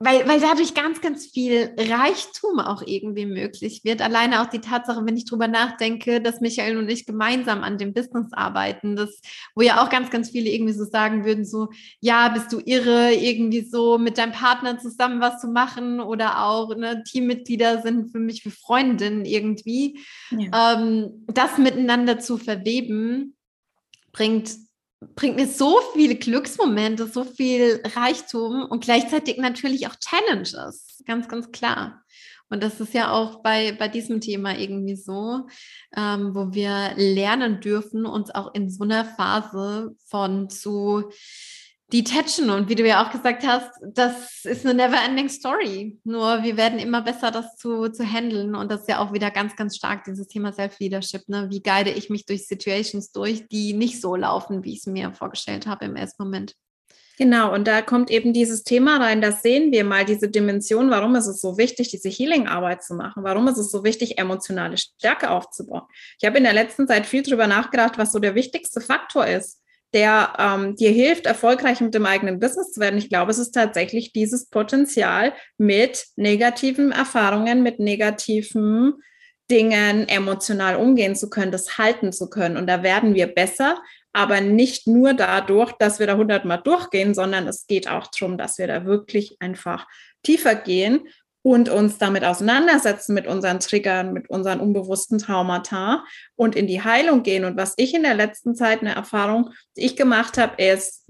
weil, 0.00 0.28
weil 0.28 0.38
dadurch 0.38 0.74
ganz, 0.74 1.00
ganz 1.00 1.26
viel 1.26 1.74
Reichtum 1.76 2.60
auch 2.60 2.82
irgendwie 2.86 3.26
möglich 3.26 3.80
wird. 3.82 4.00
Alleine 4.00 4.40
auch 4.40 4.46
die 4.46 4.60
Tatsache, 4.60 5.04
wenn 5.04 5.16
ich 5.16 5.24
drüber 5.24 5.48
nachdenke, 5.48 6.20
dass 6.20 6.40
Michael 6.40 6.78
und 6.78 6.88
ich 6.88 7.04
gemeinsam 7.04 7.64
an 7.64 7.78
dem 7.78 7.92
Business 7.92 8.32
arbeiten, 8.32 8.94
das, 8.94 9.20
wo 9.56 9.62
ja 9.62 9.82
auch 9.82 9.90
ganz, 9.90 10.10
ganz 10.10 10.30
viele 10.30 10.50
irgendwie 10.50 10.72
so 10.72 10.84
sagen 10.84 11.24
würden, 11.24 11.44
so, 11.44 11.70
ja, 12.00 12.28
bist 12.28 12.52
du 12.52 12.60
irre, 12.64 13.12
irgendwie 13.12 13.62
so 13.62 13.98
mit 13.98 14.18
deinem 14.18 14.32
Partner 14.32 14.78
zusammen 14.78 15.20
was 15.20 15.40
zu 15.40 15.48
machen 15.48 16.00
oder 16.00 16.44
auch 16.44 16.76
ne, 16.76 17.02
Teammitglieder 17.02 17.82
sind 17.82 18.12
für 18.12 18.20
mich 18.20 18.44
wie 18.44 18.50
Freundinnen 18.50 19.24
irgendwie. 19.24 19.98
Ja. 20.30 20.76
Ähm, 20.78 21.24
das 21.26 21.58
miteinander 21.58 22.20
zu 22.20 22.38
verweben, 22.38 23.36
bringt 24.12 24.67
bringt 25.00 25.36
mir 25.36 25.46
so 25.46 25.78
viele 25.94 26.16
Glücksmomente, 26.16 27.06
so 27.06 27.24
viel 27.24 27.80
Reichtum 27.94 28.64
und 28.64 28.84
gleichzeitig 28.84 29.38
natürlich 29.38 29.86
auch 29.86 29.96
Challenges, 29.96 31.02
ganz, 31.06 31.28
ganz 31.28 31.50
klar. 31.52 32.04
Und 32.50 32.62
das 32.62 32.80
ist 32.80 32.94
ja 32.94 33.12
auch 33.12 33.42
bei, 33.42 33.72
bei 33.72 33.88
diesem 33.88 34.20
Thema 34.20 34.56
irgendwie 34.58 34.96
so, 34.96 35.46
ähm, 35.94 36.34
wo 36.34 36.54
wir 36.54 36.94
lernen 36.96 37.60
dürfen, 37.60 38.06
uns 38.06 38.30
auch 38.30 38.54
in 38.54 38.70
so 38.70 38.84
einer 38.84 39.04
Phase 39.04 39.94
von 40.06 40.48
zu 40.48 41.10
detachen. 41.92 42.50
Und 42.50 42.68
wie 42.68 42.74
du 42.74 42.86
ja 42.86 43.04
auch 43.04 43.10
gesagt 43.10 43.46
hast, 43.46 43.70
das 43.82 44.44
ist 44.44 44.66
eine 44.66 44.74
never-ending 44.74 45.28
Story. 45.28 45.98
Nur 46.04 46.42
wir 46.42 46.56
werden 46.56 46.78
immer 46.78 47.02
besser, 47.02 47.30
das 47.30 47.56
zu, 47.56 47.88
zu 47.88 48.04
handeln. 48.04 48.54
Und 48.54 48.70
das 48.70 48.82
ist 48.82 48.88
ja 48.88 48.98
auch 49.00 49.12
wieder 49.12 49.30
ganz, 49.30 49.56
ganz 49.56 49.76
stark 49.76 50.04
dieses 50.04 50.28
Thema 50.28 50.52
Self-Leadership. 50.52 51.28
Ne? 51.28 51.48
Wie 51.50 51.62
guide 51.62 51.90
ich 51.90 52.10
mich 52.10 52.26
durch 52.26 52.46
Situations 52.46 53.12
durch, 53.12 53.48
die 53.48 53.72
nicht 53.72 54.00
so 54.00 54.16
laufen, 54.16 54.64
wie 54.64 54.72
ich 54.72 54.80
es 54.80 54.86
mir 54.86 55.12
vorgestellt 55.12 55.66
habe 55.66 55.86
im 55.86 55.96
ersten 55.96 56.22
Moment. 56.22 56.54
Genau, 57.18 57.52
und 57.52 57.66
da 57.66 57.82
kommt 57.82 58.12
eben 58.12 58.32
dieses 58.32 58.62
Thema 58.62 58.98
rein, 58.98 59.20
das 59.20 59.42
sehen 59.42 59.72
wir 59.72 59.82
mal, 59.82 60.04
diese 60.04 60.28
Dimension, 60.28 60.88
warum 60.88 61.16
ist 61.16 61.26
es 61.26 61.40
so 61.40 61.58
wichtig, 61.58 61.88
diese 61.88 62.08
Healing-Arbeit 62.08 62.84
zu 62.84 62.94
machen, 62.94 63.24
warum 63.24 63.48
ist 63.48 63.58
es 63.58 63.72
so 63.72 63.82
wichtig, 63.82 64.18
emotionale 64.18 64.78
Stärke 64.78 65.30
aufzubauen. 65.30 65.82
Ich 66.20 66.24
habe 66.24 66.38
in 66.38 66.44
der 66.44 66.52
letzten 66.52 66.86
Zeit 66.86 67.06
viel 67.06 67.24
darüber 67.24 67.48
nachgedacht, 67.48 67.98
was 67.98 68.12
so 68.12 68.20
der 68.20 68.36
wichtigste 68.36 68.80
Faktor 68.80 69.26
ist, 69.26 69.60
der 69.94 70.34
ähm, 70.38 70.76
dir 70.76 70.90
hilft, 70.90 71.26
erfolgreich 71.26 71.80
mit 71.80 71.94
dem 71.94 72.06
eigenen 72.06 72.40
Business 72.40 72.72
zu 72.72 72.80
werden. 72.80 72.98
Ich 72.98 73.08
glaube, 73.08 73.30
es 73.30 73.38
ist 73.38 73.52
tatsächlich 73.52 74.12
dieses 74.12 74.48
Potenzial, 74.48 75.32
mit 75.56 76.06
negativen 76.16 76.92
Erfahrungen, 76.92 77.62
mit 77.62 77.78
negativen 77.78 78.94
Dingen 79.50 80.06
emotional 80.08 80.76
umgehen 80.76 81.16
zu 81.16 81.30
können, 81.30 81.52
das 81.52 81.78
halten 81.78 82.12
zu 82.12 82.28
können. 82.28 82.58
Und 82.58 82.66
da 82.66 82.82
werden 82.82 83.14
wir 83.14 83.28
besser, 83.28 83.82
aber 84.12 84.40
nicht 84.40 84.86
nur 84.86 85.14
dadurch, 85.14 85.72
dass 85.72 85.98
wir 85.98 86.06
da 86.06 86.16
hundertmal 86.16 86.60
durchgehen, 86.62 87.14
sondern 87.14 87.46
es 87.46 87.66
geht 87.66 87.88
auch 87.88 88.08
darum, 88.08 88.36
dass 88.36 88.58
wir 88.58 88.66
da 88.66 88.84
wirklich 88.84 89.36
einfach 89.40 89.86
tiefer 90.22 90.54
gehen 90.54 91.08
und 91.42 91.68
uns 91.68 91.98
damit 91.98 92.24
auseinandersetzen 92.24 93.14
mit 93.14 93.26
unseren 93.26 93.60
Triggern, 93.60 94.12
mit 94.12 94.28
unseren 94.28 94.60
unbewussten 94.60 95.18
Traumata 95.18 96.04
und 96.36 96.56
in 96.56 96.66
die 96.66 96.82
Heilung 96.82 97.22
gehen. 97.22 97.44
Und 97.44 97.56
was 97.56 97.74
ich 97.76 97.94
in 97.94 98.02
der 98.02 98.14
letzten 98.14 98.54
Zeit 98.54 98.80
eine 98.80 98.94
Erfahrung, 98.94 99.50
die 99.76 99.86
ich 99.86 99.96
gemacht 99.96 100.36
habe, 100.36 100.62
ist, 100.62 101.06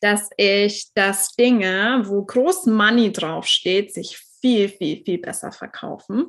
dass 0.00 0.28
ich 0.36 0.88
das 0.94 1.34
Dinge, 1.34 2.02
wo 2.04 2.24
groß 2.24 2.66
Money 2.66 3.10
draufsteht, 3.12 3.92
sich 3.92 4.18
viel, 4.40 4.68
viel, 4.68 5.02
viel 5.02 5.18
besser 5.18 5.50
verkaufen. 5.50 6.26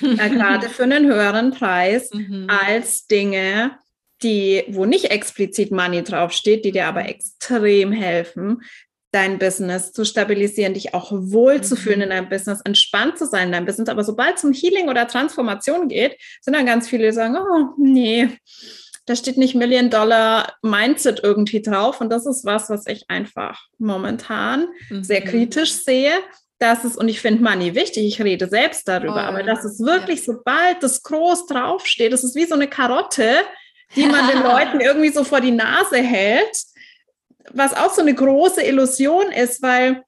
äh, 0.00 0.14
gerade 0.30 0.68
für 0.68 0.84
einen 0.84 1.06
höheren 1.06 1.50
Preis 1.50 2.10
mhm. 2.12 2.46
als 2.48 3.06
Dinge, 3.06 3.78
die, 4.22 4.64
wo 4.68 4.86
nicht 4.86 5.10
explizit 5.10 5.72
Money 5.72 6.02
draufsteht, 6.02 6.64
die 6.64 6.72
dir 6.72 6.86
aber 6.86 7.08
extrem 7.08 7.92
helfen, 7.92 8.62
dein 9.12 9.38
Business 9.38 9.92
zu 9.92 10.04
stabilisieren, 10.04 10.74
dich 10.74 10.94
auch 10.94 11.10
wohlzufühlen 11.12 11.98
mhm. 11.98 12.04
in 12.04 12.10
deinem 12.10 12.28
Business, 12.28 12.60
entspannt 12.64 13.18
zu 13.18 13.26
sein 13.26 13.48
in 13.48 13.52
deinem 13.52 13.66
Business. 13.66 13.88
Aber 13.88 14.04
sobald 14.04 14.36
es 14.36 14.44
um 14.44 14.52
Healing 14.52 14.88
oder 14.88 15.06
Transformation 15.06 15.88
geht, 15.88 16.16
sind 16.40 16.54
dann 16.54 16.66
ganz 16.66 16.88
viele, 16.88 17.06
die 17.06 17.12
sagen, 17.12 17.36
oh, 17.36 17.74
nee, 17.78 18.28
da 19.06 19.14
steht 19.14 19.38
nicht 19.38 19.54
Million 19.54 19.88
Dollar 19.88 20.54
Mindset 20.62 21.20
irgendwie 21.22 21.62
drauf. 21.62 22.00
Und 22.00 22.10
das 22.10 22.26
ist 22.26 22.44
was, 22.44 22.68
was 22.68 22.86
ich 22.86 23.04
einfach 23.08 23.60
momentan 23.78 24.66
mhm. 24.90 25.04
sehr 25.04 25.22
kritisch 25.22 25.72
sehe. 25.72 26.12
Das 26.58 26.84
ist, 26.84 26.96
und 26.96 27.08
ich 27.08 27.20
finde 27.20 27.42
Money 27.42 27.74
wichtig, 27.74 28.04
ich 28.06 28.22
rede 28.22 28.48
selbst 28.48 28.88
darüber, 28.88 29.16
oh, 29.16 29.28
aber 29.28 29.42
das 29.42 29.64
ist 29.64 29.78
wirklich, 29.84 30.20
ja. 30.20 30.32
sobald 30.32 30.82
das 30.82 31.02
groß 31.02 31.46
draufsteht, 31.46 32.14
das 32.14 32.24
ist 32.24 32.34
wie 32.34 32.46
so 32.46 32.54
eine 32.54 32.66
Karotte, 32.66 33.42
die 33.94 34.06
man 34.06 34.26
den 34.28 34.42
Leuten 34.42 34.80
irgendwie 34.80 35.10
so 35.10 35.22
vor 35.22 35.42
die 35.42 35.50
Nase 35.50 35.98
hält 35.98 36.56
was 37.52 37.74
auch 37.74 37.92
so 37.92 38.00
eine 38.00 38.14
große 38.14 38.62
Illusion 38.62 39.30
ist, 39.32 39.62
weil 39.62 40.02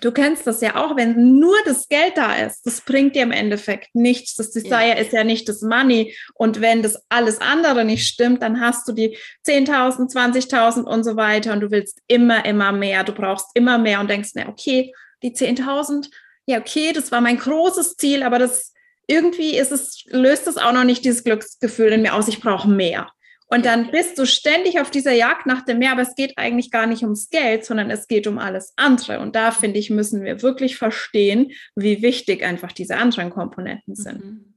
du 0.00 0.12
kennst 0.12 0.46
das 0.46 0.60
ja 0.60 0.76
auch, 0.76 0.96
wenn 0.96 1.38
nur 1.38 1.56
das 1.64 1.88
Geld 1.88 2.16
da 2.16 2.34
ist, 2.34 2.64
das 2.64 2.80
bringt 2.80 3.16
dir 3.16 3.22
im 3.22 3.32
Endeffekt 3.32 3.94
nichts. 3.94 4.36
Das 4.36 4.50
Desire 4.50 4.88
ja. 4.88 4.94
ist 4.94 5.12
ja 5.12 5.24
nicht 5.24 5.48
das 5.48 5.62
Money. 5.62 6.16
Und 6.34 6.60
wenn 6.60 6.82
das 6.82 7.02
alles 7.08 7.40
andere 7.40 7.84
nicht 7.84 8.06
stimmt, 8.06 8.42
dann 8.42 8.60
hast 8.60 8.86
du 8.88 8.92
die 8.92 9.16
10.000, 9.46 10.12
20.000 10.12 10.82
und 10.82 11.04
so 11.04 11.16
weiter 11.16 11.52
und 11.52 11.60
du 11.60 11.70
willst 11.70 12.00
immer, 12.06 12.44
immer 12.44 12.72
mehr. 12.72 13.04
Du 13.04 13.12
brauchst 13.12 13.46
immer 13.54 13.78
mehr 13.78 14.00
und 14.00 14.10
denkst, 14.10 14.30
na, 14.34 14.48
okay, 14.48 14.92
die 15.22 15.34
10.000, 15.34 16.08
ja, 16.46 16.58
okay, 16.58 16.92
das 16.92 17.10
war 17.12 17.20
mein 17.20 17.38
großes 17.38 17.96
Ziel, 17.96 18.22
aber 18.22 18.38
das 18.38 18.72
irgendwie 19.06 19.56
ist 19.56 19.72
es, 19.72 20.04
löst 20.06 20.46
es 20.46 20.58
auch 20.58 20.72
noch 20.72 20.84
nicht 20.84 21.04
dieses 21.04 21.24
Glücksgefühl 21.24 21.92
in 21.92 22.02
mir 22.02 22.14
aus, 22.14 22.28
ich 22.28 22.40
brauche 22.40 22.68
mehr. 22.68 23.10
Und 23.50 23.64
dann 23.64 23.90
bist 23.90 24.18
du 24.18 24.26
ständig 24.26 24.78
auf 24.78 24.90
dieser 24.90 25.12
Jagd 25.12 25.46
nach 25.46 25.64
dem 25.64 25.78
Meer, 25.78 25.92
aber 25.92 26.02
es 26.02 26.14
geht 26.14 26.36
eigentlich 26.36 26.70
gar 26.70 26.86
nicht 26.86 27.02
ums 27.02 27.30
Geld, 27.30 27.64
sondern 27.64 27.90
es 27.90 28.06
geht 28.06 28.26
um 28.26 28.38
alles 28.38 28.74
andere. 28.76 29.20
Und 29.20 29.34
da 29.34 29.50
finde 29.52 29.78
ich, 29.78 29.88
müssen 29.88 30.22
wir 30.22 30.42
wirklich 30.42 30.76
verstehen, 30.76 31.52
wie 31.74 32.02
wichtig 32.02 32.44
einfach 32.44 32.72
diese 32.72 32.96
anderen 32.96 33.30
Komponenten 33.30 33.94
sind. 33.94 34.24
Mhm. 34.24 34.54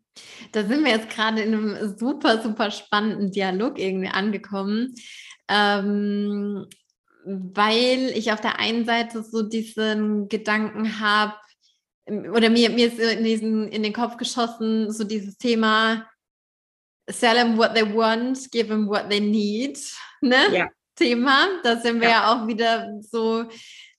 Da 0.51 0.65
sind 0.65 0.83
wir 0.83 0.91
jetzt 0.91 1.09
gerade 1.09 1.41
in 1.41 1.53
einem 1.53 1.97
super, 1.97 2.41
super 2.41 2.69
spannenden 2.69 3.31
Dialog 3.31 3.79
irgendwie 3.79 4.09
angekommen. 4.09 4.93
Ähm, 5.47 6.67
weil 7.23 8.11
ich 8.15 8.31
auf 8.31 8.41
der 8.41 8.59
einen 8.59 8.85
Seite 8.85 9.23
so 9.23 9.43
diesen 9.43 10.27
Gedanken 10.27 10.99
habe, 10.99 11.33
oder 12.33 12.49
mir, 12.49 12.69
mir 12.71 12.87
ist 12.87 12.99
in, 12.99 13.23
diesen, 13.23 13.67
in 13.67 13.83
den 13.83 13.93
Kopf 13.93 14.17
geschossen, 14.17 14.91
so 14.91 15.03
dieses 15.03 15.37
Thema, 15.37 16.07
sell 17.09 17.35
them 17.35 17.57
what 17.57 17.73
they 17.73 17.83
want, 17.83 18.51
give 18.51 18.67
them 18.67 18.87
what 18.87 19.09
they 19.09 19.19
need, 19.19 19.77
ne? 20.21 20.47
Ja. 20.51 20.67
Thema. 20.95 21.47
Da 21.63 21.77
sind 21.77 22.01
wir 22.01 22.09
ja. 22.09 22.21
ja 22.21 22.33
auch 22.33 22.47
wieder 22.47 22.99
so 23.01 23.45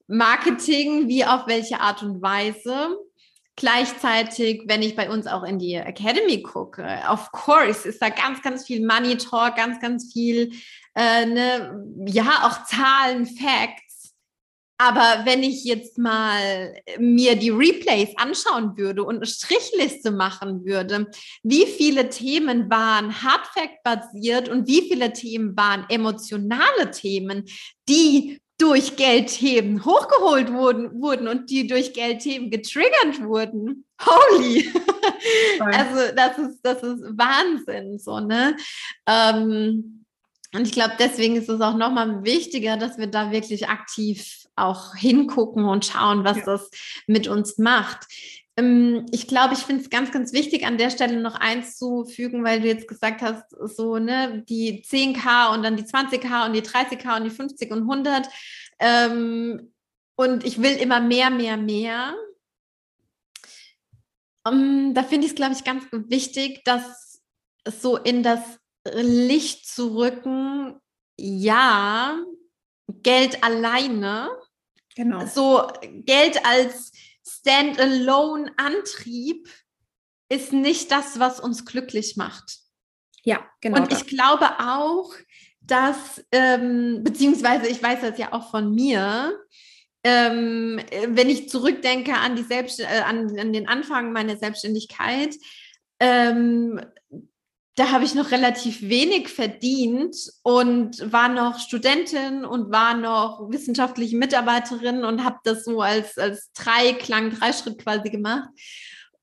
Marketing, 0.07 1.09
wie 1.09 1.25
auf 1.25 1.47
welche 1.47 1.81
Art 1.81 2.03
und 2.03 2.23
Weise. 2.23 2.97
Gleichzeitig, 3.57 4.63
wenn 4.67 4.83
ich 4.83 4.97
bei 4.97 5.11
uns 5.11 5.27
auch 5.27 5.43
in 5.43 5.59
die 5.59 5.75
Academy 5.75 6.43
gucke, 6.43 7.01
of 7.11 7.31
course 7.33 7.87
ist 7.87 8.01
da 8.01 8.09
ganz, 8.09 8.41
ganz 8.43 8.67
viel 8.67 8.87
Money 8.87 9.17
Talk, 9.17 9.57
ganz, 9.57 9.79
ganz 9.81 10.13
viel, 10.13 10.53
äh, 10.95 11.27
ne, 11.27 11.85
ja, 12.07 12.45
auch 12.45 12.65
Zahlen, 12.65 13.27
Facts. 13.27 13.92
Aber 14.85 15.25
wenn 15.27 15.45
ich 15.45 15.63
jetzt 15.63 15.97
mal 15.97 16.75
mir 16.99 17.37
die 17.37 17.51
Replays 17.51 18.09
anschauen 18.17 18.77
würde 18.77 19.05
und 19.05 19.17
eine 19.17 19.27
Strichliste 19.27 20.11
machen 20.11 20.65
würde, 20.65 21.09
wie 21.45 21.67
viele 21.67 22.09
Themen 22.09 22.69
waren 22.69 23.23
Hardfact-basiert 23.23 24.49
und 24.49 24.67
wie 24.67 24.83
viele 24.89 25.13
Themen 25.13 25.57
waren 25.57 25.87
emotionale 25.89 26.91
Themen, 26.91 27.45
die 27.89 28.41
durch 28.59 28.97
Geldthemen 28.97 29.85
hochgeholt 29.85 30.53
wurden, 30.53 31.01
wurden 31.01 31.29
und 31.29 31.49
die 31.51 31.69
durch 31.69 31.93
Geldthemen 31.93 32.51
getriggert 32.51 33.23
wurden. 33.23 33.87
Holy! 34.05 34.69
also 35.61 36.13
das 36.17 36.39
ist, 36.39 36.59
das 36.61 36.83
ist 36.83 37.05
Wahnsinn, 37.17 38.01
so, 38.01 38.19
ne? 38.19 38.57
Ähm, 39.07 40.05
und 40.55 40.67
ich 40.67 40.73
glaube, 40.73 40.95
deswegen 40.99 41.37
ist 41.37 41.49
es 41.49 41.61
auch 41.61 41.77
nochmal 41.77 42.25
wichtiger, 42.25 42.77
dass 42.77 42.99
wir 42.99 43.07
da 43.07 43.31
wirklich 43.31 43.69
aktiv 43.69 44.42
auch 44.57 44.95
hingucken 44.95 45.65
und 45.65 45.85
schauen, 45.85 46.25
was 46.25 46.39
ja. 46.39 46.45
das 46.45 46.71
mit 47.07 47.29
uns 47.29 47.59
macht. 47.59 48.07
Ähm, 48.57 49.07
ich 49.11 49.29
glaube, 49.29 49.55
ich 49.55 49.61
finde 49.61 49.83
es 49.83 49.91
ganz, 49.91 50.11
ganz 50.13 50.33
wichtig, 50.33 50.67
an 50.67 50.79
der 50.79 50.91
Stelle 50.91 51.21
noch 51.21 51.37
eins 51.37 51.77
zu 51.77 52.05
fügen, 52.05 52.45
weil 52.45 52.61
du 52.61 52.69
jetzt 52.69 52.89
gesagt 52.89 53.23
hast, 53.23 53.45
so, 53.51 53.99
ne, 53.99 54.45
die 54.49 54.83
10k 54.85 55.55
und 55.55 55.63
dann 55.63 55.77
die 55.77 55.85
20k 55.85 56.47
und 56.47 56.53
die 56.53 56.63
30k 56.63 57.17
und 57.17 57.25
die 57.25 57.31
50 57.31 57.71
und 57.71 57.83
100. 57.83 58.29
Ähm, 58.79 59.73
und 60.17 60.45
ich 60.45 60.61
will 60.61 60.77
immer 60.77 61.01
mehr, 61.01 61.31
mehr, 61.31 61.57
mehr. 61.57 62.15
Um, 64.45 64.55
ähm, 64.55 64.95
da 64.95 65.03
finde 65.03 65.27
ich 65.27 65.33
es, 65.33 65.37
glaube 65.37 65.55
ich, 65.55 65.65
ganz 65.65 65.85
wichtig, 65.91 66.65
dass 66.65 67.23
so 67.81 67.97
in 67.97 68.23
das 68.23 68.41
Licht 68.85 69.67
zu 69.67 69.97
rücken, 69.97 70.81
ja, 71.17 72.19
Geld 73.03 73.45
alleine, 73.45 74.31
genau. 74.95 75.27
so 75.27 75.69
Geld 76.05 76.45
als 76.45 76.93
Standalone-Antrieb 77.27 79.49
ist 80.29 80.53
nicht 80.53 80.91
das, 80.91 81.19
was 81.19 81.41
uns 81.41 81.65
glücklich 81.65 82.17
macht. 82.17 82.59
Ja, 83.25 83.41
genau. 83.61 83.81
Und 83.81 83.93
ich 83.93 84.07
glaube 84.07 84.47
auch, 84.59 85.13
dass, 85.61 86.25
ähm, 86.33 87.03
beziehungsweise 87.05 87.69
ich 87.69 87.81
weiß 87.83 88.01
das 88.01 88.19
ja 88.19 88.33
auch 88.33 88.51
von 88.51 88.75
mir, 88.75 89.39
ähm, 90.05 90.81
wenn 91.07 91.31
ich 91.31 91.49
zurückdenke 91.49 92.15
an, 92.15 92.35
die 92.35 92.43
Selbst 92.43 92.81
äh, 92.81 93.03
an, 93.05 93.39
an 93.39 93.53
den 93.53 93.69
Anfang 93.69 94.13
meiner 94.13 94.37
Selbstständigkeit, 94.37 95.37
ähm, 96.01 96.81
da 97.75 97.91
habe 97.91 98.05
ich 98.05 98.15
noch 98.15 98.31
relativ 98.31 98.83
wenig 98.83 99.29
verdient 99.29 100.15
und 100.43 101.11
war 101.11 101.29
noch 101.29 101.59
Studentin 101.59 102.45
und 102.45 102.71
war 102.71 102.95
noch 102.95 103.49
wissenschaftliche 103.51 104.17
Mitarbeiterin 104.17 105.05
und 105.05 105.25
habe 105.25 105.39
das 105.45 105.65
so 105.65 105.81
als, 105.81 106.19
als 106.19 106.53
Dreiklang, 106.53 107.31
Dreischritt 107.31 107.79
quasi 107.79 108.11
gemacht. 108.11 108.51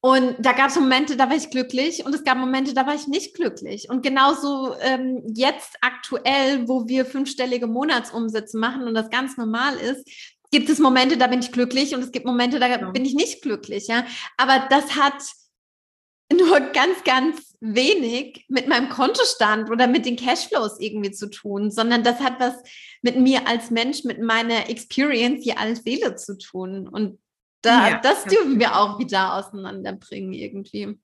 Und 0.02 0.36
da 0.40 0.54
gab 0.54 0.70
es 0.70 0.78
Momente, 0.78 1.18
da 1.18 1.30
war 1.30 1.36
ich 1.36 1.50
glücklich 1.50 2.06
und 2.06 2.16
es 2.16 2.24
gab 2.24 2.38
Momente, 2.38 2.74
da 2.74 2.88
war 2.88 2.96
ich 2.96 3.08
nicht 3.08 3.36
glücklich. 3.36 3.90
Und 3.90 4.02
genauso 4.02 4.74
ähm, 4.80 5.22
jetzt 5.36 5.76
aktuell, 5.82 6.68
wo 6.68 6.88
wir 6.88 7.06
fünfstellige 7.06 7.68
Monatsumsätze 7.68 8.58
machen 8.58 8.84
und 8.84 8.94
das 8.94 9.10
ganz 9.10 9.36
normal 9.38 9.76
ist, 9.76 10.08
gibt 10.52 10.70
es 10.70 10.80
Momente, 10.80 11.18
da 11.18 11.28
bin 11.28 11.42
ich 11.42 11.52
glücklich 11.52 11.94
und 11.94 12.02
es 12.02 12.12
gibt 12.12 12.26
Momente, 12.26 12.60
da 12.60 12.68
ja. 12.68 12.90
bin 12.90 13.06
ich 13.06 13.14
nicht 13.14 13.42
glücklich. 13.42 13.88
Ja, 13.88 14.06
aber 14.38 14.68
das 14.70 14.96
hat 14.96 15.22
nur 16.32 16.60
ganz, 16.72 17.04
ganz 17.04 17.56
wenig 17.60 18.46
mit 18.48 18.68
meinem 18.68 18.90
Kontostand 18.90 19.70
oder 19.70 19.88
mit 19.88 20.06
den 20.06 20.16
Cashflows 20.16 20.80
irgendwie 20.80 21.12
zu 21.12 21.30
tun, 21.30 21.72
sondern 21.72 22.04
das 22.04 22.20
hat 22.20 22.40
was 22.40 22.54
mit 23.02 23.20
mir 23.20 23.48
als 23.48 23.72
Mensch, 23.72 24.04
mit 24.04 24.22
meiner 24.22 24.70
Experience 24.70 25.44
hier 25.44 25.60
als 25.60 25.84
Seele 25.84 26.16
zu 26.16 26.38
tun. 26.38 26.88
Und 26.88 27.20
da, 27.62 27.90
ja, 27.90 28.00
das 28.02 28.24
dürfen 28.26 28.60
wir 28.60 28.78
auch 28.78 29.00
wieder 29.00 29.36
auseinanderbringen 29.36 30.34
irgendwie. 30.34 30.98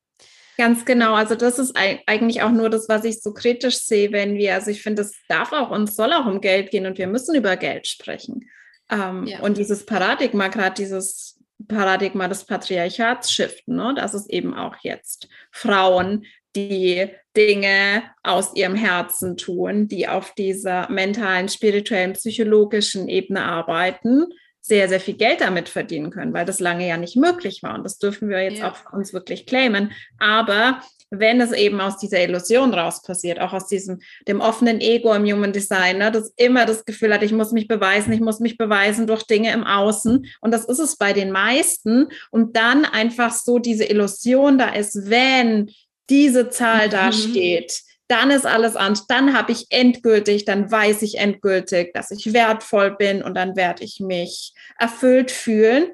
Ganz 0.57 0.86
genau. 0.86 1.15
Also 1.15 1.36
das 1.36 1.59
ist 1.59 1.76
eigentlich 1.76 2.41
auch 2.41 2.51
nur 2.51 2.69
das, 2.69 2.88
was 2.88 3.03
ich 3.03 3.21
so 3.21 3.34
kritisch 3.34 3.80
sehe, 3.80 4.13
wenn 4.13 4.38
wir, 4.38 4.53
also 4.53 4.71
ich 4.71 4.82
finde, 4.82 5.01
es 5.01 5.13
darf 5.28 5.51
auch 5.51 5.69
und 5.69 5.93
soll 5.93 6.13
auch 6.13 6.26
um 6.26 6.39
Geld 6.39 6.71
gehen 6.71 6.86
und 6.86 6.97
wir 6.97 7.07
müssen 7.07 7.36
über 7.36 7.57
Geld 7.57 7.88
sprechen. 7.88 8.49
Ähm, 8.89 9.26
ja. 9.26 9.39
Und 9.41 9.57
dieses 9.57 9.86
Paradigma, 9.86 10.47
gerade 10.47 10.76
dieses 10.76 11.39
Paradigma 11.68 12.28
des 12.28 12.45
Patriarchats 12.45 13.32
shiften. 13.32 13.76
Ne? 13.76 13.93
Das 13.95 14.13
ist 14.13 14.30
eben 14.30 14.53
auch 14.53 14.76
jetzt 14.82 15.28
Frauen, 15.51 16.26
die 16.55 17.09
Dinge 17.36 18.03
aus 18.24 18.55
ihrem 18.55 18.76
Herzen 18.76 19.38
tun, 19.38 19.88
die 19.88 20.07
auf 20.07 20.34
dieser 20.34 20.89
mentalen, 20.89 21.49
spirituellen, 21.49 22.13
psychologischen 22.13 23.09
Ebene 23.09 23.43
arbeiten, 23.43 24.28
sehr, 24.61 24.89
sehr 24.89 24.99
viel 24.99 25.16
Geld 25.16 25.41
damit 25.41 25.70
verdienen 25.70 26.09
können, 26.09 26.34
weil 26.34 26.45
das 26.45 26.59
lange 26.59 26.88
ja 26.88 26.97
nicht 26.97 27.18
möglich 27.18 27.61
war. 27.61 27.76
Und 27.76 27.84
das 27.84 27.99
dürfen 27.99 28.30
wir 28.30 28.41
jetzt 28.41 28.59
ja. 28.59 28.72
auch 28.72 28.76
für 28.76 28.95
uns 28.95 29.13
wirklich 29.13 29.45
claimen. 29.45 29.91
Aber 30.18 30.82
wenn 31.10 31.41
es 31.41 31.51
eben 31.51 31.80
aus 31.82 31.97
dieser 31.97 32.24
Illusion 32.24 32.74
raus 32.74 33.01
passiert, 33.01 33.39
auch 33.39 33.53
aus 33.53 33.68
diesem, 33.68 33.99
dem 34.28 34.41
offenen 34.41 34.82
Ego 34.82 35.14
im 35.14 35.26
Human 35.26 35.53
Design, 35.53 35.99
ne, 35.99 36.12
das 36.12 36.32
immer 36.36 36.66
das 36.66 36.86
Gefühl 36.86 37.14
hat, 37.14 37.24
ich 37.24 37.32
muss 37.32 37.51
mich 37.51 37.68
beweisen, 37.68 38.12
ich 38.14 38.22
muss 38.22 38.39
mich 38.39 38.58
beweisen 38.58 39.08
durch 39.08 39.24
Dinge 39.24 39.51
im 39.53 39.64
Außen. 39.64 40.26
Und 40.41 40.51
das 40.51 40.66
ist 40.66 40.80
es 40.80 40.97
bei 40.97 41.14
den 41.14 41.32
meisten. 41.32 42.08
Und 42.32 42.56
dann 42.56 42.86
einfach 42.86 43.32
so 43.32 43.60
diese 43.60 43.86
Illusion 43.86 44.58
da 44.58 44.70
ist, 44.70 45.10
wenn 45.10 45.72
diese 46.10 46.49
Zahl 46.49 46.88
mhm. 46.88 46.91
da 46.91 47.12
steht, 47.12 47.82
dann 48.08 48.30
ist 48.30 48.45
alles 48.45 48.76
anders, 48.76 49.08
dann 49.08 49.36
habe 49.36 49.51
ich 49.51 49.66
endgültig, 49.72 50.45
dann 50.45 50.72
weiß 50.72 51.01
ich 51.01 51.18
endgültig, 51.18 51.91
dass 51.93 52.12
ich 52.12 52.34
wertvoll 52.34 52.95
bin 52.95 53.24
und 53.24 53.34
dann 53.36 53.56
werde 53.56 53.84
ich 53.84 53.99
mich 53.99 54.53
erfüllt 54.78 55.32
fühlen. 55.32 55.91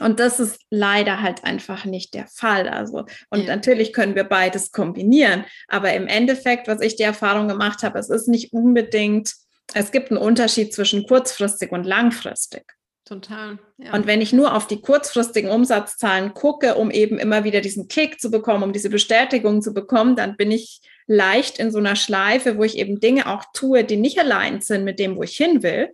Und 0.00 0.20
das 0.20 0.40
ist 0.40 0.60
leider 0.70 1.22
halt 1.22 1.44
einfach 1.44 1.84
nicht 1.84 2.14
der 2.14 2.26
Fall. 2.26 2.68
Also, 2.68 3.06
und 3.30 3.40
ja. 3.40 3.56
natürlich 3.56 3.92
können 3.92 4.14
wir 4.14 4.24
beides 4.24 4.72
kombinieren. 4.72 5.44
Aber 5.68 5.92
im 5.94 6.06
Endeffekt, 6.06 6.68
was 6.68 6.80
ich 6.80 6.96
die 6.96 7.02
Erfahrung 7.02 7.48
gemacht 7.48 7.82
habe, 7.82 7.98
es 7.98 8.10
ist 8.10 8.28
nicht 8.28 8.52
unbedingt, 8.52 9.32
es 9.74 9.90
gibt 9.90 10.10
einen 10.10 10.20
Unterschied 10.20 10.74
zwischen 10.74 11.06
kurzfristig 11.06 11.72
und 11.72 11.84
langfristig. 11.84 12.64
Total. 13.04 13.58
Ja. 13.78 13.94
Und 13.94 14.06
wenn 14.06 14.20
ich 14.20 14.32
nur 14.32 14.54
auf 14.54 14.66
die 14.66 14.80
kurzfristigen 14.80 15.50
Umsatzzahlen 15.50 16.34
gucke, 16.34 16.74
um 16.74 16.90
eben 16.90 17.18
immer 17.18 17.44
wieder 17.44 17.60
diesen 17.60 17.86
Kick 17.86 18.20
zu 18.20 18.30
bekommen, 18.30 18.64
um 18.64 18.72
diese 18.72 18.90
Bestätigung 18.90 19.62
zu 19.62 19.72
bekommen, 19.72 20.16
dann 20.16 20.36
bin 20.36 20.50
ich 20.50 20.80
leicht 21.06 21.60
in 21.60 21.70
so 21.70 21.78
einer 21.78 21.94
Schleife, 21.94 22.58
wo 22.58 22.64
ich 22.64 22.76
eben 22.78 22.98
Dinge 22.98 23.28
auch 23.28 23.44
tue, 23.54 23.84
die 23.84 23.96
nicht 23.96 24.18
allein 24.18 24.60
sind 24.60 24.84
mit 24.84 24.98
dem, 24.98 25.16
wo 25.16 25.22
ich 25.22 25.36
hin 25.36 25.62
will. 25.62 25.90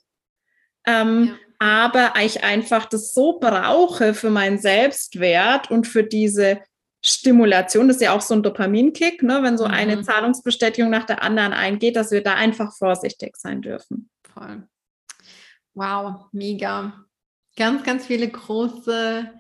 Ähm, 0.87 1.29
ja 1.29 1.52
aber 1.63 2.15
ich 2.21 2.43
einfach 2.43 2.87
das 2.87 3.13
so 3.13 3.39
brauche 3.39 4.15
für 4.15 4.31
meinen 4.31 4.59
Selbstwert 4.59 5.71
und 5.71 5.87
für 5.87 6.03
diese 6.03 6.61
Stimulation, 7.01 7.87
das 7.87 7.99
ist 7.99 8.03
ja 8.03 8.17
auch 8.17 8.21
so 8.21 8.35
ein 8.35 8.43
Dopaminkick, 8.43 9.23
ne, 9.23 9.45
wenn 9.45 9.57
so 9.57 9.67
mhm. 9.67 9.71
eine 9.71 10.03
Zahlungsbestätigung 10.03 10.91
nach 10.91 11.05
der 11.05 11.23
anderen 11.23 11.53
eingeht, 11.53 11.95
dass 11.95 12.11
wir 12.11 12.21
da 12.21 12.35
einfach 12.35 12.75
vorsichtig 12.77 13.37
sein 13.37 13.63
dürfen. 13.63 14.11
Voll. 14.35 14.67
Wow, 15.75 16.27
mega. 16.33 17.05
Ganz, 17.57 17.85
ganz 17.85 18.07
viele 18.07 18.29
große, 18.29 19.31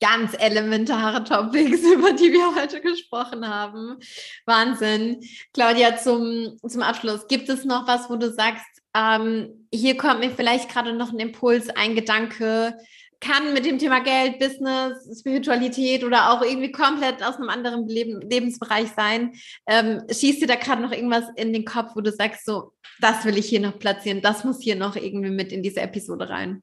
ganz 0.00 0.32
elementare 0.36 1.22
Topics, 1.22 1.80
über 1.94 2.12
die 2.12 2.32
wir 2.32 2.60
heute 2.60 2.80
gesprochen 2.80 3.46
haben. 3.46 4.00
Wahnsinn. 4.46 5.20
Claudia, 5.52 5.96
zum, 5.96 6.56
zum 6.66 6.82
Abschluss, 6.82 7.28
gibt 7.28 7.48
es 7.48 7.64
noch 7.64 7.86
was, 7.86 8.10
wo 8.10 8.16
du 8.16 8.32
sagst, 8.32 8.77
ähm, 8.98 9.66
hier 9.72 9.96
kommt 9.96 10.20
mir 10.20 10.30
vielleicht 10.30 10.70
gerade 10.70 10.92
noch 10.92 11.12
ein 11.12 11.18
Impuls, 11.18 11.68
ein 11.70 11.94
Gedanke, 11.94 12.76
kann 13.20 13.52
mit 13.52 13.64
dem 13.64 13.78
Thema 13.78 14.00
Geld, 14.00 14.38
Business, 14.38 15.18
Spiritualität 15.18 16.04
oder 16.04 16.32
auch 16.32 16.42
irgendwie 16.42 16.70
komplett 16.70 17.22
aus 17.22 17.36
einem 17.36 17.48
anderen 17.48 17.88
Leben, 17.88 18.20
Lebensbereich 18.20 18.90
sein. 18.96 19.32
Ähm, 19.66 20.02
schießt 20.08 20.42
dir 20.42 20.46
da 20.46 20.54
gerade 20.54 20.82
noch 20.82 20.92
irgendwas 20.92 21.24
in 21.36 21.52
den 21.52 21.64
Kopf, 21.64 21.92
wo 21.96 22.00
du 22.00 22.12
sagst, 22.12 22.46
so, 22.46 22.72
das 23.00 23.24
will 23.24 23.36
ich 23.36 23.46
hier 23.46 23.60
noch 23.60 23.78
platzieren, 23.78 24.20
das 24.20 24.44
muss 24.44 24.62
hier 24.62 24.76
noch 24.76 24.96
irgendwie 24.96 25.30
mit 25.30 25.52
in 25.52 25.62
diese 25.62 25.80
Episode 25.80 26.28
rein? 26.28 26.62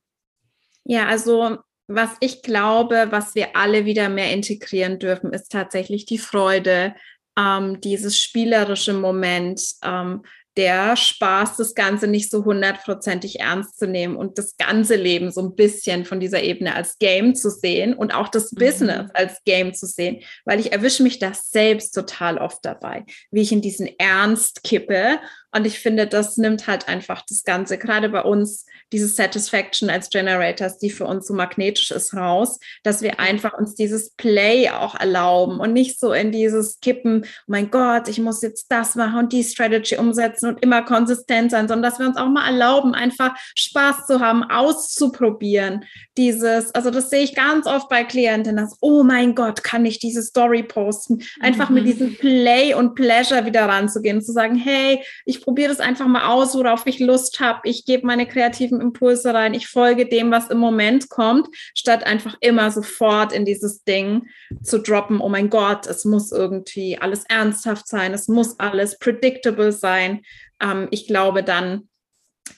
Ja, 0.85 1.07
also 1.07 1.57
was 1.87 2.11
ich 2.19 2.41
glaube, 2.41 3.07
was 3.09 3.35
wir 3.35 3.55
alle 3.55 3.85
wieder 3.85 4.09
mehr 4.09 4.31
integrieren 4.31 4.97
dürfen, 4.97 5.33
ist 5.33 5.51
tatsächlich 5.51 6.05
die 6.05 6.17
Freude, 6.17 6.95
ähm, 7.37 7.81
dieses 7.81 8.19
spielerische 8.19 8.93
Moment, 8.93 9.61
ähm, 9.83 10.23
der 10.57 10.95
Spaß, 10.95 11.57
das 11.57 11.75
Ganze 11.75 12.07
nicht 12.07 12.31
so 12.31 12.45
hundertprozentig 12.45 13.39
ernst 13.39 13.77
zu 13.77 13.87
nehmen 13.87 14.15
und 14.15 14.37
das 14.37 14.57
ganze 14.57 14.95
Leben 14.95 15.31
so 15.31 15.41
ein 15.41 15.55
bisschen 15.55 16.05
von 16.05 16.19
dieser 16.19 16.43
Ebene 16.43 16.75
als 16.75 16.97
Game 16.97 17.35
zu 17.35 17.49
sehen 17.49 17.93
und 17.93 18.13
auch 18.13 18.29
das 18.29 18.51
mhm. 18.51 18.59
Business 18.59 19.11
als 19.13 19.43
Game 19.45 19.73
zu 19.73 19.85
sehen, 19.85 20.21
weil 20.45 20.59
ich 20.59 20.71
erwische 20.71 21.03
mich 21.03 21.19
das 21.19 21.51
selbst 21.51 21.91
total 21.91 22.37
oft 22.37 22.63
dabei, 22.63 23.05
wie 23.31 23.41
ich 23.41 23.51
in 23.51 23.61
diesen 23.61 23.89
Ernst 23.97 24.63
kippe 24.63 25.19
und 25.55 25.65
ich 25.65 25.79
finde, 25.79 26.05
das 26.05 26.35
nimmt 26.35 26.67
halt 26.67 26.89
einfach 26.89 27.23
das 27.29 27.45
Ganze, 27.45 27.77
gerade 27.77 28.09
bei 28.09 28.21
uns, 28.21 28.65
diese 28.91 29.07
Satisfaction 29.07 29.89
als 29.89 30.09
Generators, 30.09 30.77
die 30.79 30.89
für 30.89 31.05
uns 31.05 31.27
so 31.27 31.33
magnetisch 31.33 31.91
ist, 31.91 32.13
raus, 32.13 32.59
dass 32.83 33.01
wir 33.01 33.21
einfach 33.21 33.57
uns 33.57 33.73
dieses 33.73 34.11
Play 34.11 34.69
auch 34.69 34.95
erlauben 34.95 35.61
und 35.61 35.71
nicht 35.71 35.97
so 35.97 36.11
in 36.11 36.33
dieses 36.33 36.81
Kippen, 36.81 37.23
oh 37.23 37.27
mein 37.47 37.71
Gott, 37.71 38.09
ich 38.09 38.19
muss 38.19 38.41
jetzt 38.41 38.69
das 38.69 38.95
machen 38.95 39.19
und 39.19 39.33
die 39.33 39.45
Strategy 39.45 39.95
umsetzen 39.95 40.49
und 40.49 40.61
immer 40.61 40.81
konsistent 40.81 41.51
sein, 41.51 41.69
sondern 41.69 41.89
dass 41.89 41.99
wir 41.99 42.07
uns 42.07 42.17
auch 42.17 42.27
mal 42.27 42.47
erlauben, 42.47 42.93
einfach 42.93 43.33
Spaß 43.55 44.07
zu 44.07 44.19
haben, 44.19 44.43
auszuprobieren. 44.43 45.85
Dieses, 46.17 46.75
also 46.75 46.91
das 46.91 47.09
sehe 47.09 47.23
ich 47.23 47.33
ganz 47.33 47.65
oft 47.65 47.87
bei 47.87 48.03
Klienten, 48.03 48.57
dass, 48.57 48.77
oh 48.81 49.03
mein 49.03 49.35
Gott, 49.35 49.63
kann 49.63 49.85
ich 49.85 49.99
diese 49.99 50.21
Story 50.21 50.63
posten? 50.63 51.23
Einfach 51.39 51.69
mhm. 51.69 51.75
mit 51.75 51.85
diesem 51.85 52.17
Play 52.17 52.73
und 52.73 52.95
Pleasure 52.95 53.45
wieder 53.45 53.67
ranzugehen 53.67 54.17
und 54.17 54.23
zu 54.23 54.33
sagen, 54.33 54.55
hey, 54.55 55.01
ich 55.25 55.44
probiere 55.45 55.69
das 55.69 55.79
einfach 55.79 56.07
mal 56.07 56.25
aus, 56.25 56.55
worauf 56.55 56.87
ich 56.87 56.99
Lust 56.99 57.39
habe. 57.39 57.61
Ich 57.69 57.85
gebe 57.85 58.07
meine 58.07 58.27
kreativen 58.27 58.81
Impulse 58.81 59.31
rein. 59.31 59.53
Ich 59.53 59.67
folge 59.67 60.07
dem, 60.07 60.31
was 60.31 60.49
im 60.49 60.57
Moment 60.57 61.07
kommt, 61.09 61.47
statt 61.75 62.03
einfach 62.03 62.35
immer 62.39 62.71
sofort 62.71 63.31
in 63.31 63.45
dieses 63.45 63.83
Ding 63.83 64.27
zu 64.63 64.79
droppen. 64.79 65.21
Oh 65.21 65.29
mein 65.29 65.51
Gott, 65.51 65.85
es 65.85 66.03
muss 66.03 66.31
irgendwie 66.31 66.97
alles 66.97 67.25
ernsthaft 67.29 67.87
sein. 67.87 68.11
Es 68.13 68.27
muss 68.27 68.59
alles 68.59 68.97
predictable 68.97 69.71
sein. 69.71 70.23
Ähm, 70.59 70.87
ich 70.89 71.05
glaube, 71.05 71.43
dann 71.43 71.89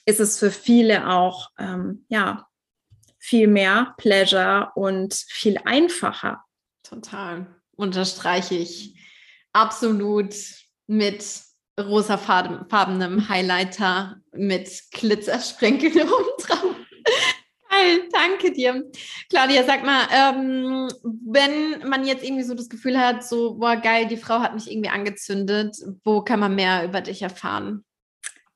ist 0.06 0.22
es 0.22 0.40
für 0.40 0.50
viele 0.50 1.10
auch, 1.10 1.50
ähm, 1.60 2.06
ja, 2.08 2.48
viel 3.20 3.48
mehr 3.48 3.96
Pleasure 3.98 4.72
und 4.76 5.14
viel 5.14 5.60
einfacher. 5.66 6.42
Total. 6.84 7.48
Unterstreiche 7.76 8.56
ich 8.56 8.96
absolut 9.52 10.34
mit 10.88 11.47
rosafarbenem 11.80 13.30
Highlighter 13.30 14.18
mit 14.34 14.70
Glitzersprenkeln 14.92 15.94
oben 16.02 16.44
drauf. 16.44 16.76
Geil, 17.70 18.00
danke 18.12 18.52
dir. 18.52 18.84
Claudia, 19.30 19.64
sag 19.64 19.86
mal, 19.86 20.08
ähm, 20.12 20.90
wenn 21.04 21.88
man 21.88 22.06
jetzt 22.06 22.24
irgendwie 22.24 22.44
so 22.44 22.56
das 22.56 22.70
Gefühl 22.70 22.98
hat, 22.98 23.24
so, 23.24 23.56
boah, 23.56 23.76
geil, 23.76 24.08
die 24.08 24.18
Frau 24.18 24.40
hat 24.40 24.56
mich 24.56 24.72
irgendwie 24.72 24.90
angezündet, 24.90 25.76
wo 26.04 26.22
kann 26.22 26.40
man 26.40 26.56
mehr 26.56 26.86
über 26.86 27.02
dich 27.02 27.22
erfahren? 27.22 27.84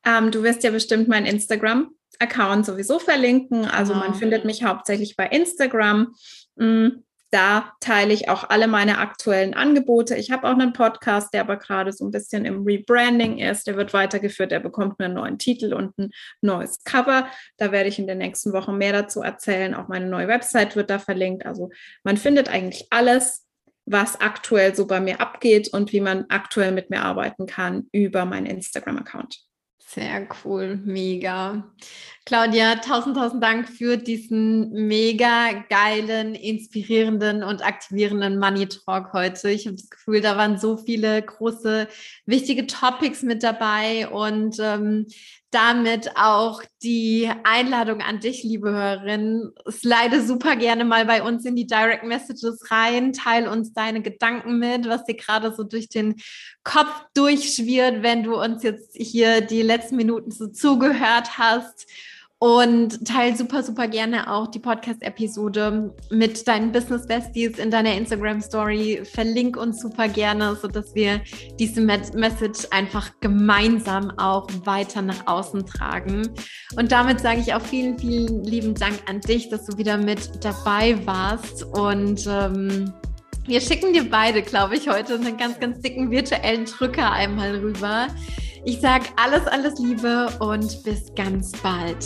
Ähm, 0.05 0.31
du 0.31 0.43
wirst 0.43 0.63
ja 0.63 0.71
bestimmt 0.71 1.07
meinen 1.07 1.27
Instagram-Account 1.27 2.65
sowieso 2.65 2.99
verlinken. 2.99 3.65
Also 3.65 3.93
genau. 3.93 4.05
man 4.05 4.15
findet 4.15 4.45
mich 4.45 4.63
hauptsächlich 4.63 5.15
bei 5.15 5.27
Instagram. 5.27 6.15
Mm, 6.55 6.87
Da 7.31 7.71
teile 7.79 8.13
ich 8.13 8.27
auch 8.27 8.49
alle 8.49 8.67
meine 8.67 8.97
aktuellen 8.97 9.53
Angebote. 9.53 10.15
Ich 10.15 10.31
habe 10.31 10.47
auch 10.47 10.53
einen 10.53 10.73
Podcast, 10.73 11.33
der 11.33 11.41
aber 11.41 11.55
gerade 11.55 11.93
so 11.93 12.05
ein 12.05 12.11
bisschen 12.11 12.43
im 12.43 12.63
Rebranding 12.63 13.37
ist. 13.37 13.67
Der 13.67 13.77
wird 13.77 13.93
weitergeführt, 13.93 14.51
der 14.51 14.59
bekommt 14.59 14.99
einen 14.99 15.13
neuen 15.13 15.37
Titel 15.37 15.73
und 15.73 15.97
ein 15.97 16.11
neues 16.41 16.83
Cover. 16.83 17.27
Da 17.55 17.71
werde 17.71 17.87
ich 17.87 17.99
in 17.99 18.07
den 18.07 18.17
nächsten 18.17 18.51
Wochen 18.51 18.77
mehr 18.77 18.91
dazu 18.91 19.21
erzählen. 19.21 19.73
Auch 19.73 19.87
meine 19.87 20.07
neue 20.07 20.27
Website 20.27 20.75
wird 20.75 20.89
da 20.89 20.99
verlinkt. 20.99 21.45
Also 21.45 21.69
man 22.03 22.17
findet 22.17 22.49
eigentlich 22.49 22.87
alles, 22.89 23.47
was 23.85 24.19
aktuell 24.19 24.75
so 24.75 24.85
bei 24.85 24.99
mir 24.99 25.21
abgeht 25.21 25.73
und 25.73 25.93
wie 25.93 26.01
man 26.01 26.25
aktuell 26.27 26.73
mit 26.73 26.89
mir 26.89 27.01
arbeiten 27.01 27.45
kann 27.45 27.87
über 27.93 28.25
meinen 28.25 28.45
Instagram-Account. 28.45 29.50
Sehr 29.93 30.25
cool, 30.45 30.77
mega. 30.77 31.69
Claudia, 32.25 32.75
tausend, 32.75 33.17
tausend 33.17 33.43
Dank 33.43 33.67
für 33.67 33.97
diesen 33.97 34.71
mega 34.87 35.65
geilen, 35.69 36.33
inspirierenden 36.33 37.43
und 37.43 37.61
aktivierenden 37.61 38.39
Money 38.39 38.69
Talk 38.69 39.11
heute. 39.11 39.51
Ich 39.51 39.65
habe 39.65 39.75
das 39.75 39.89
Gefühl, 39.89 40.21
da 40.21 40.37
waren 40.37 40.57
so 40.57 40.77
viele 40.77 41.21
große, 41.21 41.89
wichtige 42.25 42.67
Topics 42.67 43.21
mit 43.21 43.43
dabei 43.43 44.07
und 44.07 44.55
ähm, 44.61 45.07
damit 45.51 46.15
auch 46.15 46.63
die 46.81 47.29
Einladung 47.43 48.01
an 48.01 48.19
dich, 48.19 48.43
liebe 48.43 48.71
Hörerin. 48.71 49.51
Slide 49.69 50.21
super 50.25 50.55
gerne 50.55 50.85
mal 50.85 51.05
bei 51.05 51.21
uns 51.21 51.45
in 51.45 51.55
die 51.55 51.67
Direct 51.67 52.03
Messages 52.03 52.71
rein. 52.71 53.13
Teil 53.13 53.47
uns 53.47 53.73
deine 53.73 54.01
Gedanken 54.01 54.59
mit, 54.59 54.87
was 54.87 55.03
dir 55.03 55.15
gerade 55.15 55.53
so 55.53 55.63
durch 55.63 55.89
den 55.89 56.15
Kopf 56.63 57.03
durchschwirrt, 57.13 58.01
wenn 58.01 58.23
du 58.23 58.41
uns 58.41 58.63
jetzt 58.63 58.95
hier 58.95 59.41
die 59.41 59.61
letzten 59.61 59.97
Minuten 59.97 60.31
so 60.31 60.47
zugehört 60.47 61.37
hast. 61.37 61.85
Und 62.43 63.05
teile 63.05 63.37
super, 63.37 63.61
super 63.61 63.87
gerne 63.87 64.27
auch 64.33 64.47
die 64.47 64.57
Podcast-Episode 64.57 65.93
mit 66.09 66.47
deinen 66.47 66.71
Business-Besties 66.71 67.59
in 67.59 67.69
deiner 67.69 67.93
Instagram-Story. 67.93 69.03
Verlink 69.05 69.57
uns 69.57 69.79
super 69.79 70.07
gerne, 70.07 70.55
sodass 70.55 70.95
wir 70.95 71.21
diese 71.59 71.81
Message 71.81 72.67
einfach 72.71 73.11
gemeinsam 73.19 74.11
auch 74.17 74.47
weiter 74.63 75.03
nach 75.03 75.27
außen 75.27 75.67
tragen. 75.67 76.33
Und 76.75 76.91
damit 76.91 77.19
sage 77.19 77.41
ich 77.41 77.53
auch 77.53 77.61
vielen, 77.61 77.99
vielen 77.99 78.43
lieben 78.43 78.73
Dank 78.73 78.95
an 79.07 79.21
dich, 79.21 79.49
dass 79.49 79.67
du 79.67 79.77
wieder 79.77 79.97
mit 79.97 80.43
dabei 80.43 80.97
warst. 81.05 81.63
Und 81.63 82.25
ähm, 82.27 82.91
wir 83.45 83.61
schicken 83.61 83.93
dir 83.93 84.09
beide, 84.09 84.41
glaube 84.41 84.75
ich, 84.75 84.87
heute 84.87 85.15
einen 85.15 85.37
ganz, 85.37 85.59
ganz 85.59 85.79
dicken 85.81 86.11
virtuellen 86.11 86.65
Drücker 86.65 87.11
einmal 87.11 87.55
rüber. 87.57 88.07
Ich 88.65 88.79
sage 88.79 89.05
alles, 89.15 89.47
alles 89.47 89.79
Liebe 89.79 90.29
und 90.39 90.83
bis 90.83 91.13
ganz 91.15 91.51
bald. 91.63 92.05